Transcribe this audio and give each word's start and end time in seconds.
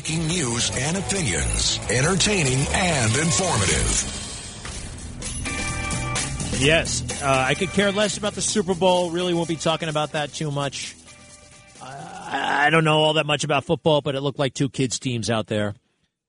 breaking 0.00 0.26
news 0.28 0.70
and 0.78 0.96
opinions, 0.96 1.78
entertaining 1.90 2.66
and 2.72 3.14
informative. 3.16 4.16
Yes, 6.58 7.22
uh, 7.22 7.44
I 7.46 7.52
could 7.52 7.68
care 7.68 7.92
less 7.92 8.16
about 8.16 8.32
the 8.32 8.40
Super 8.40 8.74
Bowl. 8.74 9.10
Really 9.10 9.34
won't 9.34 9.48
be 9.48 9.56
talking 9.56 9.90
about 9.90 10.12
that 10.12 10.32
too 10.32 10.50
much. 10.50 10.96
I, 11.82 12.66
I 12.66 12.70
don't 12.70 12.84
know 12.84 12.96
all 12.96 13.12
that 13.14 13.26
much 13.26 13.44
about 13.44 13.64
football, 13.64 14.00
but 14.00 14.14
it 14.14 14.22
looked 14.22 14.38
like 14.38 14.54
two 14.54 14.70
kids' 14.70 14.98
teams 14.98 15.28
out 15.28 15.48
there. 15.48 15.74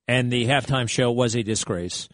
And 0.06 0.30
the 0.30 0.48
halftime 0.48 0.90
show 0.90 1.10
was 1.10 1.34
a 1.38 1.44
disgrace. 1.44 2.10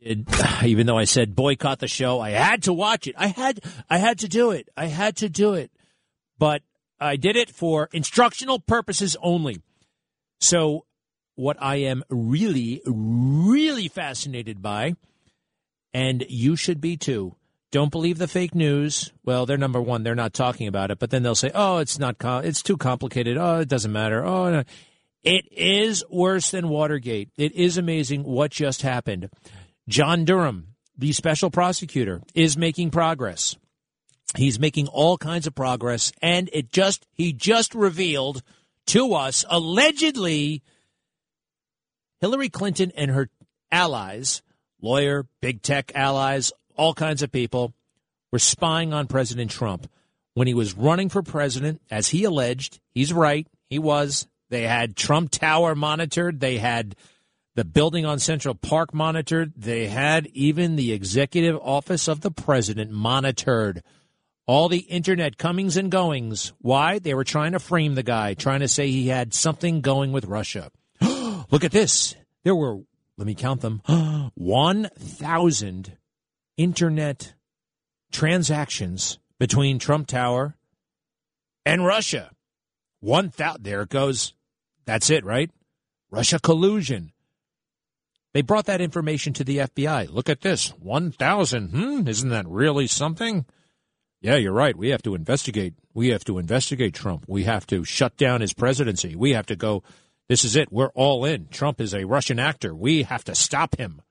It, 0.00 0.26
even 0.64 0.88
though 0.88 0.98
I 0.98 1.04
said 1.04 1.36
boycott 1.36 1.78
the 1.78 1.86
show, 1.86 2.18
I 2.18 2.30
had 2.30 2.64
to 2.64 2.72
watch 2.72 3.06
it. 3.06 3.14
I 3.16 3.28
had 3.28 3.60
I 3.88 3.98
had 3.98 4.18
to 4.20 4.28
do 4.28 4.50
it. 4.50 4.68
I 4.76 4.86
had 4.86 5.18
to 5.18 5.28
do 5.28 5.54
it. 5.54 5.70
But 6.36 6.62
I 6.98 7.14
did 7.14 7.36
it 7.36 7.48
for 7.48 7.88
instructional 7.92 8.58
purposes 8.58 9.16
only. 9.22 9.62
So 10.40 10.84
what 11.34 11.56
I 11.60 11.76
am 11.76 12.02
really 12.10 12.82
really 12.84 13.88
fascinated 13.88 14.60
by 14.60 14.94
and 15.94 16.24
you 16.28 16.56
should 16.56 16.80
be 16.80 16.96
too. 16.96 17.34
Don't 17.70 17.90
believe 17.90 18.18
the 18.18 18.28
fake 18.28 18.54
news. 18.54 19.12
Well, 19.24 19.44
they're 19.44 19.58
number 19.58 19.80
one; 19.80 20.02
they're 20.02 20.14
not 20.14 20.32
talking 20.32 20.66
about 20.66 20.90
it, 20.90 20.98
but 20.98 21.10
then 21.10 21.22
they'll 21.22 21.34
say, 21.34 21.50
"Oh, 21.54 21.78
it's 21.78 21.98
not. 21.98 22.18
Com- 22.18 22.44
it's 22.44 22.62
too 22.62 22.76
complicated. 22.76 23.36
Oh, 23.36 23.60
it 23.60 23.68
doesn't 23.68 23.92
matter. 23.92 24.24
Oh, 24.24 24.50
no. 24.50 24.64
it 25.22 25.46
is 25.52 26.02
worse 26.08 26.50
than 26.50 26.68
Watergate. 26.68 27.30
It 27.36 27.52
is 27.52 27.76
amazing 27.76 28.24
what 28.24 28.50
just 28.50 28.82
happened." 28.82 29.28
John 29.86 30.24
Durham, 30.24 30.74
the 30.96 31.12
special 31.12 31.50
prosecutor, 31.50 32.22
is 32.34 32.56
making 32.56 32.90
progress. 32.90 33.56
He's 34.36 34.60
making 34.60 34.88
all 34.88 35.18
kinds 35.18 35.46
of 35.46 35.54
progress, 35.54 36.10
and 36.22 36.48
it 36.52 36.72
just 36.72 37.06
he 37.12 37.32
just 37.32 37.74
revealed 37.74 38.42
to 38.88 39.14
us 39.14 39.44
allegedly 39.48 40.62
Hillary 42.20 42.48
Clinton 42.48 42.92
and 42.96 43.10
her 43.10 43.28
allies 43.70 44.42
lawyer, 44.80 45.26
big 45.40 45.62
tech 45.62 45.92
allies, 45.94 46.52
all 46.76 46.94
kinds 46.94 47.22
of 47.22 47.32
people 47.32 47.74
were 48.32 48.38
spying 48.38 48.92
on 48.92 49.06
President 49.06 49.50
Trump. 49.50 49.90
When 50.34 50.46
he 50.46 50.54
was 50.54 50.74
running 50.74 51.08
for 51.08 51.22
president, 51.22 51.80
as 51.90 52.08
he 52.08 52.24
alleged, 52.24 52.78
he's 52.90 53.12
right, 53.12 53.46
he 53.68 53.78
was. 53.78 54.28
They 54.50 54.62
had 54.62 54.96
Trump 54.96 55.30
Tower 55.30 55.74
monitored, 55.74 56.40
they 56.40 56.58
had 56.58 56.94
the 57.56 57.64
building 57.64 58.06
on 58.06 58.20
Central 58.20 58.54
Park 58.54 58.94
monitored, 58.94 59.52
they 59.56 59.88
had 59.88 60.28
even 60.28 60.76
the 60.76 60.92
executive 60.92 61.58
office 61.60 62.06
of 62.06 62.20
the 62.20 62.30
president 62.30 62.92
monitored. 62.92 63.82
All 64.48 64.70
the 64.70 64.78
internet 64.78 65.36
comings 65.36 65.76
and 65.76 65.90
goings. 65.90 66.54
Why? 66.58 66.98
They 66.98 67.12
were 67.12 67.22
trying 67.22 67.52
to 67.52 67.58
frame 67.58 67.94
the 67.96 68.02
guy, 68.02 68.32
trying 68.32 68.60
to 68.60 68.68
say 68.68 68.88
he 68.88 69.08
had 69.08 69.34
something 69.34 69.82
going 69.82 70.10
with 70.10 70.24
Russia. 70.24 70.70
Look 71.02 71.64
at 71.64 71.70
this. 71.70 72.14
There 72.44 72.56
were 72.56 72.78
let 73.18 73.26
me 73.26 73.34
count 73.34 73.60
them 73.60 73.82
1,000 74.34 75.98
internet 76.56 77.34
transactions 78.10 79.18
between 79.38 79.78
Trump 79.78 80.06
Tower 80.06 80.56
and 81.66 81.84
Russia. 81.84 82.30
1,000. 83.00 83.62
There 83.62 83.82
it 83.82 83.90
goes. 83.90 84.32
That's 84.86 85.10
it, 85.10 85.26
right? 85.26 85.50
Russia 86.10 86.38
collusion. 86.38 87.12
They 88.32 88.40
brought 88.40 88.64
that 88.64 88.80
information 88.80 89.34
to 89.34 89.44
the 89.44 89.58
FBI. 89.58 90.10
Look 90.10 90.30
at 90.30 90.40
this 90.40 90.70
1,000. 90.78 91.68
Hmm, 91.68 92.08
isn't 92.08 92.30
that 92.30 92.48
really 92.48 92.86
something? 92.86 93.44
Yeah, 94.20 94.36
you're 94.36 94.52
right. 94.52 94.76
We 94.76 94.88
have 94.88 95.02
to 95.02 95.14
investigate. 95.14 95.74
We 95.94 96.08
have 96.08 96.24
to 96.24 96.38
investigate 96.38 96.94
Trump. 96.94 97.24
We 97.28 97.44
have 97.44 97.66
to 97.68 97.84
shut 97.84 98.16
down 98.16 98.40
his 98.40 98.52
presidency. 98.52 99.14
We 99.14 99.32
have 99.32 99.46
to 99.46 99.56
go 99.56 99.82
this 100.28 100.44
is 100.44 100.56
it. 100.56 100.70
We're 100.70 100.88
all 100.88 101.24
in. 101.24 101.48
Trump 101.48 101.80
is 101.80 101.94
a 101.94 102.04
Russian 102.04 102.38
actor. 102.38 102.74
We 102.74 103.02
have 103.04 103.24
to 103.24 103.34
stop 103.34 103.76
him. 103.76 104.02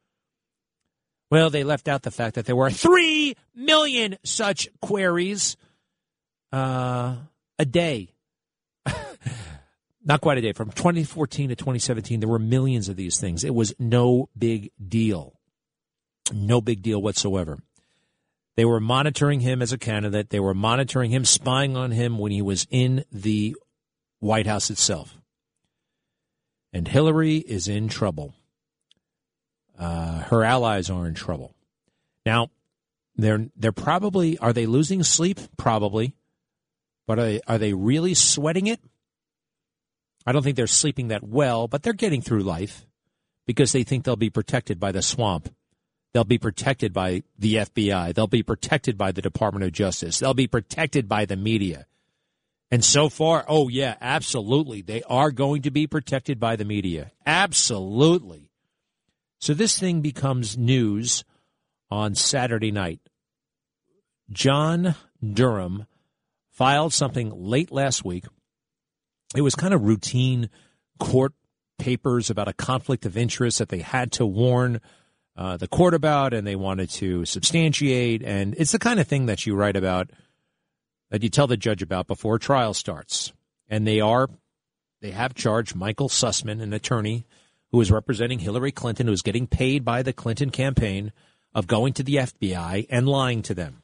Well, 1.30 1.49
they 1.49 1.64
left 1.64 1.88
out 1.88 2.03
the 2.03 2.11
fact 2.11 2.36
that 2.36 2.45
there 2.45 2.55
were 2.55 2.72
3 2.72 3.36
million 3.53 4.17
such 4.23 4.67
queries 4.82 5.58
uh, 6.52 7.17
a 7.59 7.65
day. 7.65 8.14
Not 10.05 10.21
quite 10.21 10.37
a 10.37 10.42
day. 10.42 10.53
From 10.53 10.71
2014 10.71 11.49
to 11.49 11.55
2017, 11.55 12.21
there 12.21 12.30
were 12.30 12.39
millions 12.39 12.89
of 12.89 12.95
these 12.95 13.20
things. 13.20 13.43
It 13.43 13.53
was 13.53 13.73
no 13.77 14.30
big 14.37 14.71
deal. 14.87 15.37
No 16.33 16.61
big 16.61 16.82
deal 16.82 17.02
whatsoever. 17.02 17.59
They 18.58 18.66
were 18.66 18.82
monitoring 18.82 19.40
him 19.40 19.62
as 19.62 19.72
a 19.72 19.78
candidate. 19.78 20.30
They 20.30 20.42
were 20.42 20.54
monitoring 20.54 21.12
him, 21.12 21.23
spying 21.23 21.78
on 21.78 21.92
him 21.92 22.18
when 22.18 22.34
he 22.34 22.42
was 22.42 22.68
in 22.70 23.06
the 23.12 23.56
White 24.20 24.48
House 24.48 24.70
itself 24.70 25.18
and 26.78 26.88
Hillary 26.88 27.38
is 27.38 27.68
in 27.68 27.88
trouble. 27.88 28.36
Uh, 29.78 30.20
her 30.20 30.44
allies 30.44 30.90
are 30.92 31.08
in 31.08 31.14
trouble. 31.14 31.56
Now, 32.26 32.50
they're 33.16 33.48
they're 33.56 33.72
probably 33.72 34.38
are 34.38 34.54
they 34.54 34.66
losing 34.66 35.02
sleep? 35.02 35.39
Probably, 35.58 36.16
but 37.08 37.18
are 37.20 37.26
they, 37.26 37.42
are 37.48 37.58
they 37.58 37.74
really 37.74 38.14
sweating 38.14 38.68
it? 38.68 38.80
I 40.26 40.32
don't 40.32 40.44
think 40.44 40.56
they're 40.56 40.68
sleeping 40.68 41.08
that 41.08 41.24
well, 41.24 41.68
but 41.68 41.84
they're 41.84 41.94
getting 41.94 42.22
through 42.22 42.44
life 42.44 42.86
because 43.45 43.72
they 43.72 43.84
think 43.84 44.04
they'll 44.04 44.16
be 44.16 44.30
protected 44.30 44.80
by 44.80 44.92
the 44.92 45.02
swamp. 45.02 45.50
They'll 46.17 46.23
be 46.23 46.39
protected 46.39 46.94
by 46.94 47.22
the 47.38 47.58
FBI. 47.58 48.16
They'll 48.16 48.26
be 48.26 48.42
protected 48.42 48.98
by 48.98 49.11
the 49.11 49.22
Department 49.22 49.66
of 49.66 49.72
Justice. 49.72 50.17
They'll 50.17 50.33
be 50.33 50.48
protected 50.48 51.08
by 51.08 51.26
the 51.26 51.36
media. 51.36 51.86
And 52.72 52.83
so 52.83 53.08
far, 53.08 53.45
oh, 53.48 53.67
yeah, 53.67 53.98
absolutely. 54.02 54.82
They 54.82 55.04
are 55.04 55.30
going 55.30 55.61
to 55.61 55.70
be 55.70 55.86
protected 55.86 56.39
by 56.39 56.56
the 56.56 56.66
media. 56.66 57.11
Absolutely. 57.23 58.50
So 59.38 59.54
this 59.54 59.77
thing 59.77 60.02
becomes 60.02 60.58
news 60.58 61.23
on 61.92 62.16
Saturday 62.16 62.72
night. 62.72 63.00
John 64.32 64.95
Durham 65.23 65.86
filed 66.50 66.94
something 66.94 67.30
late 67.30 67.72
last 67.72 68.04
week. 68.04 68.26
It 69.36 69.42
was 69.42 69.54
kind 69.54 69.76
of 69.76 69.83
routine 69.83 70.50
court 70.98 71.33
papers 71.77 72.32
about 72.32 72.48
a 72.48 72.54
conflict 72.54 73.06
of 73.06 73.17
interest 73.17 73.60
that 73.60 73.70
they 73.70 73.82
had 73.82 74.11
to 74.14 74.26
warn 74.26 74.82
uh, 75.37 75.55
the 75.55 75.67
court 75.67 75.93
about 75.93 76.33
and 76.33 76.48
they 76.48 76.55
wanted 76.55 76.89
to 76.89 77.23
substantiate. 77.25 78.23
And 78.23 78.55
it's 78.58 78.71
the 78.71 78.80
kind 78.80 78.99
of 78.99 79.08
thing 79.08 79.27
that 79.27 79.45
you 79.45 79.55
write 79.55 79.75
about 79.75 80.09
that 81.09 81.23
you 81.23 81.30
tell 81.30 81.48
the 81.48 81.58
judge 81.58 81.81
about 81.81 82.08
before 82.08 82.39
trial 82.39 82.73
starts. 82.73 83.31
And 83.70 83.86
they 83.86 84.02
are, 84.02 84.30
they 85.02 85.11
have 85.11 85.36
charged 85.36 85.76
Michael 85.76 86.09
Sussmann, 86.09 86.61
an 86.61 86.73
attorney 86.73 87.26
who 87.71 87.80
is 87.81 87.92
representing 87.92 88.39
Hillary 88.39 88.71
Clinton, 88.71 89.08
who 89.08 89.14
is 89.14 89.21
getting 89.21 89.45
paid 89.45 89.86
by 89.86 90.02
the 90.02 90.14
Clinton 90.14 90.49
campaign, 90.49 91.11
of 91.53 91.67
going 91.67 91.93
to 91.93 92.03
the 92.03 92.15
FBI 92.15 92.87
and 92.89 93.08
lying 93.08 93.42
to 93.43 93.53
them. 93.53 93.83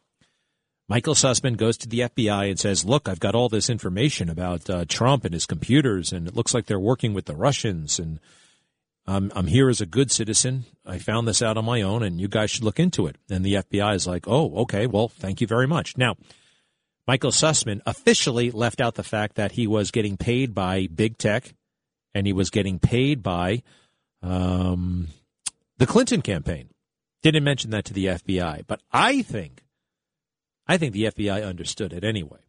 Michael 0.88 1.16
Sussmann 1.16 1.58
goes 1.58 1.78
to 1.78 1.88
the 1.88 2.02
FBI 2.02 2.50
and 2.50 2.60
says, 2.60 2.86
Look, 2.86 3.08
I've 3.08 3.20
got 3.20 3.36
all 3.36 3.50
this 3.50 3.70
information 3.70 4.30
about 4.30 4.70
uh, 4.70 4.86
Trump 4.88 5.26
and 5.26 5.34
his 5.34 5.46
computers, 5.46 6.12
and 6.12 6.28
it 6.28 6.36
looks 6.36 6.54
like 6.54 6.66
they're 6.66 6.80
working 6.80 7.14
with 7.14 7.26
the 7.26 7.36
Russians. 7.36 8.00
And 8.00 8.20
I'm, 9.06 9.32
I'm 9.36 9.48
here 9.48 9.70
as 9.70 9.82
a 9.82 9.86
good 9.86 10.12
citizen. 10.12 10.66
I 10.86 10.98
found 10.98 11.28
this 11.28 11.42
out 11.42 11.58
on 11.58 11.66
my 11.66 11.82
own, 11.82 12.04
and 12.04 12.22
you 12.22 12.28
guys 12.28 12.52
should 12.52 12.64
look 12.64 12.80
into 12.80 13.08
it. 13.08 13.18
And 13.30 13.46
the 13.46 13.56
FBI 13.56 13.96
is 13.96 14.08
like, 14.08 14.28
Oh, 14.28 14.56
okay, 14.62 14.88
well, 14.88 15.10
thank 15.10 15.42
you 15.42 15.48
very 15.48 15.68
much. 15.68 15.98
Now, 15.98 16.16
Michael 17.06 17.32
Sussmann 17.32 17.82
officially 17.86 18.50
left 18.50 18.80
out 18.80 18.96
the 18.96 19.04
fact 19.04 19.36
that 19.36 19.54
he 19.54 19.68
was 19.68 19.92
getting 19.92 20.16
paid 20.16 20.54
by 20.54 20.88
big 20.88 21.18
tech 21.18 21.54
and 22.14 22.26
he 22.26 22.34
was 22.34 22.50
getting 22.50 22.80
paid 22.80 23.22
by 23.22 23.62
um, 24.22 25.10
the 25.78 25.86
Clinton 25.86 26.22
campaign. 26.22 26.70
Didn't 27.22 27.44
mention 27.44 27.72
that 27.72 27.86
to 27.86 27.94
the 27.94 28.06
FBI, 28.06 28.64
but 28.68 28.82
I 28.92 29.22
think, 29.22 29.64
I 30.68 30.78
think 30.78 30.94
the 30.94 31.06
FBI 31.06 31.46
understood 31.46 31.92
it 31.94 32.04
anyway. 32.04 32.40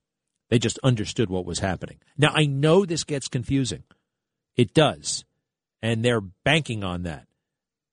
They 0.51 0.59
just 0.59 0.79
understood 0.85 1.31
what 1.31 1.47
was 1.47 1.59
happening. 1.61 1.99
Now 2.17 2.31
I 2.33 2.47
know 2.47 2.85
this 2.85 3.05
gets 3.05 3.29
confusing. 3.29 3.83
It 4.57 4.73
does, 4.73 5.25
and 5.85 6.03
they're 6.03 6.23
banking 6.23 6.83
on 6.83 7.03
that. 7.03 7.27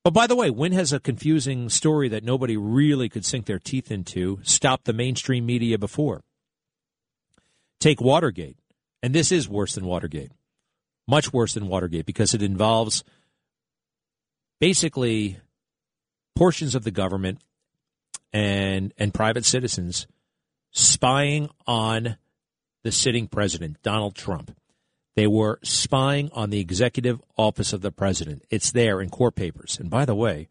But 0.06 0.14
by 0.14 0.26
the 0.26 0.36
way, 0.36 0.50
when 0.50 0.72
has 0.72 0.94
a 0.94 1.00
confusing 1.00 1.68
story 1.68 2.08
that 2.08 2.24
nobody 2.24 2.56
really 2.56 3.10
could 3.10 3.26
sink 3.26 3.46
their 3.46 3.60
teeth 3.60 3.92
into 3.92 4.40
stopped 4.44 4.86
the 4.86 4.94
mainstream 4.94 5.46
media 5.46 5.78
before? 5.78 6.24
Take 7.82 8.00
Watergate, 8.00 8.56
and 9.04 9.14
this 9.14 9.30
is 9.30 9.50
worse 9.50 9.76
than 9.76 9.86
Watergate, 9.86 10.32
much 11.06 11.34
worse 11.34 11.54
than 11.54 11.68
Watergate 11.68 12.06
because 12.06 12.34
it 12.34 12.42
involves 12.42 13.04
basically 14.62 15.40
portions 16.34 16.76
of 16.76 16.86
the 16.86 16.92
government 16.92 17.40
and 18.32 18.94
and 18.98 19.14
private 19.14 19.44
citizens 19.44 20.08
spying 20.72 21.50
on 21.68 22.16
the 22.84 22.92
sitting 22.94 23.28
president, 23.28 23.84
Donald 23.84 24.16
Trump. 24.16 24.56
They 25.16 25.28
were 25.28 25.60
spying 25.62 26.30
on 26.34 26.50
the 26.50 26.60
executive 26.60 27.22
office 27.38 27.74
of 27.74 27.82
the 27.82 27.92
president. 27.92 28.44
It's 28.50 28.72
there 28.72 29.02
in 29.02 29.10
court 29.10 29.36
papers. 29.36 29.78
And 29.80 29.90
by 29.90 30.06
the 30.06 30.16
way, 30.16 30.48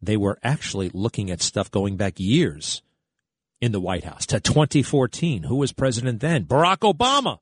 they 0.00 0.16
were 0.16 0.38
actually 0.42 0.90
looking 0.92 1.30
at 1.30 1.40
stuff 1.40 1.70
going 1.70 1.96
back 1.96 2.14
years 2.18 2.82
in 3.60 3.72
the 3.72 3.80
White 3.80 4.04
House 4.04 4.26
to 4.26 4.40
2014. 4.40 5.44
Who 5.44 5.56
was 5.56 5.72
president 5.72 6.20
then? 6.20 6.44
Barack 6.44 6.78
Obama. 6.78 7.38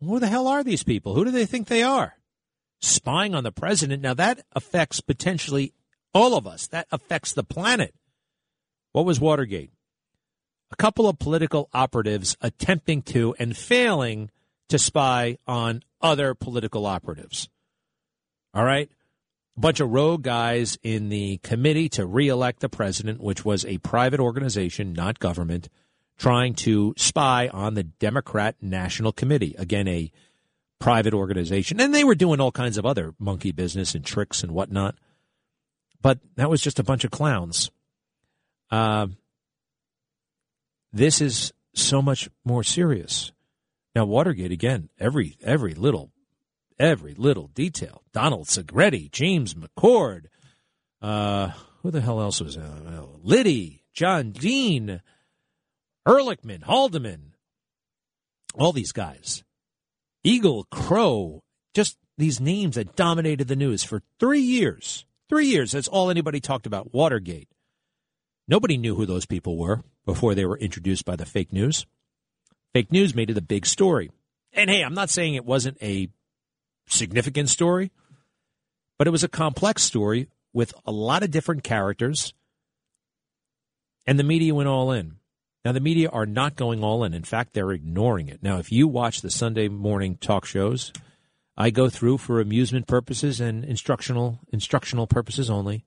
Who 0.00 0.18
the 0.18 0.28
hell 0.28 0.46
are 0.46 0.64
these 0.64 0.84
people? 0.84 1.14
Who 1.14 1.24
do 1.24 1.30
they 1.30 1.46
think 1.46 1.68
they 1.68 1.82
are? 1.82 2.18
spying 2.80 3.34
on 3.34 3.44
the 3.44 3.52
president. 3.52 4.02
Now, 4.02 4.14
that 4.14 4.44
affects 4.52 5.00
potentially 5.00 5.72
all 6.14 6.36
of 6.36 6.46
us, 6.46 6.66
that 6.68 6.86
affects 6.90 7.32
the 7.32 7.44
planet. 7.44 7.94
What 8.92 9.04
was 9.04 9.20
Watergate? 9.20 9.70
A 10.70 10.76
couple 10.76 11.08
of 11.08 11.18
political 11.18 11.68
operatives 11.72 12.36
attempting 12.40 13.02
to 13.02 13.34
and 13.38 13.56
failing 13.56 14.30
to 14.68 14.78
spy 14.78 15.38
on 15.46 15.82
other 16.00 16.34
political 16.34 16.86
operatives. 16.86 17.48
All 18.54 18.64
right? 18.64 18.90
A 19.56 19.60
bunch 19.60 19.80
of 19.80 19.90
rogue 19.90 20.22
guys 20.22 20.78
in 20.82 21.08
the 21.08 21.38
committee 21.38 21.88
to 21.90 22.06
reelect 22.06 22.60
the 22.60 22.68
president, 22.68 23.20
which 23.20 23.44
was 23.44 23.64
a 23.64 23.78
private 23.78 24.20
organization, 24.20 24.92
not 24.92 25.18
government, 25.18 25.68
trying 26.16 26.54
to 26.54 26.94
spy 26.96 27.48
on 27.48 27.74
the 27.74 27.82
Democrat 27.82 28.56
National 28.60 29.12
Committee. 29.12 29.54
Again, 29.58 29.88
a 29.88 30.12
private 30.78 31.14
organization. 31.14 31.80
And 31.80 31.94
they 31.94 32.04
were 32.04 32.14
doing 32.14 32.40
all 32.40 32.52
kinds 32.52 32.78
of 32.78 32.86
other 32.86 33.14
monkey 33.18 33.52
business 33.52 33.94
and 33.94 34.04
tricks 34.04 34.42
and 34.42 34.52
whatnot. 34.52 34.94
But 36.00 36.20
that 36.36 36.50
was 36.50 36.60
just 36.60 36.78
a 36.78 36.84
bunch 36.84 37.04
of 37.04 37.10
clowns. 37.10 37.70
Uh, 38.70 39.08
this 40.92 41.20
is 41.20 41.52
so 41.74 42.00
much 42.00 42.28
more 42.44 42.62
serious. 42.62 43.32
Now, 43.98 44.04
Watergate 44.04 44.52
again. 44.52 44.90
Every 45.00 45.36
every 45.42 45.74
little 45.74 46.12
every 46.78 47.14
little 47.14 47.48
detail. 47.48 48.04
Donald 48.12 48.46
Segretti, 48.46 49.10
James 49.10 49.54
McCord, 49.54 50.26
uh, 51.02 51.48
who 51.82 51.90
the 51.90 52.00
hell 52.00 52.20
else 52.20 52.40
was 52.40 52.56
uh, 52.56 53.06
Liddy, 53.24 53.82
John 53.92 54.30
Dean, 54.30 55.00
Ehrlichman, 56.06 56.62
Haldeman, 56.62 57.32
all 58.54 58.72
these 58.72 58.92
guys. 58.92 59.42
Egil, 60.22 60.68
Krogh, 60.72 61.40
just 61.74 61.96
these 62.16 62.40
names 62.40 62.76
that 62.76 62.94
dominated 62.94 63.48
the 63.48 63.56
news 63.56 63.82
for 63.82 64.00
three 64.20 64.42
years. 64.42 65.06
Three 65.28 65.48
years, 65.48 65.72
that's 65.72 65.88
all 65.88 66.08
anybody 66.08 66.38
talked 66.38 66.66
about 66.68 66.94
Watergate. 66.94 67.48
Nobody 68.46 68.78
knew 68.78 68.94
who 68.94 69.06
those 69.06 69.26
people 69.26 69.56
were 69.56 69.82
before 70.06 70.36
they 70.36 70.46
were 70.46 70.56
introduced 70.56 71.04
by 71.04 71.16
the 71.16 71.26
fake 71.26 71.52
news. 71.52 71.84
Fake 72.72 72.92
news 72.92 73.14
made 73.14 73.30
it 73.30 73.38
a 73.38 73.42
big 73.42 73.66
story. 73.66 74.10
And 74.52 74.70
hey, 74.70 74.82
I'm 74.82 74.94
not 74.94 75.10
saying 75.10 75.34
it 75.34 75.44
wasn't 75.44 75.82
a 75.82 76.08
significant 76.86 77.48
story, 77.48 77.90
but 78.98 79.06
it 79.06 79.10
was 79.10 79.24
a 79.24 79.28
complex 79.28 79.82
story 79.82 80.28
with 80.52 80.72
a 80.84 80.92
lot 80.92 81.22
of 81.22 81.30
different 81.30 81.62
characters, 81.62 82.32
and 84.06 84.18
the 84.18 84.24
media 84.24 84.54
went 84.54 84.68
all 84.68 84.90
in. 84.90 85.16
Now, 85.64 85.72
the 85.72 85.80
media 85.80 86.08
are 86.08 86.24
not 86.24 86.56
going 86.56 86.82
all 86.82 87.04
in. 87.04 87.12
In 87.12 87.24
fact, 87.24 87.52
they're 87.52 87.72
ignoring 87.72 88.28
it. 88.28 88.42
Now, 88.42 88.58
if 88.58 88.72
you 88.72 88.88
watch 88.88 89.20
the 89.20 89.30
Sunday 89.30 89.68
morning 89.68 90.16
talk 90.16 90.46
shows, 90.46 90.92
I 91.56 91.70
go 91.70 91.90
through 91.90 92.18
for 92.18 92.40
amusement 92.40 92.86
purposes 92.86 93.40
and 93.40 93.64
instructional 93.64 94.38
instructional 94.52 95.06
purposes 95.06 95.50
only. 95.50 95.84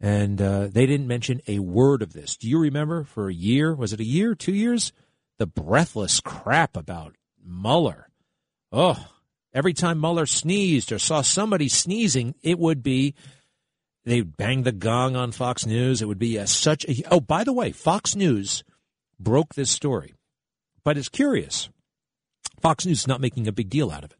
And 0.00 0.42
uh, 0.42 0.66
they 0.66 0.84
didn't 0.84 1.06
mention 1.06 1.40
a 1.46 1.60
word 1.60 2.02
of 2.02 2.12
this. 2.12 2.36
Do 2.36 2.48
you 2.48 2.58
remember 2.58 3.04
for 3.04 3.28
a 3.28 3.34
year? 3.34 3.74
Was 3.74 3.92
it 3.92 4.00
a 4.00 4.04
year, 4.04 4.34
two 4.34 4.52
years? 4.52 4.92
The 5.38 5.46
breathless 5.46 6.20
crap 6.20 6.76
about 6.76 7.16
Mueller. 7.44 8.08
Oh, 8.70 9.08
every 9.52 9.72
time 9.72 10.00
Mueller 10.00 10.26
sneezed 10.26 10.92
or 10.92 10.98
saw 10.98 11.22
somebody 11.22 11.68
sneezing, 11.68 12.34
it 12.42 12.58
would 12.58 12.82
be 12.82 13.14
they'd 14.04 14.36
bang 14.36 14.62
the 14.62 14.72
gong 14.72 15.16
on 15.16 15.32
Fox 15.32 15.66
News. 15.66 16.00
It 16.00 16.06
would 16.06 16.18
be 16.18 16.36
a, 16.36 16.46
such 16.46 16.84
a. 16.86 17.02
Oh, 17.10 17.20
by 17.20 17.44
the 17.44 17.52
way, 17.52 17.72
Fox 17.72 18.14
News 18.14 18.62
broke 19.18 19.54
this 19.54 19.70
story, 19.70 20.14
but 20.84 20.96
it's 20.96 21.08
curious. 21.08 21.68
Fox 22.60 22.86
News 22.86 23.00
is 23.00 23.08
not 23.08 23.20
making 23.20 23.48
a 23.48 23.52
big 23.52 23.68
deal 23.70 23.90
out 23.90 24.04
of 24.04 24.12
it. 24.12 24.18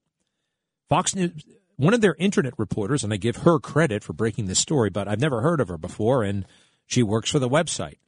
Fox 0.88 1.14
News, 1.14 1.32
one 1.76 1.94
of 1.94 2.00
their 2.00 2.14
internet 2.19 2.55
reporters, 2.58 3.05
and 3.05 3.12
I 3.12 3.16
give 3.16 3.37
her 3.38 3.58
credit 3.58 4.05
for 4.05 4.12
breaking 4.12 4.46
this 4.46 4.58
story, 4.58 4.90
but 4.90 5.08
I've 5.08 5.20
never 5.20 5.40
heard 5.40 5.61
of 5.61 5.69
her 5.69 5.78
before, 5.78 6.22
and 6.22 6.44
she 6.87 7.02
works 7.02 7.31
for 7.31 7.38
the 7.38 7.49
website. 7.49 7.99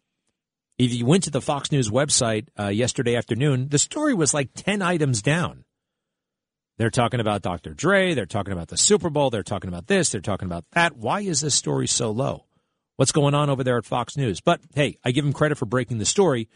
If 0.78 0.92
you 0.92 1.06
went 1.06 1.24
to 1.24 1.30
the 1.30 1.40
Fox 1.40 1.72
News 1.72 1.90
website 1.90 2.48
uh, 2.58 2.68
yesterday 2.68 3.16
afternoon, 3.16 3.68
the 3.68 3.78
story 3.78 4.14
was 4.14 4.34
like 4.34 4.50
10 4.54 4.82
items 4.82 5.22
down. 5.22 5.64
They're 6.78 6.90
talking 6.90 7.20
about 7.20 7.40
Dr. 7.40 7.72
Dre. 7.72 8.12
They're 8.12 8.26
talking 8.26 8.52
about 8.52 8.68
the 8.68 8.76
Super 8.76 9.08
Bowl. 9.08 9.30
They're 9.30 9.42
talking 9.42 9.68
about 9.68 9.86
this. 9.86 10.10
They're 10.10 10.20
talking 10.20 10.46
about 10.46 10.64
that. 10.72 10.96
Why 10.96 11.20
is 11.20 11.40
this 11.40 11.54
story 11.54 11.86
so 11.86 12.10
low? 12.10 12.44
What's 12.96 13.12
going 13.12 13.34
on 13.34 13.48
over 13.48 13.64
there 13.64 13.78
at 13.78 13.86
Fox 13.86 14.16
News? 14.16 14.40
But 14.40 14.60
hey, 14.74 14.98
I 15.02 15.12
give 15.12 15.24
them 15.24 15.32
credit 15.32 15.56
for 15.56 15.66
breaking 15.66 15.98
the 15.98 16.04
story 16.04 16.48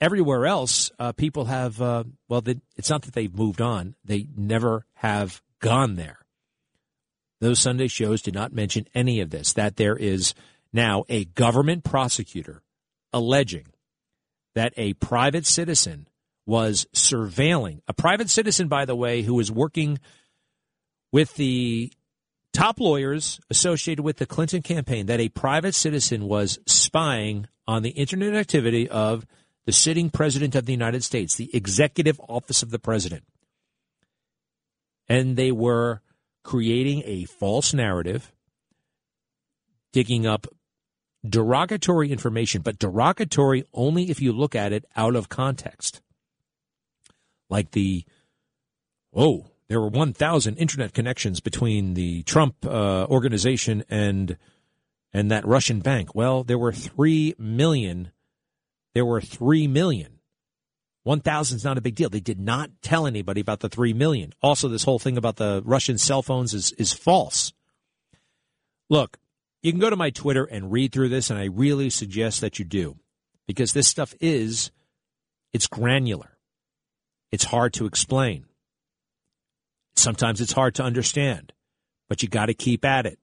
everywhere 0.00 0.46
else, 0.46 0.90
uh, 0.98 1.12
people 1.12 1.46
have, 1.46 1.80
uh, 1.80 2.04
well, 2.28 2.40
they, 2.40 2.60
it's 2.76 2.90
not 2.90 3.02
that 3.02 3.14
they've 3.14 3.34
moved 3.34 3.60
on, 3.60 3.94
they 4.04 4.26
never 4.36 4.84
have 4.94 5.42
gone 5.60 5.96
there. 5.96 6.18
Those 7.40 7.60
Sunday 7.60 7.88
shows 7.88 8.22
did 8.22 8.34
not 8.34 8.52
mention 8.52 8.86
any 8.94 9.20
of 9.20 9.30
this, 9.30 9.52
that 9.54 9.76
there 9.76 9.96
is 9.96 10.34
now 10.72 11.04
a 11.08 11.24
government 11.24 11.84
prosecutor 11.84 12.62
alleging 13.14 13.64
that 14.54 14.74
a 14.76 14.92
private 14.94 15.46
citizen 15.46 16.08
was 16.44 16.86
surveilling, 16.94 17.80
a 17.88 17.94
private 17.94 18.28
citizen, 18.28 18.68
by 18.68 18.84
the 18.84 18.96
way, 18.96 19.22
who 19.22 19.34
was 19.34 19.50
working 19.50 19.98
with 21.10 21.34
the 21.36 21.90
top 22.52 22.78
lawyers 22.78 23.40
associated 23.48 24.02
with 24.02 24.18
the 24.18 24.26
Clinton 24.26 24.60
campaign, 24.60 25.06
that 25.06 25.20
a 25.20 25.30
private 25.30 25.74
citizen 25.74 26.26
was 26.26 26.58
spying 26.66 27.48
on 27.66 27.82
the 27.82 27.90
internet 27.90 28.34
activity 28.34 28.88
of 28.88 29.24
the 29.64 29.72
sitting 29.72 30.10
president 30.10 30.54
of 30.54 30.66
the 30.66 30.72
United 30.72 31.02
States, 31.02 31.36
the 31.36 31.54
executive 31.54 32.20
office 32.28 32.62
of 32.62 32.70
the 32.70 32.78
president. 32.78 33.24
And 35.08 35.36
they 35.36 35.52
were 35.52 36.02
creating 36.42 37.02
a 37.06 37.24
false 37.24 37.72
narrative, 37.72 38.30
digging 39.92 40.26
up 40.26 40.46
derogatory 41.26 42.10
information, 42.10 42.62
but 42.62 42.78
derogatory 42.78 43.64
only 43.72 44.10
if 44.10 44.20
you 44.20 44.32
look 44.32 44.54
at 44.54 44.72
it 44.72 44.84
out 44.96 45.16
of 45.16 45.28
context. 45.28 46.00
Like 47.48 47.70
the, 47.72 48.04
oh, 49.14 49.46
there 49.68 49.80
were 49.80 49.88
1,000 49.88 50.56
internet 50.56 50.92
connections 50.92 51.40
between 51.40 51.94
the 51.94 52.22
Trump 52.24 52.56
uh, 52.64 53.06
organization 53.06 53.84
and 53.88 54.36
and 55.16 55.30
that 55.30 55.46
Russian 55.46 55.78
bank. 55.78 56.12
Well, 56.12 56.42
there 56.42 56.58
were 56.58 56.72
3 56.72 57.36
million 57.38 58.10
there 58.94 59.04
were 59.04 59.20
3 59.20 59.66
million. 59.66 60.20
1,000 61.02 61.56
is 61.56 61.64
not 61.64 61.76
a 61.76 61.82
big 61.82 61.96
deal. 61.96 62.08
They 62.08 62.20
did 62.20 62.40
not 62.40 62.70
tell 62.80 63.06
anybody 63.06 63.40
about 63.40 63.60
the 63.60 63.68
3 63.68 63.92
million. 63.92 64.32
Also, 64.40 64.68
this 64.68 64.84
whole 64.84 64.98
thing 64.98 65.18
about 65.18 65.36
the 65.36 65.62
Russian 65.66 65.98
cell 65.98 66.22
phones 66.22 66.54
is, 66.54 66.72
is 66.72 66.94
false. 66.94 67.52
Look, 68.88 69.18
you 69.64 69.72
can 69.72 69.80
go 69.80 69.88
to 69.88 69.96
my 69.96 70.10
Twitter 70.10 70.44
and 70.44 70.70
read 70.70 70.92
through 70.92 71.08
this, 71.08 71.30
and 71.30 71.38
I 71.38 71.46
really 71.46 71.88
suggest 71.88 72.42
that 72.42 72.58
you 72.58 72.66
do 72.66 72.98
because 73.46 73.72
this 73.72 73.88
stuff 73.88 74.14
is, 74.20 74.70
it's 75.54 75.66
granular. 75.66 76.36
It's 77.32 77.44
hard 77.44 77.72
to 77.74 77.86
explain. 77.86 78.44
Sometimes 79.96 80.42
it's 80.42 80.52
hard 80.52 80.74
to 80.74 80.82
understand, 80.82 81.54
but 82.10 82.22
you 82.22 82.28
got 82.28 82.46
to 82.46 82.54
keep 82.54 82.84
at 82.84 83.06
it. 83.06 83.18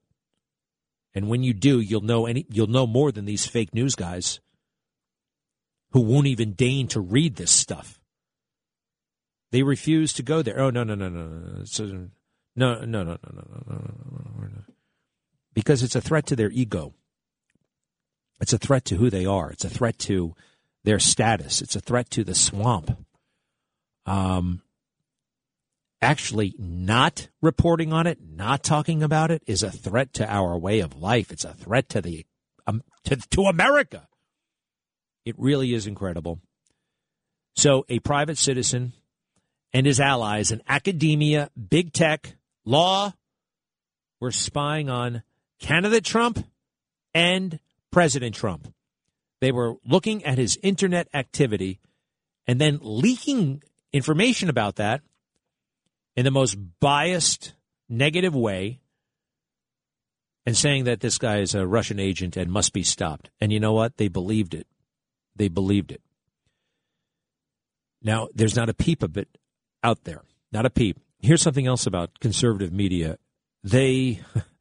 And 1.14 1.28
when 1.28 1.44
you 1.44 1.54
do, 1.54 1.78
you'll 1.78 2.00
know 2.00 2.26
any, 2.26 2.44
you'll 2.50 2.66
know 2.66 2.88
more 2.88 3.12
than 3.12 3.24
these 3.24 3.46
fake 3.46 3.72
news 3.72 3.94
guys 3.94 4.40
who 5.92 6.00
won't 6.00 6.26
even 6.26 6.54
deign 6.54 6.88
to 6.88 7.00
read 7.00 7.36
this 7.36 7.52
stuff. 7.52 8.00
They 9.52 9.62
refuse 9.62 10.12
to 10.14 10.24
go 10.24 10.42
there. 10.42 10.58
Oh 10.58 10.70
no 10.70 10.82
no 10.82 10.96
no 10.96 11.08
no 11.08 11.20
no 11.20 11.64
no 11.86 12.08
no 12.56 12.84
no 12.84 12.84
no 12.84 12.84
no 12.84 13.04
no 13.04 13.18
no 13.22 13.78
no 14.40 14.71
because 15.54 15.82
it's 15.82 15.96
a 15.96 16.00
threat 16.00 16.26
to 16.26 16.36
their 16.36 16.50
ego. 16.50 16.94
It's 18.40 18.52
a 18.52 18.58
threat 18.58 18.84
to 18.86 18.96
who 18.96 19.10
they 19.10 19.26
are. 19.26 19.50
It's 19.50 19.64
a 19.64 19.70
threat 19.70 19.98
to 20.00 20.34
their 20.84 20.98
status. 20.98 21.62
It's 21.62 21.76
a 21.76 21.80
threat 21.80 22.10
to 22.10 22.24
the 22.24 22.34
swamp. 22.34 23.06
Um, 24.04 24.62
actually, 26.00 26.54
not 26.58 27.28
reporting 27.40 27.92
on 27.92 28.06
it, 28.06 28.18
not 28.20 28.64
talking 28.64 29.02
about 29.02 29.30
it, 29.30 29.42
is 29.46 29.62
a 29.62 29.70
threat 29.70 30.12
to 30.14 30.28
our 30.28 30.58
way 30.58 30.80
of 30.80 31.00
life. 31.00 31.30
It's 31.30 31.44
a 31.44 31.54
threat 31.54 31.88
to 31.90 32.00
the 32.00 32.26
um, 32.66 32.82
to, 33.04 33.16
to 33.16 33.42
America. 33.42 34.08
It 35.24 35.36
really 35.38 35.72
is 35.72 35.86
incredible. 35.86 36.40
So, 37.54 37.84
a 37.88 38.00
private 38.00 38.38
citizen 38.38 38.92
and 39.72 39.86
his 39.86 40.00
allies 40.00 40.50
in 40.50 40.62
academia, 40.68 41.50
big 41.70 41.92
tech, 41.92 42.34
law 42.64 43.12
were 44.20 44.32
spying 44.32 44.88
on 44.88 45.22
candidate 45.62 46.04
Trump 46.04 46.44
and 47.14 47.58
President 47.90 48.34
Trump. 48.34 48.72
They 49.40 49.52
were 49.52 49.76
looking 49.86 50.24
at 50.24 50.36
his 50.36 50.58
internet 50.62 51.08
activity 51.14 51.80
and 52.46 52.60
then 52.60 52.78
leaking 52.82 53.62
information 53.92 54.50
about 54.50 54.76
that 54.76 55.00
in 56.16 56.24
the 56.24 56.30
most 56.30 56.56
biased, 56.80 57.54
negative 57.88 58.34
way 58.34 58.80
and 60.44 60.56
saying 60.56 60.84
that 60.84 61.00
this 61.00 61.18
guy 61.18 61.38
is 61.38 61.54
a 61.54 61.66
Russian 61.66 62.00
agent 62.00 62.36
and 62.36 62.50
must 62.50 62.72
be 62.72 62.82
stopped. 62.82 63.30
And 63.40 63.52
you 63.52 63.60
know 63.60 63.72
what? 63.72 63.96
They 63.96 64.08
believed 64.08 64.54
it. 64.54 64.66
They 65.36 65.48
believed 65.48 65.92
it. 65.92 66.02
Now, 68.02 68.28
there's 68.34 68.56
not 68.56 68.68
a 68.68 68.74
peep 68.74 69.02
of 69.02 69.16
it 69.16 69.28
out 69.82 70.04
there. 70.04 70.22
Not 70.50 70.66
a 70.66 70.70
peep. 70.70 70.98
here's 71.20 71.40
something 71.40 71.66
else 71.66 71.86
about 71.86 72.18
conservative 72.18 72.72
media. 72.72 73.16
They 73.62 74.20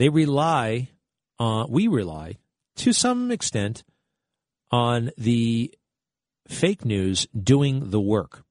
they 0.00 0.08
rely 0.08 0.88
on 1.38 1.70
we 1.70 1.86
rely 1.86 2.38
to 2.76 2.90
some 2.90 3.30
extent 3.30 3.84
on 4.70 5.10
the 5.18 5.74
fake 6.48 6.86
news 6.86 7.26
doing 7.38 7.90
the 7.90 8.00
work. 8.00 8.42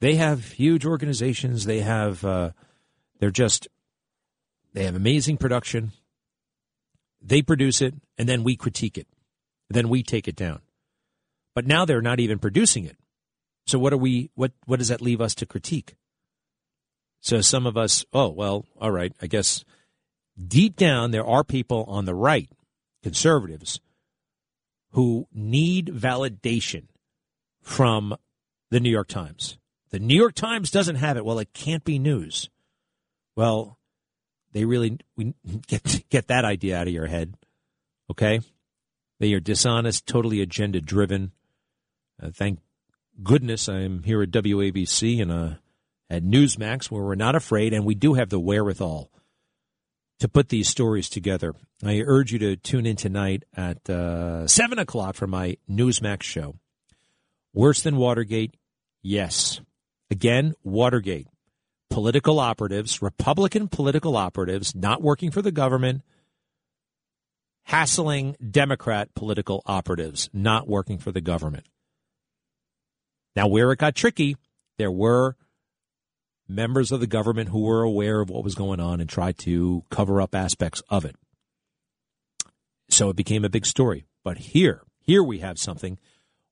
They 0.00 0.14
have 0.14 0.52
huge 0.52 0.86
organizations. 0.86 1.64
They 1.64 1.80
have 1.80 2.24
uh, 2.24 2.50
they're 3.18 3.32
just 3.32 3.66
they 4.72 4.84
have 4.84 4.94
amazing 4.94 5.38
production. 5.38 5.90
They 7.20 7.42
produce 7.42 7.82
it, 7.82 7.94
and 8.16 8.28
then 8.28 8.44
we 8.44 8.54
critique 8.54 8.96
it. 8.96 9.08
Then 9.68 9.88
we 9.88 10.04
take 10.04 10.28
it 10.28 10.36
down. 10.36 10.60
But 11.56 11.66
now 11.66 11.84
they're 11.84 12.00
not 12.00 12.20
even 12.20 12.38
producing 12.38 12.84
it. 12.84 12.98
So 13.66 13.80
what 13.80 13.92
are 13.92 13.96
we? 13.96 14.30
What 14.36 14.52
what 14.64 14.78
does 14.78 14.88
that 14.88 15.00
leave 15.00 15.20
us 15.20 15.34
to 15.34 15.44
critique? 15.44 15.96
So 17.22 17.40
some 17.40 17.66
of 17.66 17.76
us, 17.76 18.04
oh 18.12 18.28
well, 18.28 18.66
all 18.80 18.90
right. 18.90 19.12
I 19.22 19.28
guess 19.28 19.64
deep 20.36 20.74
down 20.74 21.12
there 21.12 21.24
are 21.24 21.44
people 21.44 21.84
on 21.86 22.04
the 22.04 22.16
right, 22.16 22.50
conservatives, 23.02 23.80
who 24.90 25.28
need 25.32 25.86
validation 25.86 26.88
from 27.62 28.16
the 28.70 28.80
New 28.80 28.90
York 28.90 29.06
Times. 29.06 29.56
The 29.90 30.00
New 30.00 30.16
York 30.16 30.34
Times 30.34 30.72
doesn't 30.72 30.96
have 30.96 31.16
it. 31.16 31.24
Well, 31.24 31.38
it 31.38 31.52
can't 31.54 31.84
be 31.84 32.00
news. 32.00 32.50
Well, 33.36 33.78
they 34.52 34.64
really 34.64 34.98
we 35.16 35.34
get 35.68 36.02
get 36.10 36.26
that 36.26 36.44
idea 36.44 36.76
out 36.76 36.88
of 36.88 36.92
your 36.92 37.06
head. 37.06 37.36
Okay? 38.10 38.40
They 39.20 39.32
are 39.32 39.40
dishonest, 39.40 40.08
totally 40.08 40.40
agenda 40.40 40.80
driven. 40.80 41.30
Uh, 42.20 42.30
thank 42.34 42.58
goodness 43.22 43.68
I'm 43.68 44.02
here 44.02 44.22
at 44.22 44.32
WABC 44.32 45.22
and 45.22 45.30
uh, 45.30 45.50
at 46.12 46.22
Newsmax 46.22 46.90
where 46.90 47.02
we're 47.02 47.14
not 47.14 47.34
afraid 47.34 47.72
and 47.72 47.86
we 47.86 47.94
do 47.94 48.14
have 48.14 48.28
the 48.28 48.38
wherewithal 48.38 49.10
to 50.20 50.28
put 50.28 50.50
these 50.50 50.68
stories 50.68 51.08
together. 51.08 51.54
I 51.82 52.02
urge 52.04 52.32
you 52.32 52.38
to 52.40 52.56
tune 52.56 52.84
in 52.84 52.96
tonight 52.96 53.44
at 53.56 53.88
uh, 53.88 54.46
7 54.46 54.78
o'clock 54.78 55.16
for 55.16 55.26
my 55.26 55.56
Newsmax 55.68 56.22
show. 56.22 56.56
Worse 57.54 57.80
than 57.80 57.96
Watergate? 57.96 58.54
Yes. 59.02 59.62
Again, 60.10 60.54
Watergate. 60.62 61.28
Political 61.88 62.38
operatives, 62.38 63.00
Republican 63.00 63.68
political 63.68 64.16
operatives, 64.16 64.74
not 64.74 65.02
working 65.02 65.30
for 65.30 65.42
the 65.42 65.50
government, 65.50 66.02
hassling 67.64 68.36
Democrat 68.50 69.14
political 69.14 69.62
operatives, 69.66 70.28
not 70.32 70.68
working 70.68 70.98
for 70.98 71.10
the 71.10 71.20
government. 71.20 71.66
Now, 73.34 73.46
where 73.48 73.72
it 73.72 73.78
got 73.78 73.94
tricky, 73.94 74.36
there 74.78 74.90
were 74.90 75.36
members 76.48 76.92
of 76.92 77.00
the 77.00 77.06
government 77.06 77.50
who 77.50 77.60
were 77.60 77.82
aware 77.82 78.20
of 78.20 78.30
what 78.30 78.44
was 78.44 78.54
going 78.54 78.80
on 78.80 79.00
and 79.00 79.08
tried 79.08 79.38
to 79.38 79.84
cover 79.90 80.20
up 80.20 80.34
aspects 80.34 80.82
of 80.88 81.04
it. 81.04 81.16
So 82.90 83.08
it 83.08 83.16
became 83.16 83.44
a 83.44 83.50
big 83.50 83.66
story. 83.66 84.04
But 84.22 84.38
here, 84.38 84.82
here 85.00 85.22
we 85.22 85.38
have 85.38 85.58
something 85.58 85.98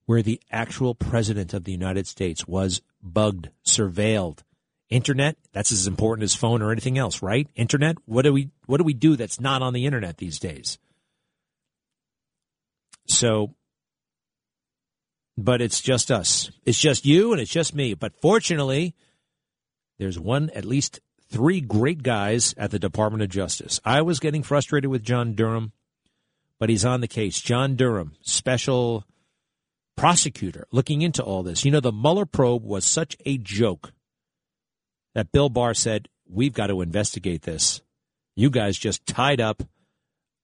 where 0.07 0.23
the 0.23 0.41
actual 0.51 0.95
president 0.95 1.55
of 1.55 1.65
the 1.65 1.73
United 1.73 2.07
States 2.07 2.47
was 2.47 2.83
bugged, 3.03 3.51
surveilled. 3.65 4.41
Internet, 4.89 5.37
that's 5.53 5.71
as 5.71 5.87
important 5.87 6.25
as 6.25 6.35
phone 6.35 6.63
or 6.63 6.73
anything 6.73 6.99
else, 6.99 7.23
right? 7.23 7.49
Internet, 7.55 7.97
what 8.07 8.23
do 8.23 8.33
we 8.33 8.51
what 8.67 8.79
do 8.79 8.85
we 8.85 8.93
do 8.93 9.15
that's 9.15 9.39
not 9.39 9.63
on 9.63 9.73
the 9.73 9.87
internet 9.87 10.17
these 10.17 10.41
days? 10.41 10.79
So 13.07 13.55
but 15.37 15.63
it's 15.63 15.81
just 15.81 16.11
us. 16.11 16.51
It's 16.65 16.79
just 16.79 17.07
you 17.07 17.33
and 17.33 17.41
it's 17.41 17.51
just 17.51 17.75
me. 17.75 17.95
But 17.95 18.21
fortunately, 18.21 18.95
there's 20.01 20.19
one, 20.19 20.49
at 20.55 20.65
least 20.65 20.99
three 21.31 21.61
great 21.61 22.03
guys 22.03 22.55
at 22.57 22.71
the 22.71 22.79
Department 22.79 23.23
of 23.23 23.29
Justice. 23.29 23.79
I 23.85 24.01
was 24.01 24.19
getting 24.19 24.43
frustrated 24.43 24.91
with 24.91 25.03
John 25.03 25.35
Durham, 25.35 25.73
but 26.59 26.71
he's 26.71 26.87
on 26.87 27.03
the 27.03 27.07
case. 27.07 27.39
John 27.39 27.77
Durham, 27.77 28.17
special 28.23 29.05
prosecutor, 29.99 30.67
looking 30.73 31.03
into 31.03 31.23
all 31.23 31.43
this. 31.43 31.67
You 31.67 31.71
know, 31.71 31.81
the 31.81 31.93
Mueller 31.93 32.25
probe 32.25 32.65
was 32.65 32.87
such 32.87 33.15
a 33.27 33.37
joke 33.37 33.93
that 35.15 35.33
Bill 35.33 35.51
Barr 35.51 35.75
said, 35.75 36.09
We've 36.27 36.55
got 36.55 36.69
to 36.69 36.81
investigate 36.81 37.43
this. 37.43 37.83
You 38.35 38.49
guys 38.49 38.79
just 38.79 39.05
tied 39.05 39.41
up 39.41 39.65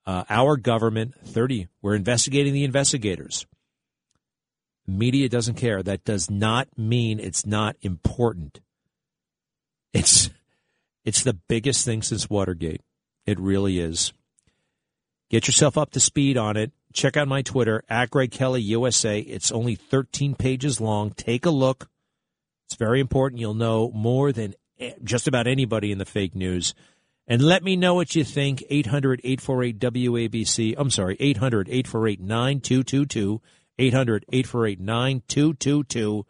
uh, 0.04 0.24
our 0.28 0.58
government 0.58 1.14
30. 1.24 1.68
We're 1.80 1.94
investigating 1.94 2.52
the 2.52 2.64
investigators. 2.64 3.46
Media 4.86 5.30
doesn't 5.30 5.54
care. 5.54 5.82
That 5.82 6.04
does 6.04 6.30
not 6.30 6.76
mean 6.76 7.20
it's 7.20 7.46
not 7.46 7.76
important. 7.80 8.60
It's 9.96 10.30
it's 11.04 11.22
the 11.22 11.34
biggest 11.34 11.84
thing 11.84 12.02
since 12.02 12.28
Watergate. 12.28 12.82
It 13.24 13.40
really 13.40 13.78
is. 13.80 14.12
Get 15.30 15.46
yourself 15.46 15.78
up 15.78 15.90
to 15.92 16.00
speed 16.00 16.36
on 16.36 16.56
it. 16.56 16.72
Check 16.92 17.16
out 17.16 17.28
my 17.28 17.42
Twitter 17.42 17.82
at 17.88 18.10
Greg 18.10 18.30
Kelly 18.30 18.62
USA. 18.62 19.20
It's 19.20 19.50
only 19.50 19.74
13 19.74 20.34
pages 20.34 20.80
long. 20.80 21.10
Take 21.10 21.46
a 21.46 21.50
look. 21.50 21.88
It's 22.66 22.76
very 22.76 23.00
important. 23.00 23.40
You'll 23.40 23.54
know 23.54 23.90
more 23.92 24.32
than 24.32 24.54
just 25.02 25.26
about 25.26 25.46
anybody 25.46 25.92
in 25.92 25.98
the 25.98 26.04
fake 26.04 26.34
news. 26.34 26.74
And 27.26 27.42
let 27.42 27.64
me 27.64 27.76
know 27.76 27.94
what 27.94 28.14
you 28.14 28.22
think. 28.22 28.64
800 28.68 29.20
848 29.24 29.78
WABC. 29.78 30.74
I'm 30.76 30.90
sorry, 30.90 31.16
800 31.18 31.68
848 31.68 32.20
9222. 32.20 33.40
800 33.78 34.24
848 34.30 34.80
9222. 34.80 36.26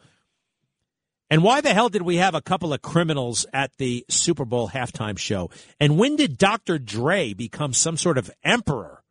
And 1.29 1.43
why 1.43 1.61
the 1.61 1.75
hell 1.75 1.89
did 1.89 2.03
we 2.03 2.17
have 2.17 2.35
a 2.35 2.41
couple 2.41 2.73
of 2.73 2.83
criminals 2.83 3.47
at 3.53 3.73
the 3.79 4.05
Super 4.09 4.45
Bowl 4.45 4.69
halftime 4.69 5.19
show? 5.19 5.51
And 5.81 5.99
when 5.99 6.17
did 6.17 6.39
Dr. 6.39 6.79
Dre 6.79 7.33
become 7.33 7.73
some 7.73 7.97
sort 7.97 8.17
of 8.17 8.31
emperor? 8.45 9.03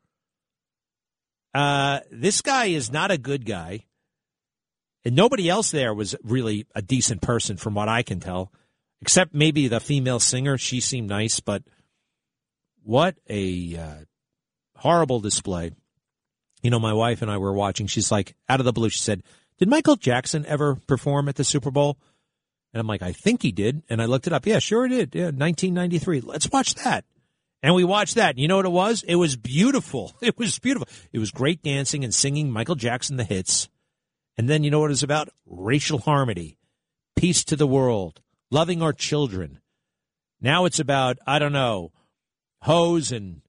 Uh, 1.54 2.00
this 2.12 2.42
guy 2.42 2.66
is 2.66 2.92
not 2.92 3.12
a 3.12 3.18
good 3.18 3.46
guy. 3.46 3.86
And 5.04 5.16
nobody 5.16 5.50
else 5.50 5.72
there 5.72 5.94
was 5.94 6.16
really 6.24 6.66
a 6.74 6.82
decent 6.82 7.22
person, 7.22 7.58
from 7.58 7.76
what 7.76 7.90
I 7.90 8.02
can 8.02 8.20
tell, 8.20 8.52
except 9.02 9.36
maybe 9.36 9.68
the 9.68 9.80
female 9.80 10.20
singer. 10.20 10.58
She 10.58 10.80
seemed 10.80 11.10
nice, 11.10 11.40
but 11.40 11.64
what 12.84 13.16
a 13.30 13.78
uh, 13.78 14.06
horrible 14.78 15.20
display 15.20 15.72
you 16.66 16.72
know, 16.72 16.80
my 16.80 16.94
wife 16.94 17.22
and 17.22 17.30
I 17.30 17.38
were 17.38 17.54
watching. 17.54 17.86
She's 17.86 18.12
like, 18.12 18.36
out 18.50 18.60
of 18.60 18.66
the 18.66 18.74
blue, 18.74 18.90
she 18.90 18.98
said, 18.98 19.22
Did 19.58 19.70
Michael 19.70 19.96
Jackson 19.96 20.46
ever 20.46 20.76
perform 20.76 21.30
at 21.30 21.36
the 21.36 21.44
Super 21.44 21.72
Bowl? 21.72 21.98
And 22.74 22.82
I'm 22.82 22.88
like, 22.88 23.02
I 23.02 23.14
think 23.14 23.42
he 23.42 23.52
did. 23.52 23.84
And 23.90 24.02
I 24.02 24.06
looked 24.06 24.28
it 24.28 24.34
up. 24.34 24.46
Yeah, 24.46 24.60
sure 24.60 24.86
it 24.86 24.90
did. 24.90 25.16
Yeah, 25.16 25.26
1993. 25.26 26.22
Let's 26.22 26.52
watch 26.52 26.76
that. 26.76 27.06
And 27.64 27.74
we 27.74 27.84
watched 27.84 28.16
that. 28.16 28.38
You 28.38 28.48
know 28.48 28.58
what 28.58 28.66
it 28.66 28.72
was? 28.72 29.04
It 29.08 29.16
was 29.16 29.36
beautiful. 29.36 30.14
It 30.22 30.38
was 30.38 30.60
beautiful. 30.60 30.88
It 31.14 31.20
was 31.20 31.32
great 31.32 31.64
dancing 31.64 32.04
and 32.04 32.14
singing 32.14 32.52
Michael 32.52 32.76
Jackson 32.76 33.18
the 33.18 33.24
hits. 33.24 33.70
And 34.38 34.50
then 34.50 34.64
you 34.64 34.72
know 34.72 34.80
what 34.80 34.88
it 34.88 34.90
was 34.90 35.04
about? 35.04 35.30
Racial 35.46 36.00
harmony, 36.00 36.58
peace 37.16 37.44
to 37.46 37.56
the 37.56 37.68
world, 37.68 38.22
loving 38.52 38.82
our 38.82 38.92
children. 38.92 39.62
Now 40.42 40.66
it's 40.66 40.80
about, 40.80 41.18
I 41.26 41.40
don't 41.40 41.54
know, 41.54 41.92
hoes 42.62 43.12
and 43.12 43.42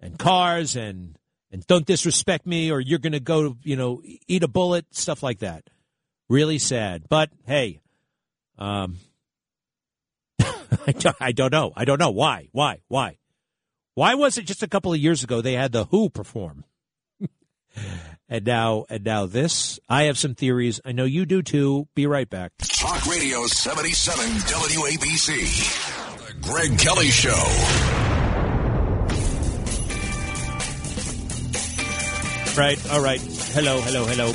and 0.00 0.18
cars 0.18 0.76
and 0.76 1.18
and 1.54 1.64
don't 1.68 1.86
disrespect 1.86 2.46
me 2.46 2.72
or 2.72 2.80
you're 2.80 2.98
going 2.98 3.12
to 3.12 3.20
go, 3.20 3.56
you 3.62 3.76
know, 3.76 4.02
eat 4.26 4.42
a 4.42 4.48
bullet, 4.48 4.86
stuff 4.90 5.22
like 5.22 5.38
that. 5.38 5.70
Really 6.28 6.58
sad. 6.58 7.04
But 7.08 7.30
hey, 7.46 7.80
um, 8.58 8.96
I, 10.40 10.92
don't, 10.98 11.16
I 11.20 11.30
don't 11.30 11.52
know. 11.52 11.72
I 11.76 11.84
don't 11.84 12.00
know. 12.00 12.10
Why? 12.10 12.48
Why? 12.50 12.80
Why? 12.88 13.18
Why 13.94 14.16
was 14.16 14.36
it 14.36 14.46
just 14.46 14.64
a 14.64 14.68
couple 14.68 14.92
of 14.92 14.98
years 14.98 15.22
ago 15.22 15.40
they 15.40 15.52
had 15.52 15.70
the 15.70 15.84
Who 15.84 16.10
perform? 16.10 16.64
and 18.28 18.44
now, 18.44 18.86
and 18.90 19.04
now 19.04 19.26
this. 19.26 19.78
I 19.88 20.04
have 20.04 20.18
some 20.18 20.34
theories. 20.34 20.80
I 20.84 20.90
know 20.90 21.04
you 21.04 21.24
do 21.24 21.40
too. 21.40 21.86
Be 21.94 22.08
right 22.08 22.28
back. 22.28 22.50
Talk 22.58 23.06
Radio 23.06 23.46
77 23.46 24.24
WABC. 24.24 26.26
The 26.26 26.48
Greg 26.48 26.76
Kelly 26.80 27.10
Show. 27.10 28.03
Right. 32.56 32.78
All 32.92 33.02
right. 33.02 33.20
Hello, 33.20 33.80
hello, 33.80 34.04
hello. 34.04 34.32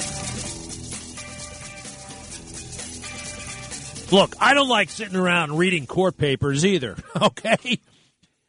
Look, 4.12 4.36
I 4.42 4.54
don't 4.54 4.68
like 4.68 4.90
sitting 4.90 5.16
around 5.16 5.58
reading 5.58 5.86
court 5.86 6.18
papers 6.18 6.66
either, 6.66 6.98
okay? 7.22 7.80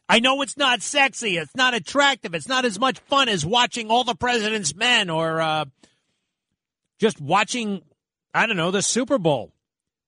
I 0.09 0.19
know 0.19 0.41
it's 0.41 0.57
not 0.57 0.81
sexy, 0.81 1.37
it's 1.37 1.55
not 1.55 1.73
attractive, 1.73 2.33
it's 2.33 2.49
not 2.49 2.65
as 2.65 2.79
much 2.79 2.99
fun 2.99 3.29
as 3.29 3.45
watching 3.45 3.89
All 3.89 4.03
the 4.03 4.13
President's 4.15 4.75
Men 4.75 5.09
or 5.09 5.39
uh, 5.39 5.65
just 6.99 7.21
watching, 7.21 7.81
I 8.33 8.47
don't 8.47 8.57
know, 8.57 8.71
the 8.71 8.81
Super 8.81 9.19
Bowl. 9.19 9.53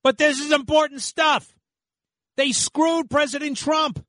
But 0.03 0.17
this 0.17 0.41
is 0.41 0.51
important 0.51 1.01
stuff. 1.01 1.55
They 2.35 2.51
screwed 2.51 3.09
President 3.09 3.55
Trump. 3.55 4.05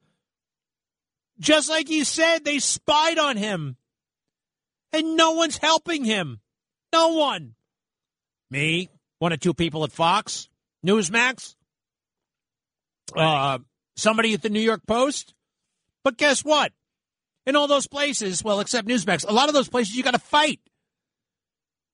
Just 1.39 1.69
like 1.71 1.91
you 1.91 2.05
said, 2.05 2.45
they 2.45 2.59
spied 2.59 3.19
on 3.19 3.37
him 3.37 3.77
and 4.95 5.17
no 5.17 5.33
one's 5.33 5.59
helping 5.59 6.05
him. 6.05 6.41
No 6.93 7.09
one. 7.15 7.55
Me, 8.51 8.89
one 9.19 9.33
or 9.33 9.37
two 9.37 9.53
people 9.53 9.85
at 9.85 9.93
Fox, 9.93 10.49
Newsmax. 10.87 11.57
uh, 13.17 13.59
somebody 13.97 14.35
at 14.35 14.43
the 14.43 14.49
New 14.51 14.61
York 14.61 14.83
Post. 14.87 15.35
But 16.05 16.17
guess 16.17 16.45
what? 16.45 16.73
In 17.47 17.57
all 17.57 17.67
those 17.67 17.87
places, 17.87 18.43
well, 18.45 18.61
except 18.61 18.89
Newsmax, 18.89 19.29
a 19.29 19.33
lot 19.33 19.49
of 19.49 19.55
those 19.55 19.69
places 19.69 19.97
you 19.97 20.03
got 20.03 20.15
to 20.15 20.21
fight. 20.21 20.61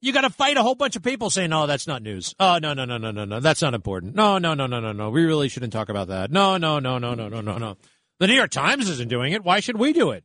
You 0.02 0.12
got 0.12 0.22
to 0.22 0.30
fight 0.30 0.56
a 0.56 0.62
whole 0.62 0.74
bunch 0.74 0.96
of 0.96 1.02
people 1.02 1.28
saying, 1.28 1.50
"No, 1.50 1.66
that's 1.66 1.86
not 1.86 2.02
news." 2.02 2.34
Oh, 2.40 2.58
no, 2.58 2.72
no, 2.72 2.84
no, 2.84 2.98
no, 2.98 3.10
no, 3.10 3.24
no, 3.24 3.40
that's 3.40 3.60
not 3.60 3.74
important. 3.74 4.14
No, 4.14 4.38
no, 4.38 4.54
no, 4.54 4.66
no, 4.66 4.80
no, 4.80 4.92
no. 4.92 5.10
We 5.10 5.24
really 5.24 5.48
shouldn't 5.48 5.72
talk 5.72 5.88
about 5.88 6.08
that. 6.08 6.30
No, 6.30 6.56
no, 6.56 6.78
no, 6.78 6.98
no, 6.98 7.14
no, 7.14 7.28
no, 7.28 7.40
no, 7.40 7.58
no. 7.58 7.76
The 8.18 8.26
New 8.26 8.34
York 8.34 8.50
Times 8.50 8.88
isn't 8.88 9.08
doing 9.08 9.32
it. 9.32 9.44
Why 9.44 9.60
should 9.60 9.78
we 9.78 9.92
do 9.92 10.10
it? 10.10 10.24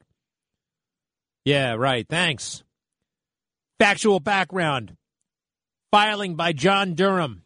Yeah, 1.44 1.74
right. 1.74 2.08
Thanks. 2.08 2.63
Factual 3.77 4.22
background. 4.22 4.96
Filing 5.91 6.36
by 6.36 6.53
John 6.53 6.94
Durham. 6.94 7.44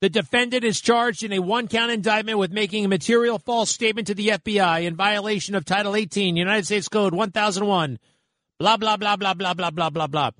The 0.00 0.08
defendant 0.08 0.64
is 0.64 0.80
charged 0.80 1.22
in 1.22 1.32
a 1.32 1.38
one 1.38 1.68
count 1.68 1.92
indictment 1.92 2.38
with 2.38 2.52
making 2.52 2.84
a 2.84 2.88
material 2.88 3.38
false 3.38 3.70
statement 3.70 4.08
to 4.08 4.14
the 4.14 4.28
FBI 4.28 4.84
in 4.84 4.96
violation 4.96 5.54
of 5.54 5.64
Title 5.64 5.94
18, 5.94 6.36
United 6.36 6.66
States 6.66 6.88
Code 6.88 7.14
1001. 7.14 7.98
Blah, 8.58 8.76
blah, 8.76 8.96
blah, 8.96 9.16
blah, 9.16 9.34
blah, 9.34 9.54
blah, 9.54 9.70
blah, 9.70 9.90
blah, 9.90 10.06
blah. 10.08 10.30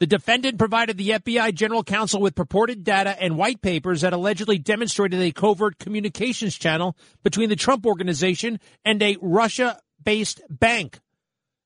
The 0.00 0.06
defendant 0.06 0.58
provided 0.58 0.96
the 0.96 1.10
FBI 1.10 1.54
general 1.54 1.84
counsel 1.84 2.20
with 2.20 2.34
purported 2.34 2.82
data 2.82 3.20
and 3.22 3.36
white 3.36 3.60
papers 3.60 4.00
that 4.00 4.12
allegedly 4.12 4.58
demonstrated 4.58 5.20
a 5.20 5.30
covert 5.30 5.78
communications 5.78 6.56
channel 6.56 6.96
between 7.22 7.48
the 7.48 7.56
Trump 7.56 7.86
organization 7.86 8.58
and 8.84 9.00
a 9.02 9.18
Russia 9.20 9.80
based 10.02 10.40
bank. 10.48 10.98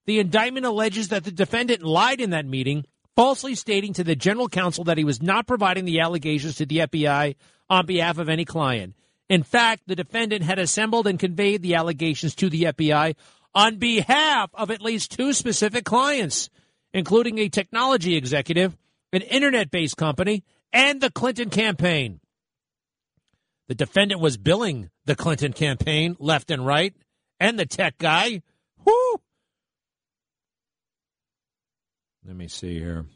The 0.07 0.19
indictment 0.19 0.67
alleges 0.67 1.09
that 1.09 1.25
the 1.25 1.33
defendant 1.33 1.83
lied 1.83 2.21
in 2.21 2.31
that 2.31 2.47
meeting 2.47 2.85
falsely 3.17 3.55
stating 3.55 3.93
to 3.95 4.05
the 4.05 4.17
general 4.17 4.49
counsel 4.49 4.85
that 4.85 4.99
he 4.99 5.05
was 5.05 5.23
not 5.23 5.47
providing 5.47 5.85
the 5.85 6.01
allegations 6.01 6.57
to 6.57 6.67
the 6.67 6.79
FBI 6.79 7.37
on 7.71 7.87
behalf 7.87 8.19
of 8.19 8.29
any 8.29 8.45
client. 8.45 8.95
In 9.29 9.43
fact, 9.43 9.85
the 9.87 9.97
defendant 9.97 10.43
had 10.43 10.59
assembled 10.59 11.07
and 11.07 11.19
conveyed 11.19 11.63
the 11.63 11.75
allegations 11.75 12.35
to 12.37 12.51
the 12.51 12.65
FBI 12.65 13.15
on 13.55 13.77
behalf 13.77 14.51
of 14.55 14.71
at 14.71 14.83
least 14.83 15.13
two 15.13 15.33
specific 15.33 15.85
clients, 15.85 16.51
including 16.93 17.39
a 17.39 17.49
technology 17.49 18.17
executive, 18.17 18.77
an 19.13 19.23
internet 19.23 19.71
based 19.71 19.97
company, 19.97 20.45
and 20.73 21.01
the 21.01 21.11
Clinton 21.11 21.51
campaign. 21.51 22.21
The 23.69 23.75
defendant 23.75 24.21
was 24.21 24.37
billing 24.37 24.91
the 25.07 25.17
Clinton 25.17 25.53
campaign 25.53 26.17
left 26.19 26.51
and 26.51 26.67
right, 26.67 26.95
and 27.41 27.59
the 27.59 27.65
tech 27.65 27.97
guy. 27.97 28.43
Whoo! 28.85 29.21
Let 32.27 32.37
me 32.37 32.49
see 32.49 32.79
here. 32.79 33.07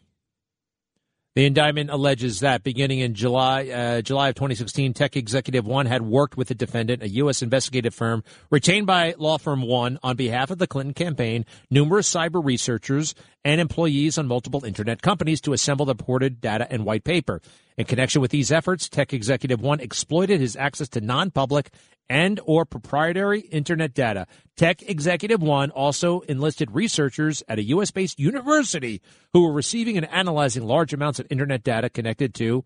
The 1.35 1.47
indictment 1.47 1.91
alleges 1.91 2.41
that 2.41 2.65
beginning 2.65 2.99
in 2.99 3.15
July, 3.15 3.69
uh, 3.69 4.03
July 4.03 4.31
of 4.31 4.35
2016, 4.35 4.93
Tech 4.93 5.17
Executive 5.17 5.65
One 5.65 5.87
had 5.87 6.03
worked 6.03 6.37
with 6.37 6.49
the 6.49 6.55
defendant, 6.55 7.01
a 7.01 7.09
U.S. 7.11 7.43
investigative 7.43 7.95
firm 7.95 8.25
retained 8.51 8.89
by 8.89 9.15
law 9.19 9.39
firm 9.39 9.63
One 9.63 10.01
on 10.03 10.17
behalf 10.17 10.51
of 10.51 10.59
the 10.59 10.67
Clinton 10.67 10.95
campaign, 10.95 11.47
numerous 11.71 12.13
cyber 12.13 12.45
researchers, 12.45 13.15
and 13.49 13.63
employees 13.63 14.19
on 14.19 14.27
multiple 14.27 14.63
internet 14.63 15.01
companies 15.01 15.41
to 15.41 15.55
assemble 15.55 15.87
the 15.87 15.95
purported 15.95 16.39
data 16.39 16.67
and 16.71 16.85
white 16.85 17.03
paper. 17.03 17.41
In 17.79 17.87
connection 17.87 18.21
with 18.21 18.31
these 18.31 18.53
efforts, 18.53 18.91
Tech 18.91 19.15
Executive 19.15 19.63
One 19.63 19.81
exploited 19.81 20.39
his 20.39 20.55
access 20.55 20.91
to 20.91 21.01
non-public 21.01 21.71
and 22.11 22.39
or 22.45 22.67
proprietary 22.67 23.41
internet 23.41 23.95
data. 23.95 24.27
Tech 24.57 24.83
Executive 24.83 25.41
One 25.41 25.71
also 25.71 26.21
enlisted 26.21 26.73
researchers 26.73 27.43
at 27.49 27.59
a 27.59 27.63
US-based 27.63 28.19
university 28.19 29.01
who 29.33 29.45
were 29.45 29.53
receiving 29.55 29.97
and 29.97 30.07
analyzing 30.11 30.65
large 30.65 30.93
amounts 30.93 31.19
of 31.19 31.27
internet 31.31 31.65
data 31.65 31.89
connected 31.89 32.35
to 32.35 32.65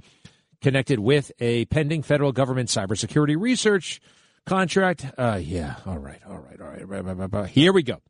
connected 0.63 0.99
with 0.99 1.31
a 1.39 1.65
pending 1.67 2.03
federal 2.03 2.33
government 2.33 2.69
cybersecurity 2.69 3.41
research 3.41 4.01
contract. 4.47 5.07
Uh, 5.17 5.39
yeah, 5.41 5.77
all 5.87 5.99
right, 5.99 6.21
all 6.29 6.39
right, 6.39 6.61
all 6.61 7.29
right. 7.29 7.51
Here 7.51 7.73
we 7.73 7.85
go. 7.85 8.01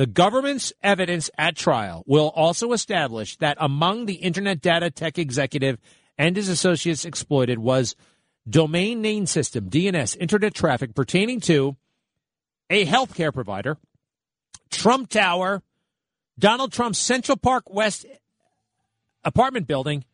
The 0.00 0.06
government's 0.06 0.72
evidence 0.82 1.28
at 1.36 1.56
trial 1.56 2.04
will 2.06 2.32
also 2.34 2.72
establish 2.72 3.36
that 3.36 3.58
among 3.60 4.06
the 4.06 4.14
internet 4.14 4.62
data 4.62 4.90
tech 4.90 5.18
executive 5.18 5.78
and 6.16 6.36
his 6.36 6.48
associates 6.48 7.04
exploited 7.04 7.58
was 7.58 7.94
domain 8.48 9.02
name 9.02 9.26
system, 9.26 9.68
DNS, 9.68 10.16
internet 10.18 10.54
traffic 10.54 10.94
pertaining 10.94 11.38
to 11.40 11.76
a 12.70 12.86
healthcare 12.86 13.30
provider, 13.30 13.76
Trump 14.70 15.10
Tower, 15.10 15.62
Donald 16.38 16.72
Trump's 16.72 16.98
Central 16.98 17.36
Park 17.36 17.64
West 17.68 18.06
apartment 19.22 19.66
building, 19.66 20.06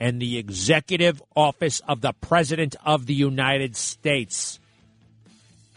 and 0.00 0.20
the 0.20 0.38
executive 0.38 1.22
office 1.36 1.80
of 1.86 2.00
the 2.00 2.14
President 2.14 2.74
of 2.84 3.06
the 3.06 3.14
United 3.14 3.76
States. 3.76 4.58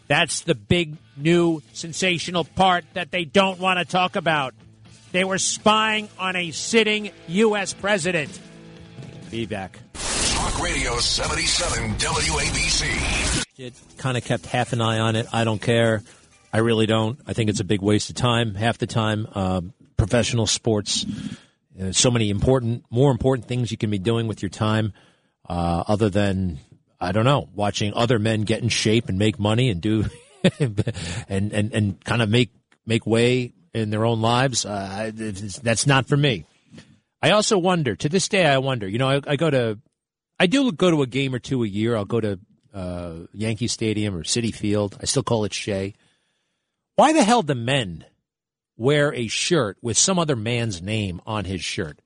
That's 0.07 0.41
the 0.41 0.55
big, 0.55 0.97
new, 1.15 1.61
sensational 1.73 2.43
part 2.43 2.85
that 2.93 3.11
they 3.11 3.25
don't 3.25 3.59
want 3.59 3.79
to 3.79 3.85
talk 3.85 4.15
about. 4.15 4.53
They 5.11 5.23
were 5.23 5.37
spying 5.37 6.09
on 6.17 6.35
a 6.35 6.51
sitting 6.51 7.11
U.S. 7.27 7.73
president. 7.73 8.39
Be 9.31 9.45
back. 9.45 9.79
Talk 9.93 10.61
Radio 10.61 10.97
77 10.97 11.95
WABC. 11.95 13.45
It 13.57 13.73
kind 13.97 14.17
of 14.17 14.23
kept 14.23 14.45
half 14.45 14.73
an 14.73 14.81
eye 14.81 14.99
on 14.99 15.15
it. 15.15 15.27
I 15.33 15.43
don't 15.43 15.61
care. 15.61 16.03
I 16.53 16.59
really 16.59 16.85
don't. 16.85 17.19
I 17.27 17.33
think 17.33 17.49
it's 17.49 17.59
a 17.59 17.65
big 17.65 17.81
waste 17.81 18.09
of 18.09 18.15
time. 18.15 18.55
Half 18.55 18.77
the 18.77 18.87
time, 18.87 19.27
uh, 19.33 19.61
professional 19.97 20.47
sports. 20.47 21.05
Uh, 21.79 21.91
so 21.91 22.09
many 22.09 22.29
important, 22.29 22.85
more 22.89 23.11
important 23.11 23.47
things 23.47 23.71
you 23.71 23.77
can 23.77 23.89
be 23.89 23.99
doing 23.99 24.27
with 24.27 24.41
your 24.41 24.49
time, 24.49 24.93
uh, 25.49 25.83
other 25.87 26.09
than 26.09 26.59
I 26.99 27.11
don't 27.11 27.25
know, 27.25 27.49
watching 27.53 27.93
other 27.93 28.19
men 28.19 28.41
get 28.41 28.63
in 28.63 28.69
shape 28.69 29.09
and 29.09 29.19
make 29.19 29.39
money 29.39 29.69
and 29.69 29.81
do, 29.81 30.05
and 30.59 31.53
and 31.53 31.73
and 31.73 32.03
kind 32.03 32.21
of 32.21 32.29
make 32.29 32.51
make 32.85 33.05
way 33.05 33.53
in 33.73 33.89
their 33.89 34.05
own 34.05 34.21
lives. 34.21 34.65
Uh, 34.65 35.11
that's 35.13 35.85
not 35.85 36.07
for 36.07 36.17
me. 36.17 36.45
I 37.21 37.31
also 37.31 37.57
wonder 37.57 37.95
to 37.95 38.09
this 38.09 38.27
day. 38.27 38.45
I 38.45 38.57
wonder. 38.57 38.87
You 38.87 38.97
know, 38.97 39.09
I, 39.09 39.21
I 39.27 39.35
go 39.35 39.49
to 39.49 39.79
I 40.39 40.47
do 40.47 40.71
go 40.71 40.91
to 40.91 41.01
a 41.01 41.07
game 41.07 41.33
or 41.33 41.39
two 41.39 41.63
a 41.63 41.67
year. 41.67 41.95
I'll 41.95 42.05
go 42.05 42.19
to 42.19 42.39
uh, 42.73 43.13
Yankee 43.33 43.67
Stadium 43.67 44.15
or 44.15 44.23
Citi 44.23 44.53
Field. 44.53 44.97
I 45.01 45.05
still 45.05 45.23
call 45.23 45.45
it 45.45 45.53
Shea. 45.53 45.93
Why 46.95 47.13
the 47.13 47.23
hell 47.23 47.43
do 47.43 47.55
men 47.55 48.05
wear 48.75 49.13
a 49.13 49.27
shirt 49.27 49.77
with 49.81 49.97
some 49.97 50.19
other 50.19 50.35
man's 50.35 50.81
name 50.81 51.21
on 51.25 51.45
his 51.45 51.63
shirt? 51.63 51.99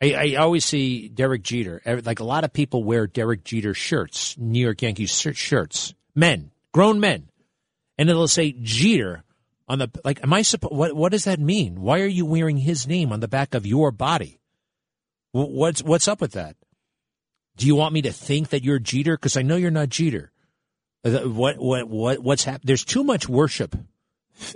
I, 0.00 0.12
I 0.12 0.34
always 0.36 0.64
see 0.64 1.08
Derek 1.08 1.42
Jeter. 1.42 1.82
Like 2.04 2.20
a 2.20 2.24
lot 2.24 2.44
of 2.44 2.52
people 2.52 2.84
wear 2.84 3.06
Derek 3.06 3.44
Jeter 3.44 3.74
shirts, 3.74 4.36
New 4.38 4.60
York 4.60 4.82
Yankees 4.82 5.10
shirts. 5.10 5.94
Men, 6.14 6.50
grown 6.72 7.00
men, 7.00 7.28
and 7.96 8.08
it'll 8.08 8.28
say 8.28 8.52
Jeter 8.52 9.24
on 9.66 9.78
the 9.78 9.90
like. 10.04 10.22
Am 10.22 10.32
I 10.32 10.42
supposed? 10.42 10.74
What 10.74 10.94
What 10.94 11.12
does 11.12 11.24
that 11.24 11.40
mean? 11.40 11.80
Why 11.80 12.00
are 12.00 12.06
you 12.06 12.26
wearing 12.26 12.58
his 12.58 12.86
name 12.86 13.12
on 13.12 13.20
the 13.20 13.28
back 13.28 13.54
of 13.54 13.66
your 13.66 13.90
body? 13.90 14.40
What's 15.32 15.82
What's 15.82 16.08
up 16.08 16.20
with 16.20 16.32
that? 16.32 16.56
Do 17.56 17.66
you 17.66 17.74
want 17.74 17.92
me 17.92 18.02
to 18.02 18.12
think 18.12 18.50
that 18.50 18.64
you're 18.64 18.78
Jeter? 18.78 19.16
Because 19.16 19.36
I 19.36 19.42
know 19.42 19.56
you're 19.56 19.70
not 19.70 19.88
Jeter. 19.88 20.30
Uh, 21.04 21.20
what 21.28 21.58
what 21.58 21.88
what 21.88 22.18
what's 22.20 22.44
happened? 22.44 22.68
There's 22.68 22.84
too 22.84 23.04
much 23.04 23.28
worship, 23.28 23.76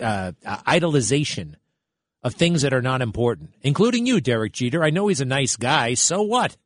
uh, 0.00 0.32
idolization 0.44 1.56
of 2.22 2.34
things 2.34 2.62
that 2.62 2.72
are 2.72 2.82
not 2.82 3.02
important, 3.02 3.54
including 3.62 4.06
you, 4.06 4.20
Derek 4.20 4.52
Jeter. 4.52 4.84
I 4.84 4.90
know 4.90 5.08
he's 5.08 5.20
a 5.20 5.26
nice 5.26 5.56
guy. 5.56 5.94
So 5.94 6.22
what? 6.22 6.56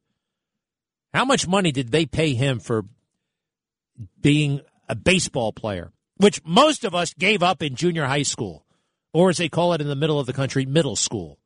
How 1.14 1.24
much 1.24 1.48
money 1.48 1.72
did 1.72 1.90
they 1.90 2.04
pay 2.04 2.34
him 2.34 2.58
for 2.58 2.84
being 4.20 4.60
a 4.88 4.94
baseball 4.94 5.52
player, 5.52 5.92
which 6.18 6.44
most 6.44 6.84
of 6.84 6.94
us 6.94 7.14
gave 7.14 7.42
up 7.42 7.62
in 7.62 7.74
junior 7.74 8.04
high 8.04 8.22
school, 8.22 8.66
or 9.14 9.30
as 9.30 9.38
they 9.38 9.48
call 9.48 9.72
it 9.72 9.80
in 9.80 9.88
the 9.88 9.96
middle 9.96 10.20
of 10.20 10.26
the 10.26 10.34
country, 10.34 10.66
middle 10.66 10.96
school? 10.96 11.38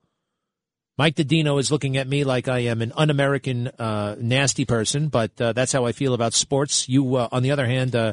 Mike 0.98 1.14
Didino 1.14 1.58
is 1.58 1.70
looking 1.70 1.96
at 1.96 2.08
me 2.08 2.24
like 2.24 2.48
I 2.48 2.58
am 2.58 2.82
an 2.82 2.92
un-American, 2.94 3.68
uh, 3.78 4.16
nasty 4.20 4.66
person, 4.66 5.08
but 5.08 5.40
uh, 5.40 5.52
that's 5.52 5.72
how 5.72 5.86
I 5.86 5.92
feel 5.92 6.12
about 6.12 6.34
sports. 6.34 6.88
You, 6.88 7.16
uh, 7.16 7.28
on 7.32 7.42
the 7.42 7.52
other 7.52 7.64
hand, 7.64 7.96
uh, 7.96 8.12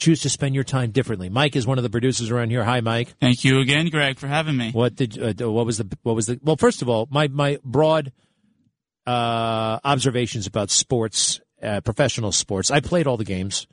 choose 0.00 0.20
to 0.22 0.30
spend 0.30 0.54
your 0.54 0.64
time 0.64 0.90
differently. 0.90 1.28
Mike 1.28 1.54
is 1.54 1.66
one 1.66 1.78
of 1.78 1.84
the 1.84 1.90
producers 1.90 2.30
around 2.30 2.50
here. 2.50 2.64
Hi, 2.64 2.80
Mike. 2.80 3.14
Thank 3.20 3.44
you 3.44 3.60
again, 3.60 3.88
Greg, 3.88 4.18
for 4.18 4.26
having 4.26 4.56
me. 4.56 4.72
What 4.72 4.96
did? 4.96 5.40
Uh, 5.40 5.50
what 5.50 5.66
was 5.66 5.78
the? 5.78 5.98
What 6.02 6.16
was 6.16 6.26
the? 6.26 6.40
Well, 6.42 6.56
first 6.56 6.82
of 6.82 6.88
all, 6.88 7.06
my 7.10 7.28
my 7.28 7.58
broad 7.64 8.12
uh, 9.06 9.78
observations 9.84 10.46
about 10.46 10.70
sports, 10.70 11.40
professional 11.84 12.32
sports. 12.32 12.70
I 12.70 12.80
played 12.80 13.06
all 13.06 13.16
the 13.16 13.24
games. 13.24 13.66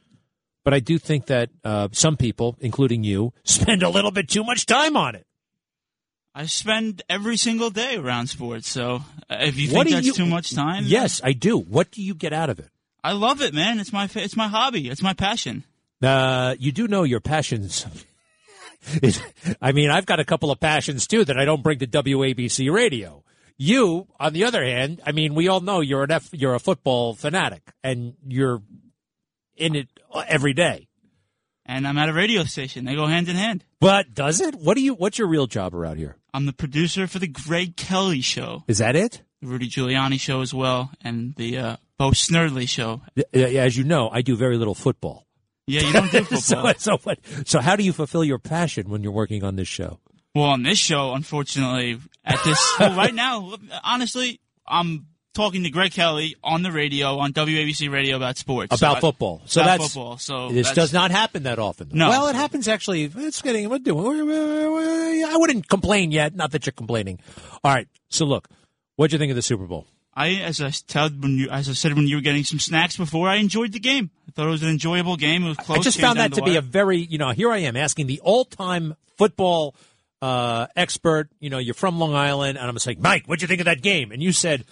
But 0.63 0.74
I 0.74 0.82
do 0.82 0.98
think 0.98 1.28
that 1.28 1.50
some 1.94 2.18
people, 2.18 2.58
including 2.60 3.06
you, 3.06 3.32
spend 3.46 3.84
a 3.84 3.90
little 3.90 4.12
bit 4.12 4.28
too 4.28 4.44
much 4.44 4.66
time 4.66 4.98
on 4.98 5.16
it. 5.16 5.26
I 6.38 6.46
spend 6.46 7.02
every 7.10 7.36
single 7.36 7.72
day 7.72 7.96
around 7.96 8.28
sports. 8.28 8.70
So 8.70 9.02
uh, 9.28 9.38
if 9.40 9.58
you 9.58 9.70
think 9.70 9.90
that's 9.90 10.06
you, 10.06 10.13
too 10.13 10.28
much 10.28 10.54
time, 10.54 10.84
yes, 10.86 11.20
I 11.24 11.34
do. 11.34 11.58
What 11.58 11.90
do 11.90 12.04
you 12.04 12.13
get 12.13 12.32
out 12.32 12.52
of 12.52 12.60
it? 12.60 12.70
I 13.04 13.13
love 13.13 13.42
it, 13.42 13.56
man. 13.56 13.80
It's 13.80 13.92
my 13.92 14.08
it's 14.13 14.36
my 14.36 14.48
hobby. 14.48 14.88
It's 14.88 15.02
my 15.02 15.13
passion. 15.13 15.63
Uh, 16.02 16.56
you 16.60 16.72
do 16.72 16.88
know 16.88 17.04
your 17.04 17.20
passions. 17.20 17.86
I 19.62 19.72
mean, 19.72 19.90
I've 19.90 20.06
got 20.06 20.20
a 20.20 20.26
couple 20.26 20.52
of 20.52 20.60
passions 20.60 21.08
too 21.08 21.26
that 21.26 21.38
I 21.38 21.46
don't 21.46 21.64
bring 21.64 21.80
to 21.80 21.88
WABC 21.88 22.72
radio. 22.72 23.24
You, 23.58 24.08
on 24.20 24.34
the 24.34 24.44
other 24.44 24.64
hand, 24.64 25.02
I 25.06 25.12
mean, 25.12 25.34
we 25.34 25.48
all 25.48 25.62
know 25.62 25.82
you're 25.82 26.04
an 26.04 26.12
F, 26.12 26.30
you're 26.32 26.54
a 26.54 26.60
football 26.60 27.16
fanatic, 27.16 27.64
and 27.84 28.14
you're 28.28 28.62
in 29.56 29.76
it 29.76 29.88
every 30.28 30.54
day. 30.54 30.88
And 31.66 31.88
I'm 31.88 31.98
at 31.98 32.08
a 32.08 32.14
radio 32.14 32.44
station. 32.44 32.86
They 32.86 32.96
go 32.96 33.08
hand 33.08 33.28
in 33.28 33.36
hand. 33.36 33.66
But 33.82 34.14
does 34.14 34.40
it? 34.40 34.56
What 34.56 34.76
do 34.76 34.82
you? 34.82 34.94
What's 34.94 35.18
your 35.18 35.28
real 35.28 35.48
job 35.48 35.76
around 35.76 35.98
here? 35.98 36.16
I'm 36.34 36.46
the 36.46 36.54
producer 36.54 37.08
for 37.08 37.20
the 37.20 37.28
Greg 37.28 37.76
Kelly 37.76 38.22
Show. 38.22 38.64
Is 38.68 38.78
that 38.78 38.96
it? 38.96 39.24
The 39.42 39.48
Rudy 39.48 39.68
Giuliani 39.68 40.20
Show 40.20 40.42
as 40.42 40.54
well, 40.54 40.92
and 41.02 41.36
the 41.36 41.58
uh, 41.58 41.76
Bo 41.98 42.12
Snerdley 42.12 42.70
Show. 42.70 43.02
As 43.34 43.76
you 43.76 43.84
know, 43.84 44.10
I 44.10 44.22
do 44.22 44.38
very 44.38 44.58
little 44.58 44.76
football. 44.76 45.27
Yeah, 45.68 45.82
you 45.82 45.94
don't 45.94 46.12
do 46.12 46.24
football. 46.24 46.40
so, 46.40 46.74
so, 46.78 46.98
what, 47.04 47.20
so 47.46 47.60
how 47.60 47.76
do 47.76 47.84
you 47.84 47.94
fulfill 47.94 48.24
your 48.24 48.40
passion 48.40 48.90
when 48.90 49.04
you're 49.04 49.12
working 49.12 49.44
on 49.44 49.56
this 49.58 49.68
show? 49.68 50.00
Well, 50.34 50.46
on 50.46 50.64
this 50.64 50.80
show, 50.80 51.14
unfortunately, 51.14 52.00
at 52.24 52.40
this 52.44 52.76
well, 52.80 52.96
right 52.96 53.14
now, 53.14 53.56
honestly, 53.84 54.40
I'm 54.66 55.08
talking 55.34 55.64
to 55.64 55.70
Greg 55.70 55.92
Kelly 55.92 56.36
on 56.44 56.64
the 56.64 56.72
radio 56.72 57.18
on 57.18 57.34
WABC 57.34 57.92
radio 57.92 58.16
about 58.16 58.38
sports 58.38 58.80
about 58.80 58.96
so 58.96 59.02
football. 59.02 59.42
So 59.46 59.62
about 59.62 59.80
that's 59.80 59.94
football. 59.94 60.18
So 60.18 60.50
this 60.52 60.72
does 60.72 60.94
not 60.94 61.12
happen 61.12 61.44
that 61.44 61.60
often. 61.60 61.90
No. 61.92 62.10
Well, 62.10 62.28
it 62.28 62.36
happens 62.36 62.68
actually. 62.68 63.04
It's 63.16 63.42
getting. 63.42 63.68
What 63.70 63.84
doing? 63.84 64.30
I 64.30 65.36
wouldn't 65.38 65.68
complain 65.68 66.12
yet. 66.12 66.36
Not 66.36 66.52
that 66.52 66.66
you're 66.66 66.74
complaining. 66.74 67.20
All 67.64 67.74
right. 67.74 67.88
So 68.10 68.26
look, 68.26 68.48
what'd 68.96 69.14
you 69.14 69.20
think 69.20 69.30
of 69.30 69.36
the 69.36 69.42
Super 69.42 69.66
Bowl? 69.66 69.86
I, 70.18 70.30
as 70.42 70.60
I 70.62 70.72
told 70.72 71.22
when 71.22 71.38
you, 71.38 71.50
as 71.50 71.70
I 71.70 71.74
said 71.74 71.94
when 71.94 72.08
you 72.08 72.16
were 72.16 72.24
getting 72.24 72.44
some 72.44 72.58
snacks 72.58 72.98
before, 72.98 73.30
I 73.30 73.36
enjoyed 73.36 73.72
the 73.72 73.80
game. 73.80 74.10
I 74.28 74.32
thought 74.32 74.48
it 74.48 74.52
was 74.52 74.64
an 74.64 74.70
enjoyable 74.70 75.16
game. 75.16 75.46
It 75.46 75.50
was 75.50 75.58
close. 75.58 75.78
I 75.78 75.82
just 75.82 76.00
found 76.00 76.18
that 76.18 76.34
to 76.34 76.42
be 76.42 76.56
a 76.56 76.62
very, 76.62 76.98
you 76.98 77.20
know, 77.20 77.30
here 77.30 77.52
I 77.52 77.60
am 77.60 77.76
asking 77.76 78.08
the 78.08 78.20
all-time 78.22 78.96
football 79.16 79.76
uh, 80.24 80.66
expert. 80.76 81.30
You 81.40 81.52
know, 81.52 81.60
you're 81.60 81.76
from 81.76 82.00
Long 82.00 82.16
Island, 82.16 82.58
and 82.58 82.68
I'm 82.68 82.74
just 82.74 82.88
like, 82.88 83.00
Mike, 83.00 83.28
what'd 83.28 83.44
you 83.44 83.48
think 83.48 83.62
of 83.62 83.66
that 83.66 83.84
game? 83.84 84.12
And 84.12 84.24
you 84.24 84.32
said 84.32 84.66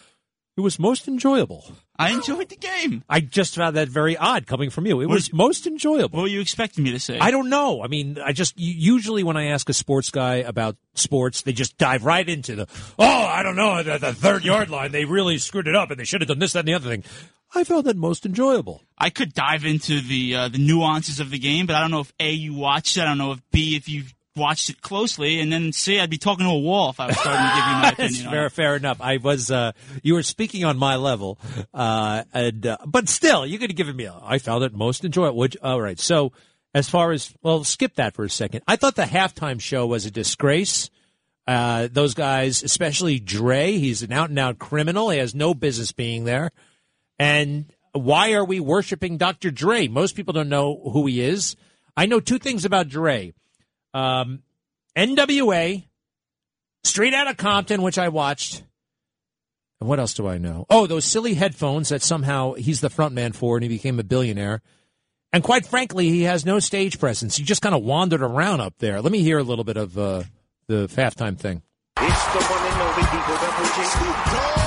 it 0.57 0.61
was 0.61 0.79
most 0.79 1.07
enjoyable. 1.07 1.63
I 1.97 2.11
enjoyed 2.11 2.49
the 2.49 2.57
game. 2.57 3.03
I 3.09 3.21
just 3.21 3.55
found 3.55 3.75
that 3.77 3.87
very 3.87 4.17
odd 4.17 4.47
coming 4.47 4.69
from 4.69 4.85
you. 4.85 5.01
It 5.01 5.07
what 5.07 5.15
was 5.15 5.33
most 5.33 5.65
enjoyable. 5.65 6.17
What 6.17 6.23
were 6.23 6.27
you 6.27 6.41
expecting 6.41 6.83
me 6.83 6.91
to 6.91 6.99
say? 6.99 7.19
I 7.19 7.31
don't 7.31 7.49
know. 7.49 7.83
I 7.83 7.87
mean, 7.87 8.17
I 8.23 8.33
just 8.33 8.53
usually 8.57 9.23
when 9.23 9.37
I 9.37 9.45
ask 9.45 9.69
a 9.69 9.73
sports 9.73 10.11
guy 10.11 10.35
about 10.35 10.75
sports, 10.93 11.41
they 11.41 11.53
just 11.53 11.77
dive 11.77 12.03
right 12.03 12.27
into 12.27 12.55
the 12.55 12.67
oh, 12.99 13.05
I 13.05 13.43
don't 13.43 13.55
know, 13.55 13.81
the, 13.81 13.97
the 13.97 14.13
third 14.13 14.43
yard 14.43 14.69
line. 14.69 14.91
They 14.91 15.05
really 15.05 15.37
screwed 15.37 15.67
it 15.67 15.75
up, 15.75 15.91
and 15.91 15.99
they 15.99 16.05
should 16.05 16.21
have 16.21 16.27
done 16.27 16.39
this, 16.39 16.53
that, 16.53 16.59
and 16.59 16.67
the 16.67 16.73
other 16.73 16.89
thing. 16.89 17.03
I 17.53 17.63
found 17.63 17.85
that 17.85 17.95
most 17.95 18.25
enjoyable. 18.25 18.81
I 18.97 19.09
could 19.09 19.33
dive 19.33 19.65
into 19.65 20.01
the 20.01 20.35
uh, 20.35 20.47
the 20.49 20.57
nuances 20.57 21.21
of 21.21 21.29
the 21.31 21.39
game, 21.39 21.65
but 21.65 21.75
I 21.75 21.81
don't 21.81 21.91
know 21.91 22.01
if 22.01 22.13
a 22.19 22.31
you 22.31 22.53
watched 22.53 22.97
it. 22.97 23.01
I 23.01 23.05
don't 23.05 23.17
know 23.17 23.31
if 23.31 23.41
b 23.51 23.77
if 23.77 23.87
you 23.87 24.03
watched 24.35 24.69
it 24.69 24.81
closely, 24.81 25.39
and 25.39 25.51
then 25.51 25.71
see, 25.71 25.99
I'd 25.99 26.09
be 26.09 26.17
talking 26.17 26.45
to 26.45 26.51
a 26.51 26.59
wall 26.59 26.89
if 26.89 26.99
I 26.99 27.07
was 27.07 27.17
starting 27.17 27.45
to 27.47 27.55
give 27.55 27.65
you 27.65 27.73
my 27.81 27.89
opinion. 27.93 28.31
fair, 28.31 28.49
fair 28.49 28.75
enough. 28.75 29.01
I 29.01 29.17
was, 29.17 29.49
uh, 29.49 29.71
you 30.03 30.13
were 30.13 30.23
speaking 30.23 30.65
on 30.65 30.77
my 30.77 30.95
level, 30.95 31.39
uh, 31.73 32.23
and 32.33 32.65
uh, 32.65 32.77
but 32.85 33.09
still, 33.09 33.45
you 33.45 33.57
could 33.57 33.69
have 33.71 33.77
given 33.77 33.95
me. 33.95 34.05
A, 34.05 34.19
I 34.23 34.37
found 34.39 34.63
it 34.63 34.73
most 34.73 35.05
enjoyable. 35.05 35.37
Which, 35.37 35.57
all 35.61 35.81
right. 35.81 35.99
So, 35.99 36.33
as 36.73 36.89
far 36.89 37.11
as 37.11 37.33
well, 37.41 37.63
skip 37.63 37.95
that 37.95 38.13
for 38.13 38.25
a 38.25 38.29
second. 38.29 38.61
I 38.67 38.75
thought 38.75 38.95
the 38.95 39.03
halftime 39.03 39.61
show 39.61 39.85
was 39.87 40.05
a 40.05 40.11
disgrace. 40.11 40.89
Uh, 41.47 41.87
those 41.91 42.15
guys, 42.15 42.63
especially 42.63 43.19
Dre, 43.19 43.73
he's 43.73 44.01
an 44.01 44.11
out 44.11 44.29
and 44.29 44.39
out 44.39 44.57
criminal. 44.57 45.11
He 45.11 45.19
has 45.19 45.35
no 45.35 45.53
business 45.53 45.91
being 45.91 46.23
there. 46.25 46.51
And 47.19 47.71
why 47.93 48.33
are 48.33 48.43
we 48.43 48.59
worshiping 48.59 49.17
Dr. 49.17 49.51
Dre? 49.51 49.87
Most 49.87 50.15
people 50.15 50.33
don't 50.33 50.49
know 50.49 50.89
who 50.91 51.05
he 51.05 51.21
is. 51.21 51.55
I 51.95 52.07
know 52.07 52.19
two 52.19 52.39
things 52.39 52.65
about 52.65 52.89
Dre. 52.89 53.33
Um, 53.95 54.43
NWA, 54.97 55.85
Straight 56.83 57.13
Out 57.13 57.29
of 57.29 57.37
Compton, 57.37 57.81
which 57.81 57.97
I 57.97 58.09
watched. 58.09 58.61
And 59.79 59.87
what 59.87 59.99
else 59.99 60.13
do 60.13 60.27
I 60.27 60.37
know? 60.37 60.65
Oh, 60.69 60.85
those 60.85 61.05
silly 61.05 61.33
headphones 61.33 61.89
that 61.89 62.01
somehow 62.01 62.53
he's 62.53 62.81
the 62.81 62.89
front 62.89 63.15
man 63.15 63.31
for 63.31 63.55
and 63.55 63.63
he 63.63 63.69
became 63.69 63.97
a 63.97 64.03
billionaire. 64.03 64.61
And 65.31 65.43
quite 65.43 65.65
frankly, 65.65 66.09
he 66.09 66.23
has 66.23 66.45
no 66.45 66.59
stage 66.59 66.99
presence. 66.99 67.37
He 67.37 67.43
just 67.43 67.61
kind 67.61 67.73
of 67.73 67.83
wandered 67.83 68.21
around 68.21 68.59
up 68.59 68.73
there. 68.79 69.01
Let 69.01 69.13
me 69.13 69.19
hear 69.19 69.37
a 69.37 69.43
little 69.43 69.65
bit 69.65 69.77
of 69.77 69.97
uh, 69.97 70.23
the 70.67 70.87
halftime 70.87 71.37
thing. 71.37 71.61
It's 71.97 72.25
the 72.33 72.43
one 72.43 72.71
and 72.71 72.81
only 72.81 74.64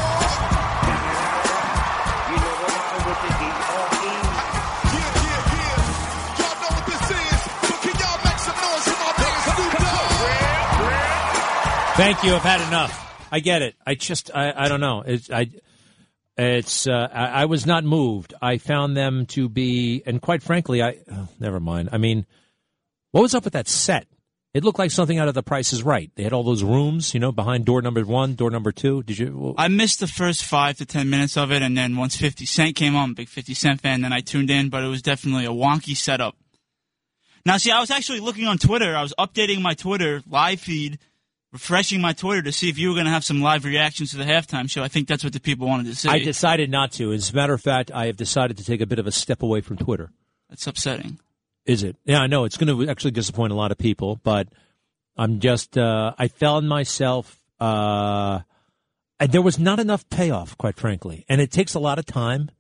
Thank 11.99 12.23
you. 12.23 12.33
I've 12.33 12.43
had 12.43 12.61
enough. 12.69 13.27
I 13.33 13.41
get 13.41 13.61
it. 13.61 13.75
I 13.85 13.97
just, 13.97 14.31
I, 14.33 14.53
I 14.57 14.69
don't 14.69 14.79
know. 14.79 15.03
It's, 15.05 15.33
I, 15.33 15.49
it's, 16.37 16.87
uh, 16.87 17.09
I, 17.13 17.43
I, 17.43 17.45
was 17.47 17.67
not 17.67 17.83
moved. 17.83 18.35
I 18.41 18.59
found 18.59 18.97
them 18.97 19.27
to 19.27 19.49
be, 19.49 20.05
and 20.07 20.23
quite 20.23 20.45
frankly, 20.45 20.81
I, 20.81 20.99
oh, 21.11 21.27
never 21.41 21.59
mind. 21.59 21.89
I 21.91 21.99
mean, 21.99 22.25
what 23.11 23.23
was 23.23 23.35
up 23.35 23.43
with 23.43 23.55
that 23.55 23.67
set? 23.67 24.07
It 24.55 24.63
looked 24.63 24.79
like 24.79 24.93
something 24.93 25.19
out 25.19 25.27
of 25.27 25.35
The 25.35 25.43
Price 25.43 25.73
is 25.73 25.83
Right. 25.83 26.13
They 26.15 26.23
had 26.23 26.33
all 26.33 26.45
those 26.45 26.63
rooms, 26.63 27.15
you 27.15 27.19
know, 27.19 27.33
behind 27.33 27.65
door 27.65 27.83
number 27.83 28.05
one, 28.05 28.37
door 28.37 28.53
number 28.53 28.71
two. 28.71 29.03
Did 29.03 29.19
you? 29.19 29.57
I 29.59 29.67
missed 29.67 29.99
the 29.99 30.07
first 30.07 30.45
five 30.45 30.77
to 30.77 30.87
ten 30.87 31.11
minutes 31.11 31.37
of 31.37 31.51
it, 31.51 31.63
and 31.63 31.77
then 31.77 31.97
once 31.97 32.17
Fifty 32.17 32.47
Cent 32.47 32.77
came 32.77 32.95
on, 32.95 33.15
big 33.15 33.29
Fifty 33.29 33.55
Cent 33.55 33.81
fan, 33.81 34.03
then 34.03 34.13
I 34.13 34.21
tuned 34.21 34.51
in. 34.51 34.69
But 34.69 34.85
it 34.85 34.89
was 34.89 35.03
definitely 35.03 35.47
a 35.47 35.51
wonky 35.51 35.97
setup. 35.97 36.37
Now, 37.45 37.57
see, 37.57 37.73
I 37.73 37.81
was 37.81 37.91
actually 37.91 38.21
looking 38.21 38.47
on 38.47 38.57
Twitter. 38.57 38.97
I 38.97 39.03
was 39.03 39.15
updating 39.19 39.61
my 39.61 39.75
Twitter 39.75 40.23
live 40.29 40.61
feed 40.61 40.99
refreshing 41.53 42.01
my 42.01 42.13
Twitter 42.13 42.43
to 42.43 42.53
see 42.53 42.69
if 42.69 42.79
you 42.79 42.89
were 42.89 42.95
going 42.95 43.07
to 43.07 43.13
have 43.13 43.25
some 43.25 43.41
live 43.41 43.65
reactions 43.65 44.11
to 44.11 44.17
the 44.17 44.25
halftime 44.25 44.71
show. 44.71 44.83
I 44.83 44.89
think 44.89 45.09
that's 45.09 45.25
what 45.25 45.33
the 45.33 45.41
people 45.41 45.67
wanted 45.67 45.87
to 45.87 45.95
see. 45.95 46.09
I 46.09 46.19
decided 46.19 46.71
not 46.71 46.93
to. 46.93 47.13
As 47.13 47.31
a 47.31 47.35
matter 47.35 47.55
of 47.55 47.61
fact, 47.61 47.91
I 47.93 48.07
have 48.07 48.17
decided 48.17 48.59
to 48.59 48.65
take 48.65 48.81
a 48.81 48.87
bit 48.87 48.99
of 48.99 49.07
a 49.07 49.13
step 49.13 49.43
away 49.43 49.61
from 49.61 49.77
Twitter. 49.77 50.11
That's 50.49 50.67
upsetting. 50.67 51.19
Is 51.65 51.83
it? 51.83 51.97
Yeah, 52.05 52.21
I 52.21 52.27
know 52.27 52.45
it's 52.45 52.57
going 52.57 52.87
to 52.87 52.91
actually 52.91 53.11
disappoint 53.11 53.53
a 53.53 53.57
lot 53.57 53.73
of 53.73 53.79
people, 53.79 54.17
but 54.23 54.49
I'm 55.17 55.41
just 55.41 55.77
uh, 55.77 56.15
I 56.19 56.29
found 56.29 56.69
myself 56.69 57.39
uh, 57.61 58.41
there 59.21 59.43
was 59.43 59.59
not 59.59 59.81
enough 59.81 60.09
payoff, 60.09 60.57
quite 60.57 60.77
frankly, 60.77 61.25
and 61.29 61.41
it 61.41 61.51
takes 61.51 61.75
a 61.75 61.81
lot 61.81 61.99
of 61.99 62.07
time. 62.07 62.51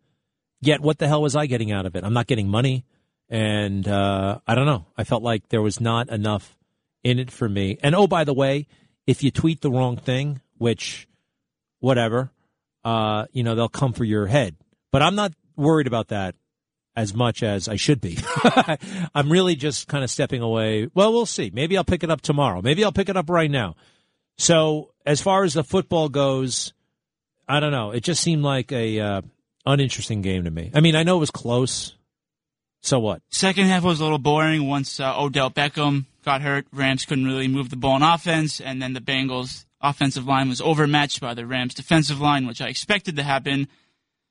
Yet, 0.61 0.81
what 0.81 0.99
the 0.99 1.07
hell 1.07 1.23
was 1.23 1.37
I 1.37 1.47
getting 1.47 1.71
out 1.71 1.87
of 1.87 1.95
it? 1.95 2.03
I'm 2.03 2.13
not 2.13 2.27
getting 2.27 2.49
money, 2.49 2.85
and 3.31 3.87
uh, 3.87 4.41
I 4.47 4.55
don't 4.57 4.67
know. 4.67 4.87
I 4.97 5.05
felt 5.05 5.23
like 5.23 5.49
there 5.51 5.63
was 5.63 5.81
not 5.81 6.09
enough 6.09 6.58
in 7.03 7.19
it 7.19 7.31
for 7.31 7.49
me. 7.49 7.79
And 7.83 7.95
oh, 7.95 8.07
by 8.07 8.25
the 8.25 8.35
way, 8.35 8.67
if 9.07 9.23
you 9.23 9.31
tweet 9.31 9.61
the 9.61 9.71
wrong 9.71 9.97
thing, 9.97 10.41
which, 10.57 11.09
whatever, 11.81 12.31
uh, 12.85 13.27
you 13.33 13.43
know, 13.43 13.55
they'll 13.55 13.69
come 13.69 13.93
for 13.93 14.05
your 14.05 14.27
head. 14.27 14.57
But 14.91 15.03
I'm 15.03 15.15
not 15.15 15.33
worried 15.57 15.87
about 15.87 16.09
that 16.09 16.35
as 16.97 17.15
much 17.15 17.43
as 17.43 17.69
I 17.69 17.77
should 17.77 18.01
be. 18.01 18.19
I'm 19.15 19.31
really 19.31 19.55
just 19.55 19.87
kind 19.87 20.03
of 20.03 20.11
stepping 20.11 20.43
away. 20.43 20.89
Well, 20.95 21.13
we'll 21.13 21.27
see. 21.27 21.51
Maybe 21.53 21.77
I'll 21.77 21.85
pick 21.85 22.03
it 22.03 22.11
up 22.11 22.21
tomorrow. 22.21 22.61
Maybe 22.61 22.85
I'll 22.85 22.93
pick 22.93 23.09
it 23.09 23.17
up 23.17 23.31
right 23.31 23.51
now. 23.51 23.77
So 24.37 24.93
as 25.07 25.21
far 25.21 25.45
as 25.45 25.55
the 25.55 25.63
football 25.63 26.09
goes, 26.09 26.73
I 27.49 27.61
don't 27.61 27.73
know. 27.73 27.93
It 27.93 28.03
just 28.03 28.23
seemed 28.23 28.43
like 28.43 28.73
a 28.73 29.01
uh, 29.01 29.23
uninteresting 29.65 30.23
game 30.23 30.45
to 30.45 30.51
me. 30.51 30.73
I 30.75 30.81
mean, 30.81 30.97
I 30.97 31.03
know 31.05 31.17
it 31.17 31.21
was 31.21 31.31
close. 31.31 31.95
So 32.83 32.99
what? 32.99 33.23
Second 33.31 33.67
half 33.67 33.85
was 33.85 34.01
a 34.01 34.03
little 34.03 34.19
boring 34.19 34.67
once 34.67 34.99
uh, 34.99 35.15
Odell 35.17 35.51
Beckham 35.51 36.07
got 36.25 36.43
hurt. 36.43 36.67
Rams 36.73 37.05
couldn't 37.05 37.27
really 37.27 37.49
move 37.49 37.71
the 37.71 37.77
ball 37.77 37.93
on 37.93 38.03
offense, 38.03 38.61
and 38.61 38.81
then 38.83 38.93
the 38.93 39.01
Bengals' 39.01 39.65
offensive 39.81 40.27
line 40.27 40.49
was 40.49 40.61
overmatched 40.61 41.21
by 41.21 41.35
the 41.35 41.47
Rams' 41.47 41.75
defensive 41.75 42.21
line, 42.21 42.47
which 42.47 42.61
I 42.61 42.69
expected 42.69 43.17
to 43.17 43.23
happen. 43.23 43.69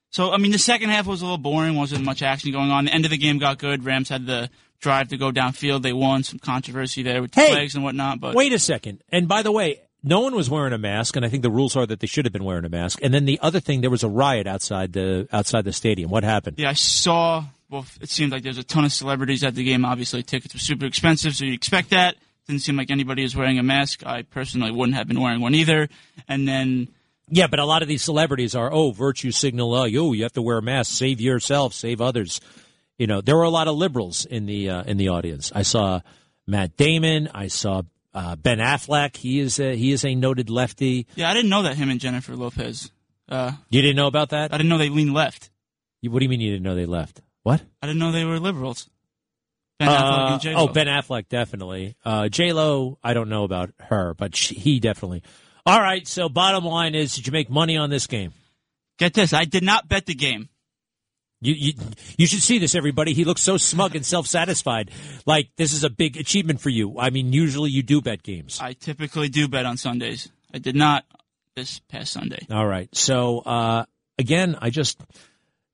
So, 0.09 0.31
I 0.31 0.37
mean, 0.37 0.51
the 0.51 0.59
second 0.59 0.89
half 0.89 1.05
was 1.05 1.21
a 1.21 1.25
little 1.25 1.37
boring. 1.37 1.75
Wasn't 1.75 2.03
much 2.03 2.21
action 2.21 2.51
going 2.51 2.71
on. 2.71 2.85
The 2.85 2.93
end 2.93 3.05
of 3.05 3.11
the 3.11 3.17
game 3.17 3.39
got 3.39 3.57
good. 3.57 3.83
Rams 3.83 4.09
had 4.09 4.25
the 4.25 4.49
drive 4.79 5.09
to 5.09 5.17
go 5.17 5.31
downfield. 5.31 5.81
They 5.81 5.93
won. 5.93 6.23
Some 6.23 6.39
controversy 6.39 7.03
there 7.03 7.21
with 7.21 7.31
the 7.31 7.41
hey, 7.41 7.51
flags 7.51 7.75
and 7.75 7.83
whatnot. 7.83 8.19
But 8.19 8.35
wait 8.35 8.53
a 8.53 8.59
second. 8.59 9.03
And 9.09 9.27
by 9.27 9.41
the 9.41 9.51
way, 9.51 9.81
no 10.03 10.21
one 10.21 10.35
was 10.35 10.49
wearing 10.49 10.73
a 10.73 10.77
mask, 10.77 11.15
and 11.15 11.25
I 11.25 11.29
think 11.29 11.43
the 11.43 11.51
rules 11.51 11.75
are 11.75 11.85
that 11.85 11.99
they 11.99 12.07
should 12.07 12.25
have 12.25 12.31
been 12.31 12.43
wearing 12.43 12.65
a 12.65 12.69
mask. 12.69 12.99
And 13.01 13.13
then 13.13 13.25
the 13.25 13.39
other 13.41 13.59
thing, 13.59 13.81
there 13.81 13.89
was 13.89 14.03
a 14.03 14.09
riot 14.09 14.47
outside 14.47 14.93
the 14.93 15.27
outside 15.31 15.65
the 15.65 15.73
stadium. 15.73 16.09
What 16.09 16.23
happened? 16.23 16.57
Yeah, 16.59 16.69
I 16.69 16.73
saw 16.73 17.43
well, 17.69 17.85
it 18.01 18.09
seemed 18.09 18.31
like 18.31 18.43
there's 18.43 18.57
a 18.57 18.63
ton 18.63 18.85
of 18.85 18.93
celebrities 18.93 19.43
at 19.43 19.55
the 19.55 19.63
game. 19.63 19.83
Obviously, 19.83 20.23
tickets 20.23 20.53
were 20.53 20.59
super 20.59 20.85
expensive, 20.85 21.35
so 21.35 21.45
you 21.45 21.53
expect 21.53 21.89
that. 21.89 22.15
Didn't 22.47 22.61
seem 22.61 22.77
like 22.77 22.89
anybody 22.89 23.23
was 23.23 23.35
wearing 23.35 23.59
a 23.59 23.63
mask. 23.63 24.05
I 24.05 24.21
personally 24.21 24.71
wouldn't 24.71 24.97
have 24.97 25.07
been 25.07 25.19
wearing 25.19 25.41
one 25.41 25.53
either. 25.53 25.89
And 26.29 26.47
then. 26.47 26.87
Yeah, 27.29 27.47
but 27.47 27.59
a 27.59 27.65
lot 27.65 27.81
of 27.81 27.89
these 27.89 28.01
celebrities 28.01 28.55
are, 28.55 28.71
oh, 28.71 28.91
virtue 28.91 29.31
signal, 29.31 29.75
oh, 29.75 29.83
you, 29.83 30.13
you 30.13 30.23
have 30.23 30.31
to 30.33 30.41
wear 30.41 30.59
a 30.59 30.61
mask, 30.61 30.91
save 30.91 31.19
yourself, 31.19 31.73
save 31.73 31.99
others. 31.99 32.39
You 32.97 33.05
know, 33.05 33.19
there 33.19 33.35
were 33.35 33.43
a 33.43 33.49
lot 33.49 33.67
of 33.67 33.75
liberals 33.75 34.25
in 34.25 34.45
the 34.45 34.69
uh, 34.69 34.83
in 34.83 34.95
the 34.95 35.09
audience. 35.09 35.51
I 35.53 35.63
saw 35.63 35.99
Matt 36.47 36.77
Damon. 36.77 37.29
I 37.33 37.47
saw 37.47 37.81
uh, 38.13 38.37
Ben 38.37 38.59
Affleck. 38.59 39.17
He 39.17 39.39
is 39.39 39.59
a, 39.59 39.75
he 39.75 39.91
is 39.91 40.05
a 40.05 40.15
noted 40.15 40.49
lefty. 40.49 41.05
Yeah, 41.15 41.29
I 41.29 41.33
didn't 41.33 41.49
know 41.49 41.63
that 41.63 41.75
him 41.75 41.89
and 41.89 41.99
Jennifer 41.99 42.35
Lopez. 42.35 42.91
Uh, 43.27 43.51
you 43.69 43.81
didn't 43.81 43.97
know 43.97 44.07
about 44.07 44.29
that? 44.29 44.53
I 44.53 44.57
didn't 44.57 44.69
know 44.69 44.77
they 44.77 44.89
lean 44.89 45.11
left. 45.13 45.49
What 46.01 46.19
do 46.19 46.23
you 46.23 46.29
mean 46.29 46.39
you 46.39 46.51
didn't 46.51 46.63
know 46.63 46.75
they 46.75 46.85
left? 46.85 47.21
What? 47.47 47.61
I 47.81 47.87
didn't 47.87 47.99
know 47.99 48.11
they 48.11 48.25
were 48.25 48.41
liberals. 48.41 48.89
Ben 49.79 49.87
uh, 49.87 50.37
Affleck 50.37 50.53
Oh, 50.57 50.67
Ben 50.67 50.87
Affleck 50.87 51.29
definitely. 51.29 51.95
Uh, 52.03 52.27
J 52.27 52.51
Lo, 52.51 52.99
I 53.01 53.13
don't 53.13 53.29
know 53.29 53.45
about 53.45 53.69
her, 53.79 54.13
but 54.15 54.35
she, 54.35 54.55
he 54.55 54.79
definitely. 54.81 55.23
All 55.65 55.79
right. 55.79 56.05
So 56.05 56.27
bottom 56.27 56.65
line 56.65 56.93
is, 56.93 57.15
did 57.15 57.25
you 57.25 57.31
make 57.31 57.49
money 57.49 57.77
on 57.77 57.89
this 57.89 58.05
game? 58.05 58.33
Get 58.99 59.13
this: 59.13 59.31
I 59.31 59.45
did 59.45 59.63
not 59.63 59.87
bet 59.87 60.07
the 60.07 60.13
game. 60.13 60.49
You, 61.39 61.53
you 61.53 61.73
you 62.17 62.27
should 62.27 62.41
see 62.41 62.59
this, 62.59 62.75
everybody. 62.75 63.13
He 63.13 63.23
looks 63.23 63.43
so 63.43 63.55
smug 63.55 63.95
and 63.95 64.05
self 64.05 64.27
satisfied, 64.27 64.91
like 65.25 65.47
this 65.55 65.71
is 65.71 65.85
a 65.85 65.89
big 65.89 66.17
achievement 66.17 66.59
for 66.59 66.67
you. 66.67 66.99
I 66.99 67.11
mean, 67.11 67.31
usually 67.31 67.69
you 67.69 67.81
do 67.81 68.01
bet 68.01 68.23
games. 68.23 68.59
I 68.61 68.73
typically 68.73 69.29
do 69.29 69.47
bet 69.47 69.65
on 69.65 69.77
Sundays. 69.77 70.29
I 70.53 70.57
did 70.57 70.75
not 70.75 71.05
this 71.55 71.79
past 71.87 72.11
Sunday. 72.11 72.45
All 72.51 72.67
right. 72.67 72.93
So 72.93 73.39
uh, 73.39 73.85
again, 74.19 74.57
I 74.59 74.69
just 74.69 74.99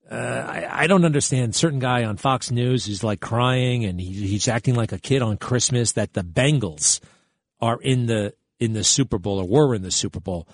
uh, 0.09 0.15
I, 0.15 0.83
I 0.83 0.87
don't 0.87 1.05
understand. 1.05 1.55
Certain 1.55 1.79
guy 1.79 2.03
on 2.03 2.17
Fox 2.17 2.51
News 2.51 2.87
is 2.87 3.03
like 3.03 3.19
crying 3.19 3.85
and 3.85 3.99
he, 3.99 4.27
he's 4.27 4.47
acting 4.47 4.75
like 4.75 4.91
a 4.91 4.99
kid 4.99 5.21
on 5.21 5.37
Christmas 5.37 5.93
that 5.93 6.13
the 6.13 6.23
Bengals 6.23 6.99
are 7.61 7.79
in 7.81 8.05
the 8.05 8.33
in 8.59 8.73
the 8.73 8.83
Super 8.83 9.17
Bowl 9.17 9.39
or 9.39 9.47
were 9.47 9.75
in 9.75 9.81
the 9.81 9.91
Super 9.91 10.19
Bowl. 10.19 10.47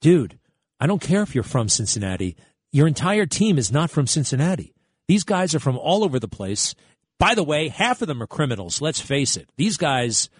Dude, 0.00 0.38
I 0.78 0.86
don't 0.86 1.02
care 1.02 1.22
if 1.22 1.34
you're 1.34 1.44
from 1.44 1.68
Cincinnati. 1.68 2.36
Your 2.72 2.86
entire 2.86 3.26
team 3.26 3.58
is 3.58 3.72
not 3.72 3.90
from 3.90 4.06
Cincinnati. 4.06 4.74
These 5.08 5.24
guys 5.24 5.54
are 5.54 5.60
from 5.60 5.76
all 5.76 6.04
over 6.04 6.18
the 6.18 6.28
place. 6.28 6.74
By 7.18 7.34
the 7.34 7.42
way, 7.42 7.68
half 7.68 8.00
of 8.00 8.08
them 8.08 8.22
are 8.22 8.26
criminals. 8.26 8.80
Let's 8.80 9.00
face 9.00 9.36
it. 9.36 9.48
These 9.56 9.76
guys 9.76 10.30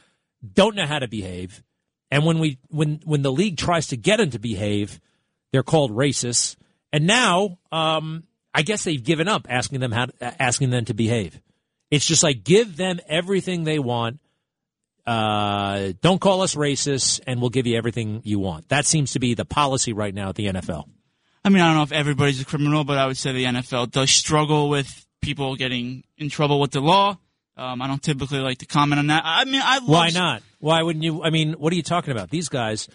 don't 0.55 0.77
know 0.77 0.87
how 0.87 0.99
to 0.99 1.09
behave. 1.09 1.63
And 2.11 2.25
when 2.25 2.39
we 2.39 2.59
when 2.69 3.01
when 3.05 3.23
the 3.23 3.33
league 3.33 3.57
tries 3.57 3.89
to 3.89 3.97
get 3.97 4.19
them 4.19 4.31
to 4.31 4.39
behave, 4.39 5.01
they're 5.53 5.63
called 5.63 5.93
racists. 5.93 6.57
And 6.93 7.07
now, 7.07 7.59
um, 7.71 8.25
I 8.55 8.63
guess 8.63 8.85
they've 8.85 9.03
given 9.03 9.29
up 9.29 9.47
asking 9.49 9.81
them 9.81 9.93
how 9.93 10.07
to, 10.07 10.43
asking 10.43 10.71
them 10.71 10.85
to 10.87 10.95
behave. 10.95 11.41
It's 11.91 12.07
just 12.07 12.23
like 12.23 12.45
give 12.45 12.77
them 12.77 13.01
everything 13.09 13.65
they 13.65 13.79
want. 13.79 14.21
Uh, 15.07 15.93
don't 16.03 16.21
call 16.21 16.43
us 16.43 16.55
racists, 16.55 17.21
and 17.27 17.41
we'll 17.41 17.51
give 17.51 17.67
you 17.67 17.77
everything 17.77 18.23
you 18.25 18.39
want. 18.39 18.69
That 18.69 18.87
seems 18.87 19.13
to 19.13 19.19
be 19.19 19.35
the 19.35 19.45
policy 19.45 19.93
right 19.93 20.15
now 20.15 20.29
at 20.29 20.37
the 20.37 20.47
NFL. 20.47 20.89
I 21.45 21.49
mean, 21.49 21.63
I 21.63 21.69
don't 21.69 21.77
know 21.77 21.83
if 21.83 21.93
everybody's 21.93 22.41
a 22.41 22.45
criminal, 22.45 22.85
but 22.85 22.99
I 22.99 23.07
would 23.07 23.17
say 23.17 23.33
the 23.33 23.45
NFL 23.45 23.91
does 23.91 24.11
struggle 24.11 24.69
with 24.69 25.07
people 25.21 25.57
getting 25.57 26.05
in 26.19 26.29
trouble 26.29 26.61
with 26.61 26.71
the 26.73 26.81
law. 26.81 27.19
Um, 27.57 27.83
I 27.83 27.87
don't 27.87 28.03
typically 28.03 28.39
like 28.39 28.59
to 28.59 28.67
comment 28.67 28.99
on 28.99 29.07
that. 29.09 29.23
I 29.25 29.45
mean, 29.45 29.61
I 29.63 29.79
love 29.79 29.89
Why 29.89 30.11
not? 30.11 30.43
Why 30.61 30.83
wouldn't 30.83 31.05
you? 31.05 31.23
I 31.23 31.31
mean, 31.31 31.55
what 31.55 31.73
are 31.73 31.77
you 31.77 31.83
talking 31.83 32.13
about? 32.13 32.31
These 32.31 32.49
guys 32.49 32.89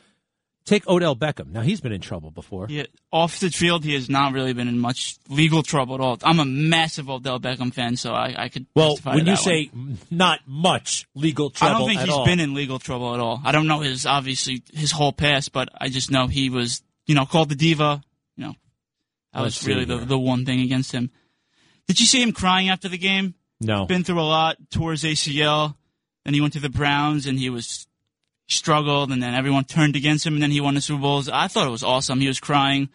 take 0.65 0.87
Odell 0.87 1.15
Beckham. 1.15 1.51
Now 1.51 1.61
he's 1.61 1.79
been 1.79 1.91
in 1.91 2.01
trouble 2.01 2.31
before. 2.31 2.67
Yeah, 2.69 2.85
off 3.11 3.39
the 3.39 3.49
field, 3.49 3.83
he 3.83 3.93
has 3.93 4.09
not 4.09 4.33
really 4.33 4.53
been 4.53 4.67
in 4.67 4.79
much 4.79 5.17
legal 5.29 5.63
trouble 5.63 5.95
at 5.95 6.01
all. 6.01 6.17
I'm 6.23 6.39
a 6.39 6.45
massive 6.45 7.09
Odell 7.09 7.39
Beckham 7.39 7.73
fan, 7.73 7.95
so 7.95 8.13
I, 8.13 8.35
I 8.37 8.49
could. 8.49 8.65
Well, 8.75 8.97
when 9.03 9.25
you 9.25 9.35
say 9.35 9.67
one. 9.67 9.97
not 10.11 10.39
much 10.45 11.07
legal 11.15 11.49
trouble, 11.49 11.75
I 11.75 11.79
don't 11.79 11.87
think 11.87 12.01
he's 12.01 12.09
all. 12.09 12.25
been 12.25 12.39
in 12.39 12.53
legal 12.53 12.79
trouble 12.79 13.13
at 13.13 13.19
all. 13.19 13.41
I 13.43 13.51
don't 13.51 13.67
know 13.67 13.79
his 13.79 14.05
obviously 14.05 14.63
his 14.73 14.91
whole 14.91 15.13
past, 15.13 15.51
but 15.53 15.69
I 15.79 15.89
just 15.89 16.11
know 16.11 16.27
he 16.27 16.49
was, 16.49 16.81
you 17.05 17.15
know, 17.15 17.25
called 17.25 17.49
the 17.49 17.55
diva. 17.55 18.01
You 18.35 18.45
know, 18.45 18.55
that 19.33 19.41
Let's 19.41 19.61
was 19.61 19.67
really 19.67 19.85
the 19.85 19.97
the 19.97 20.19
one 20.19 20.45
thing 20.45 20.61
against 20.61 20.91
him. 20.91 21.11
Did 21.87 21.99
you 21.99 22.07
see 22.07 22.21
him 22.21 22.31
crying 22.31 22.69
after 22.69 22.89
the 22.89 22.97
game? 22.97 23.35
no. 23.61 23.79
He's 23.79 23.87
been 23.87 24.03
through 24.03 24.19
a 24.19 24.23
lot, 24.23 24.57
tore 24.71 24.91
his 24.91 25.03
ACL. 25.03 25.75
Then 26.23 26.33
he 26.33 26.41
went 26.41 26.53
to 26.53 26.59
the 26.59 26.69
Browns 26.69 27.27
and 27.27 27.37
he 27.37 27.51
was 27.51 27.87
struggled, 28.47 29.11
and 29.11 29.21
then 29.21 29.33
everyone 29.33 29.63
turned 29.65 29.95
against 29.95 30.25
him, 30.25 30.33
and 30.35 30.43
then 30.43 30.51
he 30.51 30.61
won 30.61 30.75
the 30.75 30.81
Super 30.81 31.01
Bowls. 31.01 31.29
I 31.29 31.47
thought 31.47 31.67
it 31.67 31.71
was 31.71 31.83
awesome. 31.83 32.19
He 32.19 32.27
was 32.27 32.39
crying. 32.39 32.89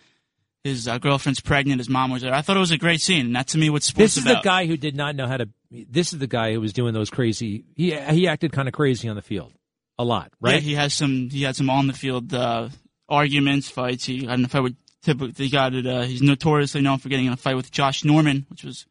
His 0.64 0.86
uh, 0.86 0.98
girlfriend's 0.98 1.40
pregnant. 1.40 1.78
His 1.80 1.88
mom 1.88 2.10
was 2.10 2.20
there. 2.22 2.34
I 2.34 2.42
thought 2.42 2.56
it 2.56 2.60
was 2.60 2.70
a 2.70 2.76
great 2.78 3.00
scene, 3.00 3.26
and 3.26 3.36
that 3.36 3.48
to 3.48 3.58
me 3.58 3.70
what 3.70 3.82
sports 3.82 4.14
This 4.14 4.16
is 4.18 4.24
about. 4.30 4.42
the 4.42 4.46
guy 4.48 4.66
who 4.66 4.76
did 4.76 4.94
not 4.94 5.16
know 5.16 5.26
how 5.26 5.38
to. 5.38 5.48
This 5.70 6.12
is 6.12 6.18
the 6.18 6.26
guy 6.26 6.52
who 6.52 6.60
was 6.60 6.72
doing 6.74 6.92
those 6.92 7.08
crazy. 7.08 7.64
He 7.76 7.92
he 7.92 8.28
acted 8.28 8.52
kind 8.52 8.68
of 8.68 8.74
crazy 8.74 9.08
on 9.08 9.16
the 9.16 9.22
field, 9.22 9.52
a 9.98 10.04
lot, 10.04 10.30
Yeah, 10.44 10.52
right? 10.52 10.62
he 10.62 10.74
has 10.74 10.92
some. 10.92 11.30
He 11.30 11.42
had 11.44 11.56
some 11.56 11.70
on 11.70 11.86
the 11.86 11.94
field 11.94 12.34
uh, 12.34 12.68
arguments, 13.08 13.70
fights. 13.70 14.04
He 14.04 14.26
in 14.26 14.44
a 14.44 14.48
fight 14.48 14.62
with. 14.62 14.76
Typically, 15.02 15.46
he 15.46 15.50
got 15.50 15.72
it. 15.72 15.86
Uh, 15.86 16.02
he's 16.02 16.20
notoriously 16.20 16.82
known 16.82 16.98
for 16.98 17.08
getting 17.08 17.24
in 17.24 17.32
a 17.32 17.36
fight 17.38 17.56
with 17.56 17.70
Josh 17.70 18.04
Norman, 18.04 18.44
which 18.50 18.62
was 18.64 18.84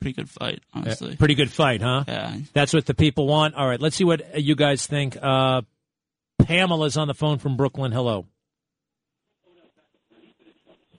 pretty 0.00 0.12
good 0.14 0.28
fight, 0.28 0.60
honestly. 0.74 1.14
Pretty 1.14 1.36
good 1.36 1.52
fight, 1.52 1.80
huh? 1.82 2.02
Yeah. 2.08 2.36
That's 2.52 2.74
what 2.74 2.84
the 2.86 2.94
people 2.94 3.28
want. 3.28 3.54
All 3.54 3.68
right, 3.68 3.80
let's 3.80 3.94
see 3.94 4.02
what 4.02 4.40
you 4.42 4.56
guys 4.56 4.88
think. 4.88 5.16
Uh, 5.22 5.62
Pamela's 6.38 6.96
on 6.96 7.08
the 7.08 7.14
phone 7.14 7.38
from 7.38 7.56
Brooklyn. 7.56 7.92
Hello, 7.92 8.26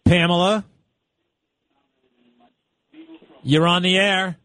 Pamela. 0.06 0.66
You're 3.44 3.68
on 3.68 3.82
the 3.82 3.98
air. 3.98 4.38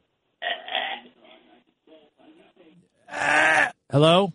Hello. 3.91 4.33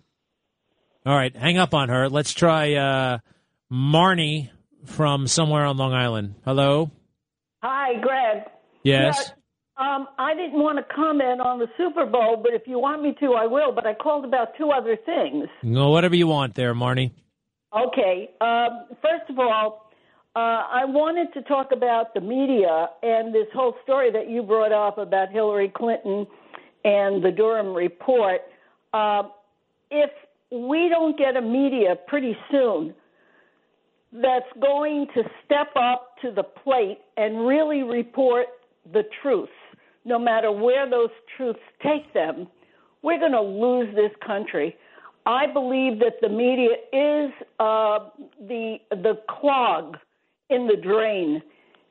All 1.05 1.15
right, 1.15 1.35
hang 1.35 1.57
up 1.57 1.73
on 1.73 1.89
her. 1.89 2.09
Let's 2.09 2.33
try 2.33 2.73
uh, 2.73 3.19
Marnie 3.71 4.49
from 4.85 5.27
somewhere 5.27 5.65
on 5.65 5.77
Long 5.77 5.93
Island. 5.93 6.35
Hello. 6.43 6.91
Hi, 7.63 7.99
Greg. 8.01 8.43
Yes. 8.83 9.31
Um, 9.79 10.07
I 10.17 10.33
didn't 10.33 10.59
want 10.59 10.79
to 10.79 10.95
comment 10.95 11.39
on 11.39 11.59
the 11.59 11.67
Super 11.77 12.05
Bowl, 12.05 12.39
but 12.41 12.53
if 12.53 12.63
you 12.65 12.79
want 12.79 13.03
me 13.03 13.15
to, 13.19 13.33
I 13.33 13.45
will. 13.45 13.71
But 13.71 13.85
I 13.85 13.93
called 13.93 14.25
about 14.25 14.57
two 14.57 14.71
other 14.71 14.97
things. 15.05 15.47
No, 15.61 15.91
whatever 15.91 16.15
you 16.15 16.25
want 16.25 16.55
there, 16.55 16.73
Marnie. 16.73 17.11
Okay. 17.75 18.31
Um, 18.41 18.87
first 19.01 19.29
of 19.29 19.37
all, 19.37 19.91
uh, 20.35 20.39
I 20.39 20.85
wanted 20.85 21.33
to 21.33 21.41
talk 21.43 21.71
about 21.71 22.13
the 22.13 22.21
media 22.21 22.89
and 23.03 23.33
this 23.33 23.47
whole 23.53 23.75
story 23.83 24.11
that 24.11 24.29
you 24.29 24.41
brought 24.43 24.71
up 24.71 24.97
about 24.97 25.31
Hillary 25.31 25.71
Clinton 25.75 26.25
and 26.83 27.23
the 27.23 27.31
Durham 27.31 27.73
report. 27.73 28.41
Uh, 28.93 29.23
if 29.91 30.09
we 30.51 30.89
don't 30.89 31.17
get 31.17 31.35
a 31.35 31.41
media 31.41 31.95
pretty 32.07 32.37
soon 32.51 32.93
that's 34.13 34.45
going 34.61 35.07
to 35.13 35.23
step 35.45 35.67
up 35.75 36.15
to 36.21 36.31
the 36.31 36.43
plate 36.43 36.99
and 37.17 37.45
really 37.45 37.83
report 37.83 38.47
the 38.93 39.03
truth, 39.21 39.49
no 40.07 40.17
matter 40.17 40.51
where 40.51 40.89
those 40.89 41.09
truths 41.35 41.59
take 41.83 42.13
them, 42.13 42.47
we're 43.03 43.19
going 43.19 43.33
to 43.33 43.41
lose 43.41 43.93
this 43.95 44.11
country. 44.25 44.75
I 45.25 45.45
believe 45.45 45.99
that 45.99 46.13
the 46.21 46.29
media 46.29 46.69
is 46.93 47.31
uh, 47.59 48.09
the 48.39 48.77
the 48.91 49.19
clog 49.29 49.97
in 50.49 50.67
the 50.67 50.77
drain. 50.77 51.41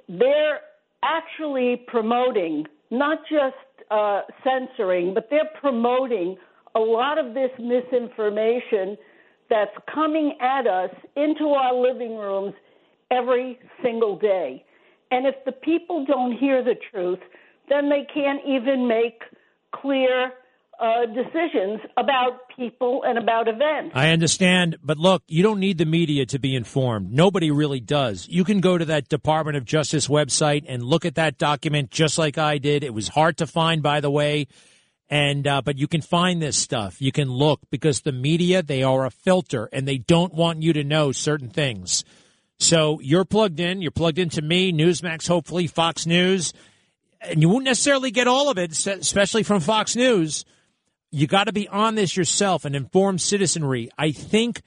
They're 0.09 0.61
actually 1.03 1.85
promoting, 1.87 2.65
not 2.91 3.19
just 3.31 3.55
uh, 3.91 4.23
censoring, 4.43 5.13
but 5.13 5.29
they're 5.31 5.51
promoting 5.61 6.37
a 6.75 6.81
lot 6.81 7.19
of 7.19 7.35
this 7.35 7.51
misinformation 7.59 8.97
that's 9.51 9.77
coming 9.93 10.37
at 10.41 10.67
us 10.67 10.91
into 11.17 11.49
our 11.49 11.75
living 11.75 12.17
rooms 12.17 12.55
every 13.11 13.59
single 13.83 14.19
day. 14.19 14.65
And 15.11 15.27
if 15.27 15.37
the 15.45 15.53
people 15.53 16.05
don't 16.05 16.33
hear 16.33 16.65
the 16.65 16.75
truth, 16.91 17.21
then 17.69 17.89
they 17.89 18.07
can't 18.13 18.41
even 18.47 18.87
make 18.87 19.23
clear 19.75 20.33
uh, 20.79 21.07
decisions 21.07 21.81
about 21.97 22.49
people 22.55 23.03
and 23.07 23.19
about 23.19 23.49
events. 23.49 23.93
I 23.95 24.11
understand, 24.11 24.77
but 24.83 24.99
look, 24.99 25.23
you 25.27 25.43
don't 25.43 25.59
need 25.59 25.79
the 25.79 25.87
media 25.87 26.27
to 26.27 26.39
be 26.39 26.55
informed. 26.55 27.13
Nobody 27.13 27.51
really 27.51 27.81
does. 27.81 28.29
You 28.29 28.45
can 28.45 28.61
go 28.61 28.77
to 28.77 28.85
that 28.87 29.09
Department 29.09 29.57
of 29.57 29.65
Justice 29.65 30.07
website 30.07 30.65
and 30.69 30.83
look 30.83 31.05
at 31.05 31.15
that 31.15 31.39
document 31.39 31.91
just 31.91 32.19
like 32.19 32.37
I 32.37 32.59
did. 32.59 32.85
It 32.85 32.93
was 32.93 33.09
hard 33.09 33.39
to 33.39 33.47
find, 33.47 33.83
by 33.83 34.01
the 34.01 34.11
way. 34.11 34.49
And, 35.09 35.47
uh, 35.47 35.63
but 35.63 35.79
you 35.79 35.87
can 35.87 36.03
find 36.03 36.43
this 36.43 36.57
stuff. 36.57 37.01
You 37.01 37.13
can 37.13 37.31
look 37.31 37.61
because 37.71 38.01
the 38.01 38.13
media, 38.13 38.63
they 38.63 38.83
are 38.83 39.07
a 39.07 39.11
filter 39.11 39.69
and 39.73 39.87
they 39.87 39.99
don't 39.99 40.35
want 40.35 40.63
you 40.63 40.73
to 40.75 40.85
know 40.85 41.13
certain 41.13 41.49
things. 41.49 42.05
So 42.59 42.99
you're 43.01 43.25
plugged 43.25 43.61
in. 43.61 43.83
You're 43.83 43.93
plugged 43.93 44.19
into 44.19 44.43
me, 44.43 44.73
Newsmax, 44.73 45.29
hopefully, 45.29 45.69
Fox 45.69 46.07
News. 46.07 46.53
And 47.21 47.43
you 47.43 47.49
won't 47.49 47.65
necessarily 47.65 48.11
get 48.11 48.29
all 48.29 48.51
of 48.51 48.59
it, 48.59 48.73
especially 48.87 49.43
from 49.43 49.61
Fox 49.61 49.97
News 49.97 50.45
you 51.11 51.27
got 51.27 51.45
to 51.45 51.53
be 51.53 51.69
on 51.69 51.95
this 51.95 52.17
yourself 52.17 52.65
and 52.65 52.75
informed 52.75 53.21
citizenry. 53.21 53.89
I 53.97 54.13
think 54.13 54.63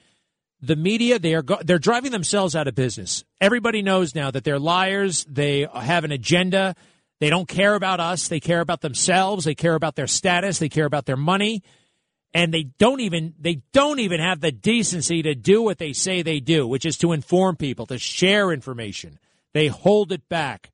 the 0.60 0.76
media 0.76 1.18
they 1.18 1.34
are 1.34 1.42
go- 1.42 1.60
they're 1.64 1.78
driving 1.78 2.12
themselves 2.12 2.56
out 2.56 2.68
of 2.68 2.74
business. 2.74 3.24
Everybody 3.40 3.82
knows 3.82 4.14
now 4.14 4.30
that 4.30 4.44
they're 4.44 4.58
liars. 4.58 5.24
They 5.28 5.66
have 5.72 6.04
an 6.04 6.12
agenda. 6.12 6.74
They 7.20 7.30
don't 7.30 7.48
care 7.48 7.74
about 7.74 8.00
us. 8.00 8.28
They 8.28 8.40
care 8.40 8.60
about 8.60 8.80
themselves. 8.80 9.44
They 9.44 9.54
care 9.54 9.74
about 9.74 9.96
their 9.96 10.06
status. 10.06 10.58
They 10.58 10.68
care 10.68 10.86
about 10.86 11.06
their 11.06 11.16
money. 11.16 11.62
And 12.32 12.54
they 12.54 12.64
don't 12.64 13.00
even 13.00 13.34
they 13.38 13.62
don't 13.72 14.00
even 14.00 14.20
have 14.20 14.40
the 14.40 14.52
decency 14.52 15.22
to 15.22 15.34
do 15.34 15.62
what 15.62 15.78
they 15.78 15.92
say 15.92 16.22
they 16.22 16.40
do, 16.40 16.66
which 16.66 16.86
is 16.86 16.96
to 16.98 17.12
inform 17.12 17.56
people, 17.56 17.86
to 17.86 17.98
share 17.98 18.52
information. 18.52 19.18
They 19.52 19.66
hold 19.66 20.12
it 20.12 20.28
back. 20.28 20.70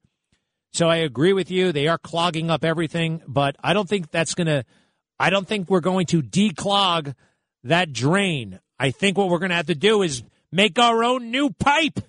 So 0.76 0.90
I 0.90 0.96
agree 0.96 1.32
with 1.32 1.50
you. 1.50 1.72
They 1.72 1.88
are 1.88 1.96
clogging 1.96 2.50
up 2.50 2.62
everything, 2.62 3.22
but 3.26 3.56
I 3.64 3.72
don't 3.72 3.88
think 3.88 4.10
that's 4.10 4.34
going 4.34 4.48
to 4.48 4.62
I 5.18 5.30
don't 5.30 5.48
think 5.48 5.70
we're 5.70 5.80
going 5.80 6.04
to 6.08 6.20
declog 6.20 7.14
that 7.64 7.94
drain. 7.94 8.60
I 8.78 8.90
think 8.90 9.16
what 9.16 9.30
we're 9.30 9.38
going 9.38 9.48
to 9.48 9.56
have 9.56 9.68
to 9.68 9.74
do 9.74 10.02
is 10.02 10.22
make 10.52 10.78
our 10.78 11.02
own 11.02 11.30
new 11.30 11.48
pipe. 11.48 12.00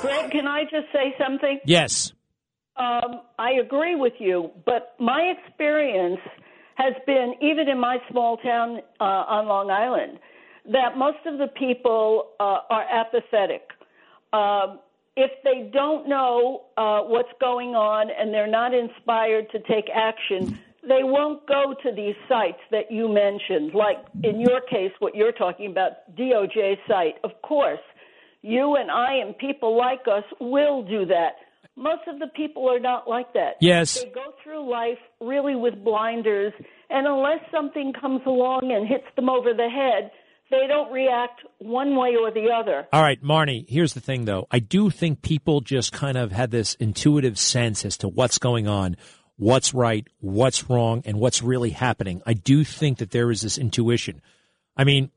Greg, 0.00 0.30
can 0.30 0.46
I 0.46 0.62
just 0.62 0.86
say 0.90 1.14
something? 1.22 1.60
Yes. 1.66 2.14
Um, 2.78 3.20
I 3.38 3.50
agree 3.62 3.94
with 3.94 4.14
you, 4.18 4.50
but 4.64 4.94
my 4.98 5.34
experience 5.36 6.20
has 6.76 6.94
been, 7.04 7.34
even 7.42 7.68
in 7.68 7.78
my 7.78 7.98
small 8.10 8.38
town 8.38 8.78
uh, 9.00 9.04
on 9.04 9.48
Long 9.48 9.70
Island, 9.70 10.18
that 10.72 10.96
most 10.96 11.18
of 11.26 11.36
the 11.36 11.48
people 11.58 12.30
uh, 12.40 12.60
are 12.70 12.86
apathetic. 12.90 13.68
Um, 14.32 14.78
if 15.18 15.32
they 15.42 15.68
don't 15.72 16.08
know 16.08 16.66
uh, 16.76 17.00
what's 17.00 17.32
going 17.40 17.70
on 17.74 18.08
and 18.08 18.32
they're 18.32 18.46
not 18.46 18.72
inspired 18.72 19.50
to 19.50 19.58
take 19.58 19.86
action, 19.92 20.56
they 20.82 21.02
won't 21.02 21.44
go 21.48 21.74
to 21.82 21.92
these 21.92 22.14
sites 22.28 22.60
that 22.70 22.92
you 22.92 23.08
mentioned. 23.08 23.74
Like 23.74 23.98
in 24.22 24.40
your 24.40 24.60
case, 24.60 24.92
what 25.00 25.16
you're 25.16 25.32
talking 25.32 25.72
about, 25.72 26.14
DOJ 26.16 26.76
site. 26.86 27.16
Of 27.24 27.32
course, 27.42 27.80
you 28.42 28.76
and 28.76 28.92
I 28.92 29.14
and 29.14 29.36
people 29.36 29.76
like 29.76 30.06
us 30.06 30.22
will 30.40 30.84
do 30.84 31.04
that. 31.06 31.32
Most 31.74 32.02
of 32.06 32.20
the 32.20 32.28
people 32.28 32.70
are 32.70 32.80
not 32.80 33.08
like 33.08 33.32
that. 33.34 33.54
Yes. 33.60 34.00
They 34.00 34.10
go 34.10 34.34
through 34.42 34.70
life 34.70 34.98
really 35.20 35.56
with 35.56 35.82
blinders, 35.82 36.52
and 36.90 37.06
unless 37.08 37.40
something 37.50 37.92
comes 37.92 38.20
along 38.24 38.70
and 38.72 38.86
hits 38.86 39.06
them 39.16 39.28
over 39.28 39.52
the 39.52 39.68
head, 39.68 40.12
they 40.50 40.66
don't 40.66 40.90
react 40.92 41.42
one 41.58 41.96
way 41.96 42.16
or 42.16 42.30
the 42.30 42.48
other. 42.50 42.86
All 42.92 43.02
right, 43.02 43.22
Marnie, 43.22 43.68
here's 43.68 43.94
the 43.94 44.00
thing 44.00 44.24
though. 44.24 44.46
I 44.50 44.58
do 44.58 44.90
think 44.90 45.22
people 45.22 45.60
just 45.60 45.92
kind 45.92 46.16
of 46.16 46.32
had 46.32 46.50
this 46.50 46.74
intuitive 46.74 47.38
sense 47.38 47.84
as 47.84 47.96
to 47.98 48.08
what's 48.08 48.38
going 48.38 48.66
on, 48.66 48.96
what's 49.36 49.74
right, 49.74 50.06
what's 50.20 50.68
wrong, 50.70 51.02
and 51.04 51.18
what's 51.20 51.42
really 51.42 51.70
happening. 51.70 52.22
I 52.26 52.32
do 52.32 52.64
think 52.64 52.98
that 52.98 53.10
there 53.10 53.30
is 53.30 53.42
this 53.42 53.58
intuition. 53.58 54.22
I 54.76 54.84
mean, 54.84 55.10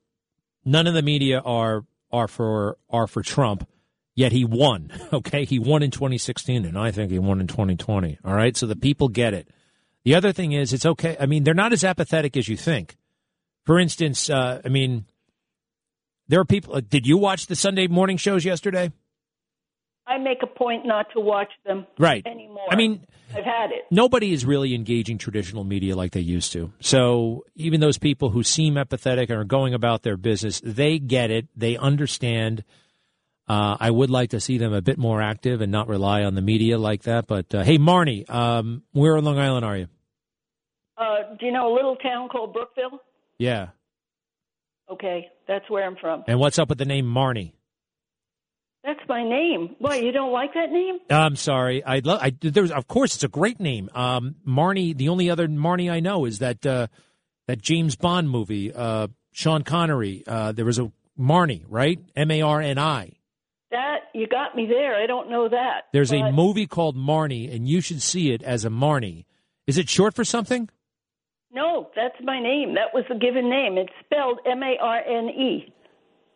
none 0.66 0.88
of 0.88 0.94
the 0.94 1.02
media 1.02 1.40
are 1.40 1.86
are 2.12 2.28
for 2.28 2.78
are 2.90 3.08
for 3.08 3.22
Trump, 3.22 3.68
yet 4.16 4.32
he 4.32 4.46
won. 4.46 4.92
Okay, 5.14 5.44
he 5.44 5.60
won 5.60 5.84
in 5.84 5.92
2016, 5.92 6.66
and 6.66 6.78
I 6.78 6.92
think 6.92 7.12
he 7.12 7.20
won 7.20 7.42
in 7.42 7.48
2020. 7.48 8.20
All 8.24 8.34
right, 8.34 8.56
so 8.56 8.66
the 8.66 8.78
people 8.78 9.10
get 9.10 9.34
it. 9.34 9.50
The 10.04 10.16
other 10.16 10.32
thing 10.32 10.54
is, 10.54 10.72
it's 10.74 10.86
okay. 10.86 11.18
I 11.20 11.26
mean, 11.26 11.44
they're 11.44 11.54
not 11.54 11.74
as 11.74 11.84
apathetic 11.84 12.38
as 12.38 12.48
you 12.48 12.56
think. 12.56 12.96
For 13.66 13.78
instance, 13.78 14.30
uh, 14.30 14.62
I 14.64 14.70
mean, 14.70 15.06
there 16.32 16.40
are 16.40 16.46
people. 16.46 16.74
Uh, 16.76 16.82
did 16.82 17.06
you 17.06 17.18
watch 17.18 17.46
the 17.48 17.56
Sunday 17.56 17.88
morning 17.88 18.16
shows 18.18 18.46
yesterday? 18.46 18.92
I 20.08 20.18
make 20.18 20.40
a 20.44 20.48
point 20.48 20.86
not 20.86 21.08
to 21.14 21.20
watch 21.20 21.50
them 21.66 21.86
Right. 22.00 22.26
anymore. 22.26 22.66
I 22.70 22.76
mean, 22.76 23.06
I've 23.36 23.44
had 23.44 23.72
it. 23.72 23.86
nobody 23.92 24.34
is 24.34 24.46
really 24.46 24.74
engaging 24.74 25.18
traditional 25.18 25.64
media 25.64 25.96
like 25.96 26.12
they 26.12 26.22
used 26.22 26.52
to. 26.54 26.72
So 26.80 27.44
even 27.56 27.80
those 27.82 27.98
people 27.98 28.30
who 28.30 28.44
seem 28.44 28.78
apathetic 28.78 29.30
and 29.30 29.38
are 29.40 29.44
going 29.46 29.74
about 29.74 30.04
their 30.04 30.18
business, 30.18 30.60
they 30.66 31.00
get 31.00 31.32
it. 31.32 31.48
They 31.56 31.78
understand. 31.78 32.64
Uh, 33.48 33.76
I 33.80 33.92
would 33.92 34.10
like 34.10 34.30
to 34.30 34.40
see 34.40 34.58
them 34.58 34.74
a 34.74 34.82
bit 34.82 34.98
more 34.98 35.22
active 35.22 35.60
and 35.62 35.72
not 35.72 35.88
rely 35.90 36.24
on 36.24 36.36
the 36.36 36.42
media 36.42 36.78
like 36.78 37.04
that. 37.04 37.28
But 37.28 37.54
uh, 37.54 37.64
hey, 37.64 37.78
Marnie, 37.78 38.30
um, 38.30 38.84
where 38.94 39.18
on 39.18 39.24
Long 39.26 39.38
Island 39.38 39.66
are 39.66 39.78
you? 39.78 39.88
Uh, 40.98 41.36
do 41.40 41.46
you 41.46 41.52
know 41.52 41.72
a 41.72 41.76
little 41.76 41.96
town 41.98 42.30
called 42.30 42.54
Brookville? 42.54 43.00
Yeah. 43.38 43.70
Okay, 44.92 45.30
that's 45.48 45.70
where 45.70 45.86
I'm 45.86 45.96
from. 45.96 46.24
And 46.28 46.40
what's 46.40 46.60
up 46.60 46.70
with 46.70 46.78
the 46.78 46.86
name 46.86 47.06
Marnie? 47.06 47.54
That's 48.84 49.00
my 49.08 49.24
name. 49.24 49.76
Why 49.80 49.98
you 49.98 50.12
don't 50.12 50.32
like 50.32 50.54
that 50.56 50.72
name? 50.72 50.98
I'm 51.10 51.36
sorry. 51.36 51.84
I 51.84 52.00
love. 52.00 52.20
I 52.22 52.34
there's 52.42 52.72
of 52.72 52.88
course 52.88 53.14
it's 53.16 53.24
a 53.24 53.28
great 53.28 53.60
name. 53.60 53.90
Um, 53.94 54.36
Marnie. 54.46 54.98
The 54.98 55.10
only 55.10 55.30
other 55.30 55.48
Marnie 55.48 55.92
I 55.92 56.00
know 56.00 56.26
is 56.26 56.40
that 56.40 56.66
uh, 56.66 56.88
that 57.48 57.62
James 57.62 57.96
Bond 57.96 58.30
movie. 58.30 58.74
Uh, 58.74 59.08
Sean 59.34 59.64
Connery. 59.64 60.24
Uh, 60.28 60.52
there 60.52 60.66
was 60.66 60.80
a 60.80 60.92
Marnie, 61.18 61.64
right? 61.70 62.00
M 62.16 62.32
A 62.32 62.42
R 62.42 62.60
N 62.60 62.78
I. 62.80 63.14
That 63.70 64.10
you 64.14 64.28
got 64.28 64.56
me 64.56 64.66
there. 64.66 64.96
I 64.96 65.06
don't 65.06 65.30
know 65.30 65.48
that. 65.48 65.84
There's 65.94 66.12
a 66.12 66.32
movie 66.32 66.68
called 66.68 66.98
Marnie, 66.98 67.54
and 67.54 67.68
you 67.68 67.82
should 67.82 68.02
see 68.02 68.32
it 68.32 68.42
as 68.42 68.66
a 68.66 68.70
Marnie. 68.70 69.26
Is 69.68 69.78
it 69.78 69.88
short 69.90 70.16
for 70.16 70.26
something? 70.26 70.70
No, 71.54 71.90
that's 71.96 72.16
my 72.24 72.42
name. 72.42 72.76
That 72.76 72.94
was 72.94 73.04
the 73.10 73.16
given 73.16 73.50
name. 73.50 73.78
It's 73.78 73.92
spelled 74.06 74.40
M 74.46 74.64
A 74.64 74.78
R 74.82 75.00
N 75.00 75.30
E. 75.30 75.74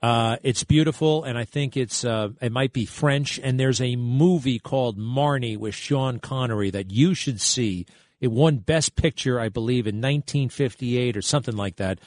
Uh, 0.04 0.38
it's 0.44 0.64
beautiful, 0.64 1.24
and 1.24 1.38
I 1.38 1.46
think 1.46 1.78
it's 1.78 2.04
uh, 2.04 2.30
it 2.42 2.52
might 2.52 2.74
be 2.74 2.86
French. 2.86 3.40
And 3.40 3.60
there's 3.60 3.82
a 3.82 3.96
movie 3.96 4.60
called 4.60 5.00
Marnie 5.00 5.58
with 5.58 5.74
Sean 5.74 6.20
Connery 6.20 6.70
that 6.72 6.92
you 6.92 7.14
should 7.14 7.40
see. 7.40 7.86
It 8.20 8.32
won 8.32 8.58
Best 8.58 8.96
Picture, 8.96 9.40
I 9.40 9.50
believe, 9.50 9.88
in 9.88 9.96
1958 9.96 11.18
or 11.18 11.22
something 11.22 11.56
like 11.56 11.78
that. 11.78 12.00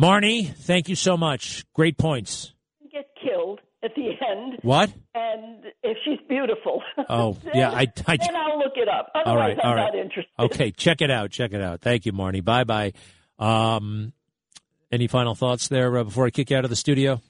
Marnie, 0.00 0.54
thank 0.54 0.88
you 0.88 0.94
so 0.94 1.16
much. 1.16 1.64
Great 1.72 1.96
points. 1.96 2.52
Get 3.86 3.94
killed 3.94 4.10
at 4.10 4.20
the 4.20 4.26
end, 4.26 4.58
What? 4.62 4.92
and 5.14 5.64
if 5.82 5.96
she's 6.04 6.18
beautiful. 6.28 6.82
Oh, 7.08 7.36
then, 7.44 7.52
yeah, 7.54 7.70
I- 7.70 7.86
I- 8.06 8.16
then 8.16 8.36
I'll 8.36 8.58
look 8.58 8.72
it 8.76 8.88
up. 8.88 9.10
Otherwise, 9.14 9.26
All 9.26 9.36
right, 9.36 9.58
I'm 9.62 9.70
all 9.70 9.76
not 9.76 9.94
interested. 9.94 10.30
Okay, 10.38 10.70
check 10.70 11.00
it 11.02 11.10
out. 11.10 11.30
Check 11.30 11.52
it 11.52 11.60
out. 11.60 11.80
Thank 11.80 12.06
you, 12.06 12.12
Marnie. 12.12 12.44
Bye 12.44 12.64
bye. 12.64 12.92
Um, 13.38 14.12
any 14.90 15.06
final 15.06 15.34
thoughts 15.34 15.68
there 15.68 15.96
uh, 15.98 16.04
before 16.04 16.26
I 16.26 16.30
kick 16.30 16.50
you 16.50 16.56
out 16.56 16.64
of 16.64 16.70
the 16.70 16.76
studio? 16.76 17.20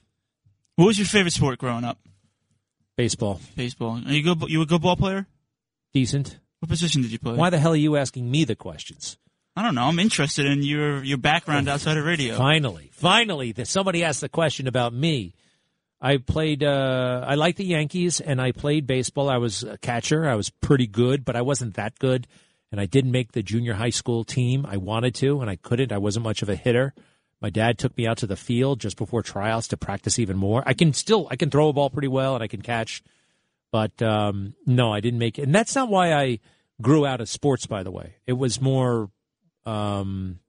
What 0.75 0.85
was 0.85 0.97
your 0.99 1.07
favorite 1.07 1.31
sport 1.33 1.57
growing 1.59 1.83
up? 1.83 1.97
Baseball, 2.95 3.39
Baseball. 3.55 4.01
Are 4.05 4.11
you 4.11 4.23
good? 4.23 4.49
You 4.49 4.61
a 4.61 4.65
good 4.65 4.81
ball 4.81 4.95
player? 4.95 5.27
decent. 5.93 6.39
What 6.59 6.69
position 6.69 7.01
did 7.01 7.11
you 7.11 7.17
play? 7.19 7.33
Why 7.35 7.49
the 7.49 7.57
hell 7.59 7.73
are 7.73 7.75
you 7.75 7.95
asking 7.97 8.29
me 8.29 8.43
the 8.43 8.55
questions? 8.55 9.17
I 9.55 9.63
don't 9.63 9.73
know. 9.75 9.83
I'm 9.85 9.97
interested 9.99 10.45
in 10.45 10.61
your 10.63 11.03
your 11.03 11.17
background 11.17 11.67
outside 11.69 11.97
of 11.97 12.05
radio. 12.05 12.35
Finally, 12.37 12.89
finally, 12.93 13.51
that 13.53 13.67
somebody 13.67 14.03
asked 14.03 14.21
the 14.21 14.29
question 14.29 14.67
about 14.67 14.93
me. 14.93 15.33
I 15.99 16.17
played. 16.17 16.63
Uh, 16.63 17.25
I 17.27 17.35
like 17.35 17.55
the 17.55 17.65
Yankees, 17.65 18.21
and 18.21 18.39
I 18.41 18.51
played 18.51 18.85
baseball. 18.85 19.29
I 19.29 19.37
was 19.37 19.63
a 19.63 19.77
catcher. 19.77 20.27
I 20.27 20.35
was 20.35 20.49
pretty 20.49 20.87
good, 20.87 21.25
but 21.25 21.35
I 21.35 21.41
wasn't 21.41 21.75
that 21.75 21.97
good, 21.97 22.27
and 22.71 22.79
I 22.79 22.85
didn't 22.85 23.11
make 23.11 23.31
the 23.31 23.41
junior 23.41 23.73
high 23.73 23.89
school 23.89 24.23
team. 24.23 24.65
I 24.67 24.77
wanted 24.77 25.15
to, 25.15 25.41
and 25.41 25.49
I 25.49 25.55
couldn't. 25.55 25.91
I 25.91 25.97
wasn't 25.97 26.23
much 26.23 26.41
of 26.41 26.49
a 26.49 26.55
hitter. 26.55 26.93
My 27.41 27.49
dad 27.49 27.77
took 27.77 27.95
me 27.97 28.07
out 28.07 28.17
to 28.19 28.27
the 28.27 28.35
field 28.35 28.79
just 28.79 28.97
before 28.97 29.21
tryouts 29.21 29.67
to 29.69 29.77
practice 29.77 30.17
even 30.17 30.37
more. 30.37 30.63
I 30.65 30.73
can 30.73 30.93
still, 30.93 31.27
I 31.29 31.35
can 31.35 31.49
throw 31.49 31.69
a 31.69 31.73
ball 31.73 31.89
pretty 31.89 32.07
well, 32.07 32.35
and 32.35 32.43
I 32.43 32.47
can 32.47 32.61
catch, 32.61 33.03
but 33.71 33.99
um, 34.01 34.55
no, 34.65 34.91
I 34.91 34.99
didn't 34.99 35.19
make 35.19 35.37
it. 35.39 35.43
And 35.43 35.53
that's 35.53 35.75
not 35.75 35.89
why 35.89 36.13
I 36.13 36.39
grew 36.81 37.05
out 37.05 37.21
of 37.21 37.29
sports. 37.29 37.65
By 37.65 37.83
the 37.83 37.91
way, 37.91 38.15
it 38.25 38.33
was 38.33 38.61
more. 38.61 39.09
Um, 39.65 40.39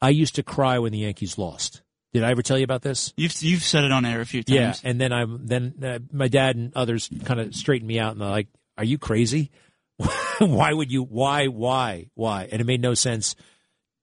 I 0.00 0.10
used 0.10 0.34
to 0.34 0.42
cry 0.42 0.80
when 0.80 0.90
the 0.92 0.98
Yankees 0.98 1.38
lost. 1.38 1.82
Did 2.12 2.24
I 2.24 2.30
ever 2.30 2.42
tell 2.42 2.58
you 2.58 2.64
about 2.64 2.82
this? 2.82 3.14
You've 3.16 3.40
you've 3.42 3.62
said 3.62 3.84
it 3.84 3.92
on 3.92 4.04
air 4.04 4.20
a 4.20 4.26
few 4.26 4.42
times. 4.42 4.82
Yeah, 4.82 4.90
and 4.90 5.00
then 5.00 5.12
I 5.12 5.24
then 5.28 5.74
uh, 5.82 5.98
my 6.12 6.28
dad 6.28 6.56
and 6.56 6.74
others 6.74 7.08
kind 7.24 7.40
of 7.40 7.54
straightened 7.54 7.88
me 7.88 7.98
out 7.98 8.12
and 8.12 8.20
they're 8.20 8.28
like, 8.28 8.48
"Are 8.76 8.84
you 8.84 8.98
crazy? 8.98 9.50
why 10.38 10.72
would 10.72 10.92
you? 10.92 11.02
Why? 11.02 11.46
Why? 11.46 12.10
Why?" 12.14 12.48
And 12.52 12.60
it 12.60 12.64
made 12.64 12.82
no 12.82 12.92
sense 12.92 13.34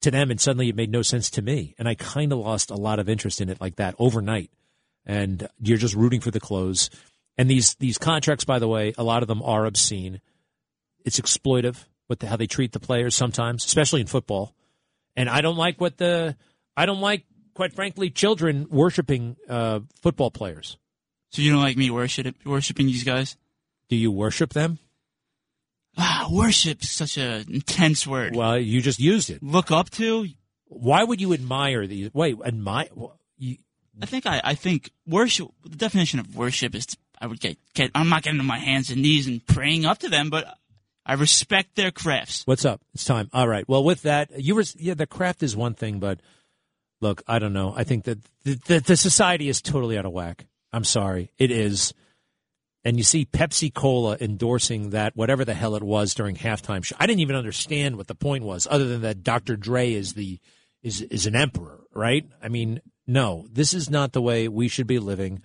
to 0.02 0.12
them, 0.12 0.32
and 0.32 0.42
suddenly 0.42 0.70
it 0.70 0.76
made 0.76 0.92
no 0.92 1.02
sense 1.02 1.30
to 1.32 1.42
me, 1.42 1.76
and 1.78 1.88
I 1.88 1.96
kind 1.96 2.32
of 2.32 2.40
lost 2.40 2.72
a 2.72 2.76
lot 2.76 3.00
of 3.00 3.10
interest 3.10 3.42
in 3.42 3.50
it 3.50 3.62
like 3.62 3.76
that 3.76 3.96
overnight. 4.00 4.50
And 5.06 5.48
you're 5.60 5.78
just 5.78 5.96
rooting 5.96 6.22
for 6.22 6.32
the 6.32 6.40
close. 6.40 6.90
And 7.38 7.50
these 7.50 7.76
these 7.76 7.98
contracts, 7.98 8.44
by 8.44 8.60
the 8.60 8.68
way, 8.68 8.94
a 8.98 9.04
lot 9.04 9.22
of 9.22 9.28
them 9.28 9.42
are 9.44 9.66
obscene. 9.66 10.20
It's 11.06 11.20
exploitive 11.20 11.86
with 12.08 12.20
the, 12.20 12.28
how 12.28 12.36
they 12.38 12.48
treat 12.48 12.72
the 12.72 12.80
players 12.80 13.16
sometimes, 13.16 13.66
especially 13.66 14.02
in 14.02 14.08
football. 14.08 14.54
And 15.16 15.30
I 15.30 15.42
don't 15.42 15.58
like 15.58 15.80
what 15.80 15.98
the 15.98 16.36
I 16.76 16.86
don't 16.86 17.02
like, 17.02 17.26
quite 17.60 17.74
frankly, 17.74 18.10
children 18.10 18.68
worshiping 18.70 19.36
uh, 19.50 19.82
football 20.02 20.32
players. 20.32 20.78
So 21.32 21.42
you 21.42 21.52
don't 21.52 21.60
like 21.62 21.76
me 21.76 21.90
worship 21.90 22.34
worshiping 22.46 22.86
these 22.86 23.04
guys? 23.04 23.36
Do 23.90 23.98
you 23.98 24.14
worship 24.14 24.54
them? 24.54 24.80
Ah, 25.98 26.30
worship 26.32 26.82
is 26.82 26.90
such 26.90 27.18
an 27.18 27.48
intense 27.52 28.08
word. 28.08 28.34
Well, 28.34 28.58
you 28.58 28.82
just 28.82 28.98
used 28.98 29.30
it. 29.30 29.44
Look 29.44 29.72
up 29.72 29.90
to? 29.90 30.28
Why 30.68 31.04
would 31.04 31.20
you 31.20 31.34
admire 31.34 31.86
these? 31.86 32.14
Wait, 32.14 32.38
admire? 32.46 32.88
You, 33.38 33.58
I 34.02 34.06
think 34.06 34.26
I, 34.26 34.40
I 34.42 34.56
think 34.56 34.92
worship. 35.06 35.50
The 35.64 35.76
definition 35.76 36.22
of 36.22 36.38
worship 36.38 36.74
is 36.74 36.88
I 37.20 37.28
would 37.28 37.42
get, 37.42 37.58
get 37.74 37.92
I'm 37.94 38.08
not 38.08 38.24
getting 38.24 38.40
on 38.40 38.46
my 38.46 38.60
hands 38.60 38.90
and 38.90 39.02
knees 39.02 39.28
and 39.28 39.46
praying 39.46 39.86
up 39.86 39.98
to 39.98 40.08
them, 40.08 40.30
but 40.30 40.48
I 41.06 41.16
respect 41.16 41.76
their 41.76 41.92
crafts. 41.92 42.44
what's 42.46 42.64
up? 42.64 42.80
It's 42.94 43.04
time. 43.04 43.30
All 43.34 43.50
right. 43.50 43.68
Well, 43.68 43.84
with 43.84 44.04
that, 44.04 44.30
you 44.40 44.56
were 44.56 44.64
yeah. 44.78 44.94
The 44.94 45.08
craft 45.08 45.44
is 45.44 45.58
one 45.58 45.74
thing, 45.74 46.00
but 46.00 46.22
look, 47.02 47.24
I 47.28 47.40
don't 47.40 47.54
know. 47.54 47.74
I 47.76 47.84
think 47.84 48.06
that 48.06 48.20
the, 48.44 48.56
the, 48.66 48.80
the 48.80 48.98
society 48.98 49.50
is 49.50 49.62
totally 49.62 49.98
out 49.98 50.06
of 50.06 50.12
whack. 50.12 50.46
I'm 50.72 50.84
sorry, 50.84 51.32
it 51.38 51.52
is. 51.52 51.94
And 52.86 52.98
you 52.98 53.04
see 53.04 53.26
Pepsi 53.26 53.74
Cola 53.74 54.18
endorsing 54.22 54.92
that 54.92 55.16
whatever 55.16 55.44
the 55.44 55.54
hell 55.54 55.76
it 55.76 55.84
was 55.84 56.14
during 56.14 56.36
halftime 56.36 56.84
show. 56.84 56.96
I 57.00 57.08
didn't 57.08 57.20
even 57.20 57.36
understand 57.36 57.98
what 57.98 58.08
the 58.08 58.16
point 58.16 58.44
was, 58.44 58.68
other 58.70 58.88
than 58.88 59.02
that 59.02 59.24
Dr. 59.24 59.58
Dre 59.58 59.92
is 59.94 60.14
the 60.14 60.40
is 60.82 61.02
is 61.02 61.26
an 61.26 61.36
emperor, 61.36 61.82
right? 61.94 62.26
I 62.42 62.48
mean, 62.48 62.82
no, 63.06 63.48
this 63.52 63.74
is 63.74 63.90
not 63.90 64.14
the 64.14 64.22
way 64.22 64.48
we 64.48 64.70
should 64.70 64.88
be 64.88 65.00
living. 65.00 65.42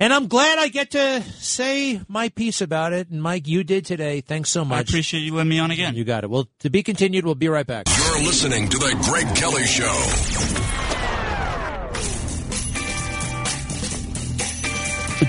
And 0.00 0.14
I'm 0.14 0.28
glad 0.28 0.58
I 0.58 0.68
get 0.68 0.92
to 0.92 1.22
say 1.38 2.00
my 2.08 2.30
piece 2.30 2.62
about 2.62 2.94
it. 2.94 3.10
And 3.10 3.22
Mike, 3.22 3.46
you 3.46 3.62
did 3.62 3.84
today. 3.84 4.22
Thanks 4.22 4.48
so 4.48 4.64
much. 4.64 4.78
I 4.78 4.80
appreciate 4.80 5.20
you 5.20 5.34
letting 5.34 5.50
me 5.50 5.58
on 5.58 5.70
again. 5.70 5.94
You 5.94 6.04
got 6.04 6.24
it. 6.24 6.30
Well, 6.30 6.48
to 6.60 6.70
be 6.70 6.82
continued. 6.82 7.26
We'll 7.26 7.34
be 7.34 7.48
right 7.48 7.66
back. 7.66 7.86
You're 7.86 8.24
listening 8.24 8.70
to 8.70 8.78
The 8.78 8.96
Greg 9.04 9.36
Kelly 9.36 9.66
Show. 9.66 10.59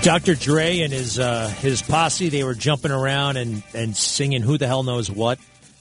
Dr. 0.01 0.35
Dre 0.35 0.79
and 0.79 0.91
his 0.91 1.19
uh, 1.19 1.47
his 1.59 1.81
posse 1.81 2.29
they 2.29 2.43
were 2.43 2.55
jumping 2.55 2.91
around 2.91 3.37
and, 3.37 3.61
and 3.73 3.95
singing 3.95 4.41
who 4.41 4.57
the 4.57 4.65
hell 4.67 4.83
knows 4.83 5.11
what. 5.11 5.37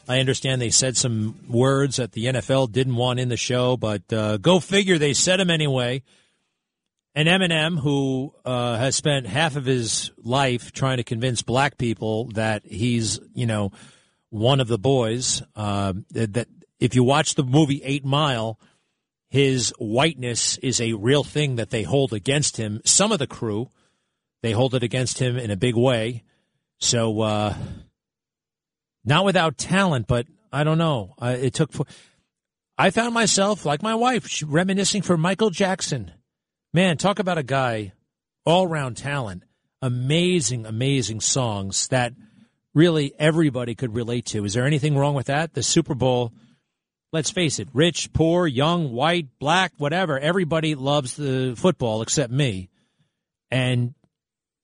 I 0.09 0.19
understand 0.19 0.61
they 0.61 0.71
said 0.71 0.97
some 0.97 1.39
words 1.49 1.97
that 1.97 2.13
the 2.13 2.27
NFL 2.27 2.73
didn't 2.73 2.97
want 2.97 3.21
in 3.21 3.29
the 3.29 3.37
show, 3.37 3.77
but 3.77 4.13
uh, 4.13 4.39
go 4.39 4.59
figure, 4.59 4.99
they 4.99 5.15
said 5.15 5.39
them 5.39 5.51
anyway. 5.51 6.03
and 7.15 7.29
Eminem, 7.29 7.79
who 7.79 8.35
uh, 8.45 8.77
has 8.77 8.97
spent 8.97 9.27
half 9.27 9.57
of 9.57 9.65
his 9.65 10.11
life 10.19 10.73
trying 10.73 10.97
to 10.97 11.05
convince 11.05 11.43
black 11.43 11.79
people 11.79 12.27
that 12.33 12.65
he's, 12.67 13.21
you 13.35 13.47
know, 13.47 13.71
one 14.31 14.61
of 14.61 14.69
the 14.69 14.79
boys. 14.79 15.43
Uh, 15.55 15.93
that 16.11 16.49
if 16.79 16.95
you 16.95 17.05
watch 17.05 17.37
the 17.37 17.45
movie 17.45 17.81
Eight 17.85 18.05
Mile, 18.05 18.59
his 19.29 19.73
whiteness 19.79 20.59
is 20.59 20.81
a 20.81 20.95
real 20.95 21.23
thing 21.23 21.57
that 21.57 21.71
they 21.71 21.85
hold 21.85 22.13
against 22.13 22.57
him. 22.57 22.81
Some 22.85 23.13
of 23.13 23.21
the 23.21 23.29
crew, 23.29 23.71
they 24.43 24.53
hold 24.53 24.75
it 24.75 24.83
against 24.83 25.19
him 25.19 25.37
in 25.37 25.51
a 25.51 25.57
big 25.57 25.77
way. 25.77 26.25
So, 26.79 27.21
uh, 27.21 27.55
not 29.05 29.25
without 29.25 29.59
talent, 29.59 30.07
but 30.07 30.27
I 30.53 30.65
don't 30.65 30.79
know. 30.79 31.15
It 31.21 31.55
took. 31.55 31.71
I 32.79 32.91
found 32.91 33.13
myself 33.13 33.67
like 33.67 33.83
my 33.83 33.95
wife, 33.95 34.43
reminiscing 34.47 35.03
for 35.03 35.17
Michael 35.17 35.51
Jackson 35.51 36.13
Man, 36.73 36.97
talk 36.97 37.19
about 37.19 37.37
a 37.37 37.43
guy, 37.43 37.93
all 38.47 38.69
round 38.69 38.97
talent, 38.97 39.43
amazing, 39.83 40.67
amazing 40.67 41.21
songs 41.21 41.89
that 41.89 42.13
really 42.75 43.13
everybody 43.19 43.75
could 43.75 43.93
relate 43.93 44.27
to. 44.27 44.45
Is 44.45 44.55
there 44.55 44.67
anything 44.67 44.97
wrong 44.97 45.15
with 45.15 45.27
that? 45.27 45.55
The 45.55 45.65
Super 45.65 45.97
Bowl, 45.97 46.33
let's 47.13 47.31
face 47.31 47.59
it, 47.59 47.69
rich, 47.73 48.13
poor, 48.13 48.47
young, 48.47 48.93
white, 48.93 49.27
black, 49.41 49.73
whatever, 49.79 50.17
everybody 50.17 50.77
loves 50.77 51.17
the 51.17 51.55
football 51.57 52.03
except 52.03 52.33
me. 52.33 52.71
And 53.51 53.95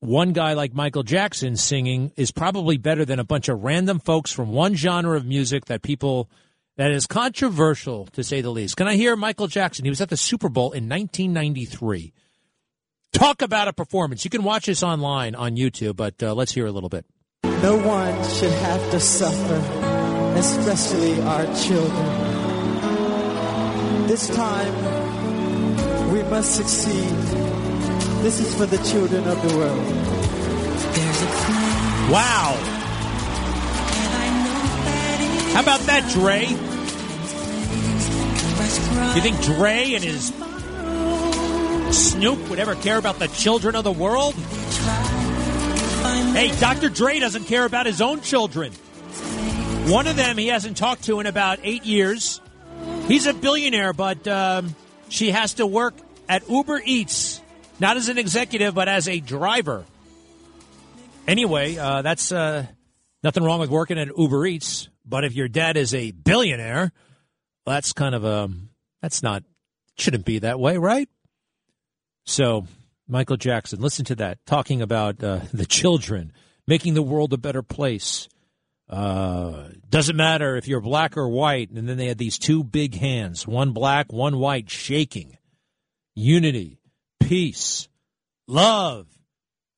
one 0.00 0.32
guy 0.32 0.52
like 0.52 0.74
Michael 0.74 1.02
Jackson 1.02 1.56
singing 1.56 2.12
is 2.16 2.30
probably 2.30 2.76
better 2.76 3.04
than 3.04 3.18
a 3.18 3.24
bunch 3.24 3.48
of 3.48 3.64
random 3.64 3.98
folks 3.98 4.32
from 4.32 4.50
one 4.50 4.74
genre 4.74 5.16
of 5.16 5.26
music 5.26 5.66
that 5.66 5.82
people 5.82 6.28
that 6.76 6.90
is 6.90 7.06
controversial 7.06 8.06
to 8.12 8.22
say 8.22 8.40
the 8.42 8.50
least. 8.50 8.76
Can 8.76 8.86
I 8.86 8.96
hear 8.96 9.16
Michael 9.16 9.46
Jackson? 9.46 9.84
He 9.84 9.90
was 9.90 10.00
at 10.00 10.10
the 10.10 10.16
Super 10.16 10.48
Bowl 10.48 10.72
in 10.72 10.88
1993. 10.88 12.12
Talk 13.12 13.40
about 13.40 13.68
a 13.68 13.72
performance. 13.72 14.24
You 14.24 14.30
can 14.30 14.42
watch 14.42 14.66
this 14.66 14.82
online 14.82 15.34
on 15.34 15.56
YouTube, 15.56 15.96
but 15.96 16.22
uh, 16.22 16.34
let's 16.34 16.52
hear 16.52 16.66
a 16.66 16.72
little 16.72 16.90
bit. 16.90 17.06
No 17.44 17.78
one 17.78 18.12
should 18.28 18.52
have 18.52 18.90
to 18.90 19.00
suffer, 19.00 19.54
especially 20.36 21.18
our 21.22 21.46
children. 21.56 22.26
This 24.06 24.28
time, 24.28 26.12
we 26.12 26.22
must 26.24 26.54
succeed. 26.54 27.45
This 28.26 28.40
is 28.40 28.56
for 28.56 28.66
the 28.66 28.78
children 28.78 29.24
of 29.28 29.40
the 29.40 29.56
world. 29.56 29.86
Wow. 32.10 32.56
How 35.52 35.60
about 35.60 35.78
that, 35.82 36.10
Dre? 36.10 36.40
You 39.14 39.22
think 39.22 39.40
Dre 39.42 39.94
and 39.94 40.02
his 40.02 40.32
Snoop 41.96 42.50
would 42.50 42.58
ever 42.58 42.74
care 42.74 42.98
about 42.98 43.20
the 43.20 43.28
children 43.28 43.76
of 43.76 43.84
the 43.84 43.92
world? 43.92 44.34
Hey, 46.34 46.50
Dr. 46.58 46.88
Dre 46.88 47.20
doesn't 47.20 47.44
care 47.44 47.64
about 47.64 47.86
his 47.86 48.00
own 48.00 48.22
children. 48.22 48.72
One 49.86 50.08
of 50.08 50.16
them 50.16 50.36
he 50.36 50.48
hasn't 50.48 50.76
talked 50.76 51.04
to 51.04 51.20
in 51.20 51.26
about 51.26 51.60
eight 51.62 51.84
years. 51.84 52.40
He's 53.06 53.26
a 53.26 53.34
billionaire, 53.34 53.92
but 53.92 54.26
um, 54.26 54.74
she 55.10 55.30
has 55.30 55.54
to 55.54 55.66
work 55.68 55.94
at 56.28 56.50
Uber 56.50 56.82
Eats, 56.84 57.35
not 57.78 57.96
as 57.96 58.08
an 58.08 58.18
executive, 58.18 58.74
but 58.74 58.88
as 58.88 59.08
a 59.08 59.20
driver. 59.20 59.84
Anyway, 61.26 61.76
uh, 61.76 62.02
that's 62.02 62.32
uh, 62.32 62.66
nothing 63.22 63.42
wrong 63.42 63.60
with 63.60 63.70
working 63.70 63.98
at 63.98 64.16
Uber 64.16 64.46
Eats. 64.46 64.88
But 65.04 65.24
if 65.24 65.34
your 65.34 65.48
dad 65.48 65.76
is 65.76 65.94
a 65.94 66.10
billionaire, 66.10 66.92
that's 67.64 67.92
kind 67.92 68.14
of 68.14 68.24
a 68.24 68.48
that's 69.02 69.22
not 69.22 69.42
shouldn't 69.96 70.24
be 70.24 70.40
that 70.40 70.58
way, 70.58 70.76
right? 70.76 71.08
So, 72.24 72.66
Michael 73.08 73.36
Jackson, 73.36 73.80
listen 73.80 74.04
to 74.06 74.16
that 74.16 74.38
talking 74.46 74.82
about 74.82 75.22
uh, 75.22 75.40
the 75.52 75.66
children 75.66 76.32
making 76.66 76.94
the 76.94 77.02
world 77.02 77.32
a 77.32 77.38
better 77.38 77.62
place. 77.62 78.28
Uh, 78.88 79.68
doesn't 79.88 80.16
matter 80.16 80.56
if 80.56 80.68
you're 80.68 80.80
black 80.80 81.16
or 81.16 81.28
white. 81.28 81.70
And 81.70 81.88
then 81.88 81.96
they 81.96 82.06
had 82.06 82.18
these 82.18 82.38
two 82.38 82.62
big 82.62 82.94
hands, 82.94 83.46
one 83.46 83.72
black, 83.72 84.12
one 84.12 84.38
white, 84.38 84.70
shaking. 84.70 85.38
Unity, 86.14 86.78
peace, 87.20 87.88
love. 88.46 89.06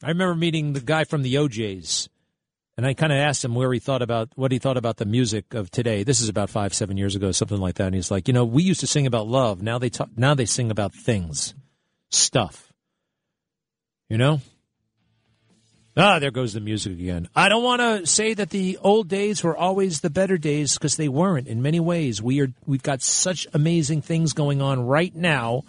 I 0.02 0.08
remember 0.08 0.34
meeting 0.34 0.72
the 0.72 0.80
guy 0.80 1.04
from 1.04 1.22
the 1.22 1.38
O'Jays, 1.38 2.08
and 2.76 2.86
I 2.86 2.94
kind 2.94 3.12
of 3.12 3.18
asked 3.18 3.44
him 3.44 3.54
where 3.54 3.72
he 3.72 3.80
thought 3.80 4.02
about 4.02 4.28
what 4.36 4.52
he 4.52 4.58
thought 4.58 4.76
about 4.76 4.98
the 4.98 5.04
music 5.04 5.54
of 5.54 5.70
today. 5.70 6.04
This 6.04 6.20
is 6.20 6.28
about 6.28 6.50
five, 6.50 6.72
seven 6.72 6.96
years 6.96 7.16
ago, 7.16 7.32
something 7.32 7.58
like 7.58 7.74
that. 7.76 7.86
And 7.86 7.94
he's 7.96 8.10
like, 8.10 8.28
you 8.28 8.34
know, 8.34 8.44
we 8.44 8.62
used 8.62 8.80
to 8.80 8.86
sing 8.86 9.06
about 9.06 9.26
love. 9.26 9.62
Now 9.62 9.78
they 9.78 9.90
talk, 9.90 10.10
now 10.16 10.34
they 10.34 10.44
sing 10.44 10.70
about 10.70 10.94
things, 10.94 11.54
stuff. 12.10 12.72
You 14.08 14.18
know. 14.18 14.40
Ah, 16.00 16.20
there 16.20 16.30
goes 16.30 16.52
the 16.52 16.60
music 16.60 16.92
again. 16.92 17.28
I 17.34 17.48
don't 17.48 17.64
want 17.64 17.80
to 17.80 18.06
say 18.06 18.32
that 18.32 18.50
the 18.50 18.78
old 18.80 19.08
days 19.08 19.42
were 19.42 19.56
always 19.56 20.00
the 20.00 20.10
better 20.10 20.38
days 20.38 20.74
because 20.74 20.96
they 20.96 21.08
weren't. 21.08 21.48
In 21.48 21.60
many 21.60 21.80
ways, 21.80 22.22
we 22.22 22.40
are 22.40 22.52
we've 22.66 22.84
got 22.84 23.02
such 23.02 23.48
amazing 23.52 24.02
things 24.02 24.32
going 24.32 24.62
on 24.62 24.86
right 24.86 25.12
now. 25.12 25.64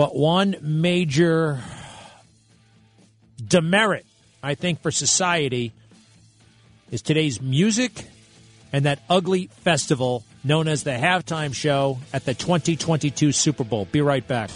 But 0.00 0.16
one 0.16 0.56
major 0.62 1.60
demerit 3.46 4.06
I 4.42 4.54
think, 4.54 4.80
for 4.80 4.90
society 4.90 5.74
is 6.90 7.02
today's 7.02 7.42
music 7.42 8.06
and 8.72 8.86
that 8.86 9.00
ugly 9.10 9.48
festival 9.62 10.24
known 10.42 10.68
as 10.68 10.84
the 10.84 10.92
halftime 10.92 11.52
show 11.52 11.98
at 12.14 12.24
the 12.24 12.32
2022 12.32 13.30
Super 13.32 13.62
Bowl. 13.62 13.84
Be 13.92 14.00
right 14.00 14.26
back. 14.26 14.48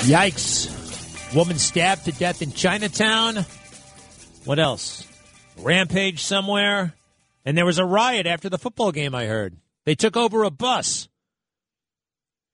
Yikes. 0.00 1.36
Woman 1.36 1.56
stabbed 1.56 2.06
to 2.06 2.10
death 2.10 2.42
in 2.42 2.50
Chinatown. 2.50 3.46
What 4.44 4.58
else? 4.58 5.06
Rampage 5.56 6.24
somewhere. 6.24 6.94
And 7.44 7.56
there 7.56 7.64
was 7.64 7.78
a 7.78 7.84
riot 7.84 8.26
after 8.26 8.48
the 8.48 8.58
football 8.58 8.90
game, 8.90 9.14
I 9.14 9.26
heard. 9.26 9.56
They 9.84 9.94
took 9.94 10.16
over 10.16 10.42
a 10.42 10.50
bus 10.50 11.06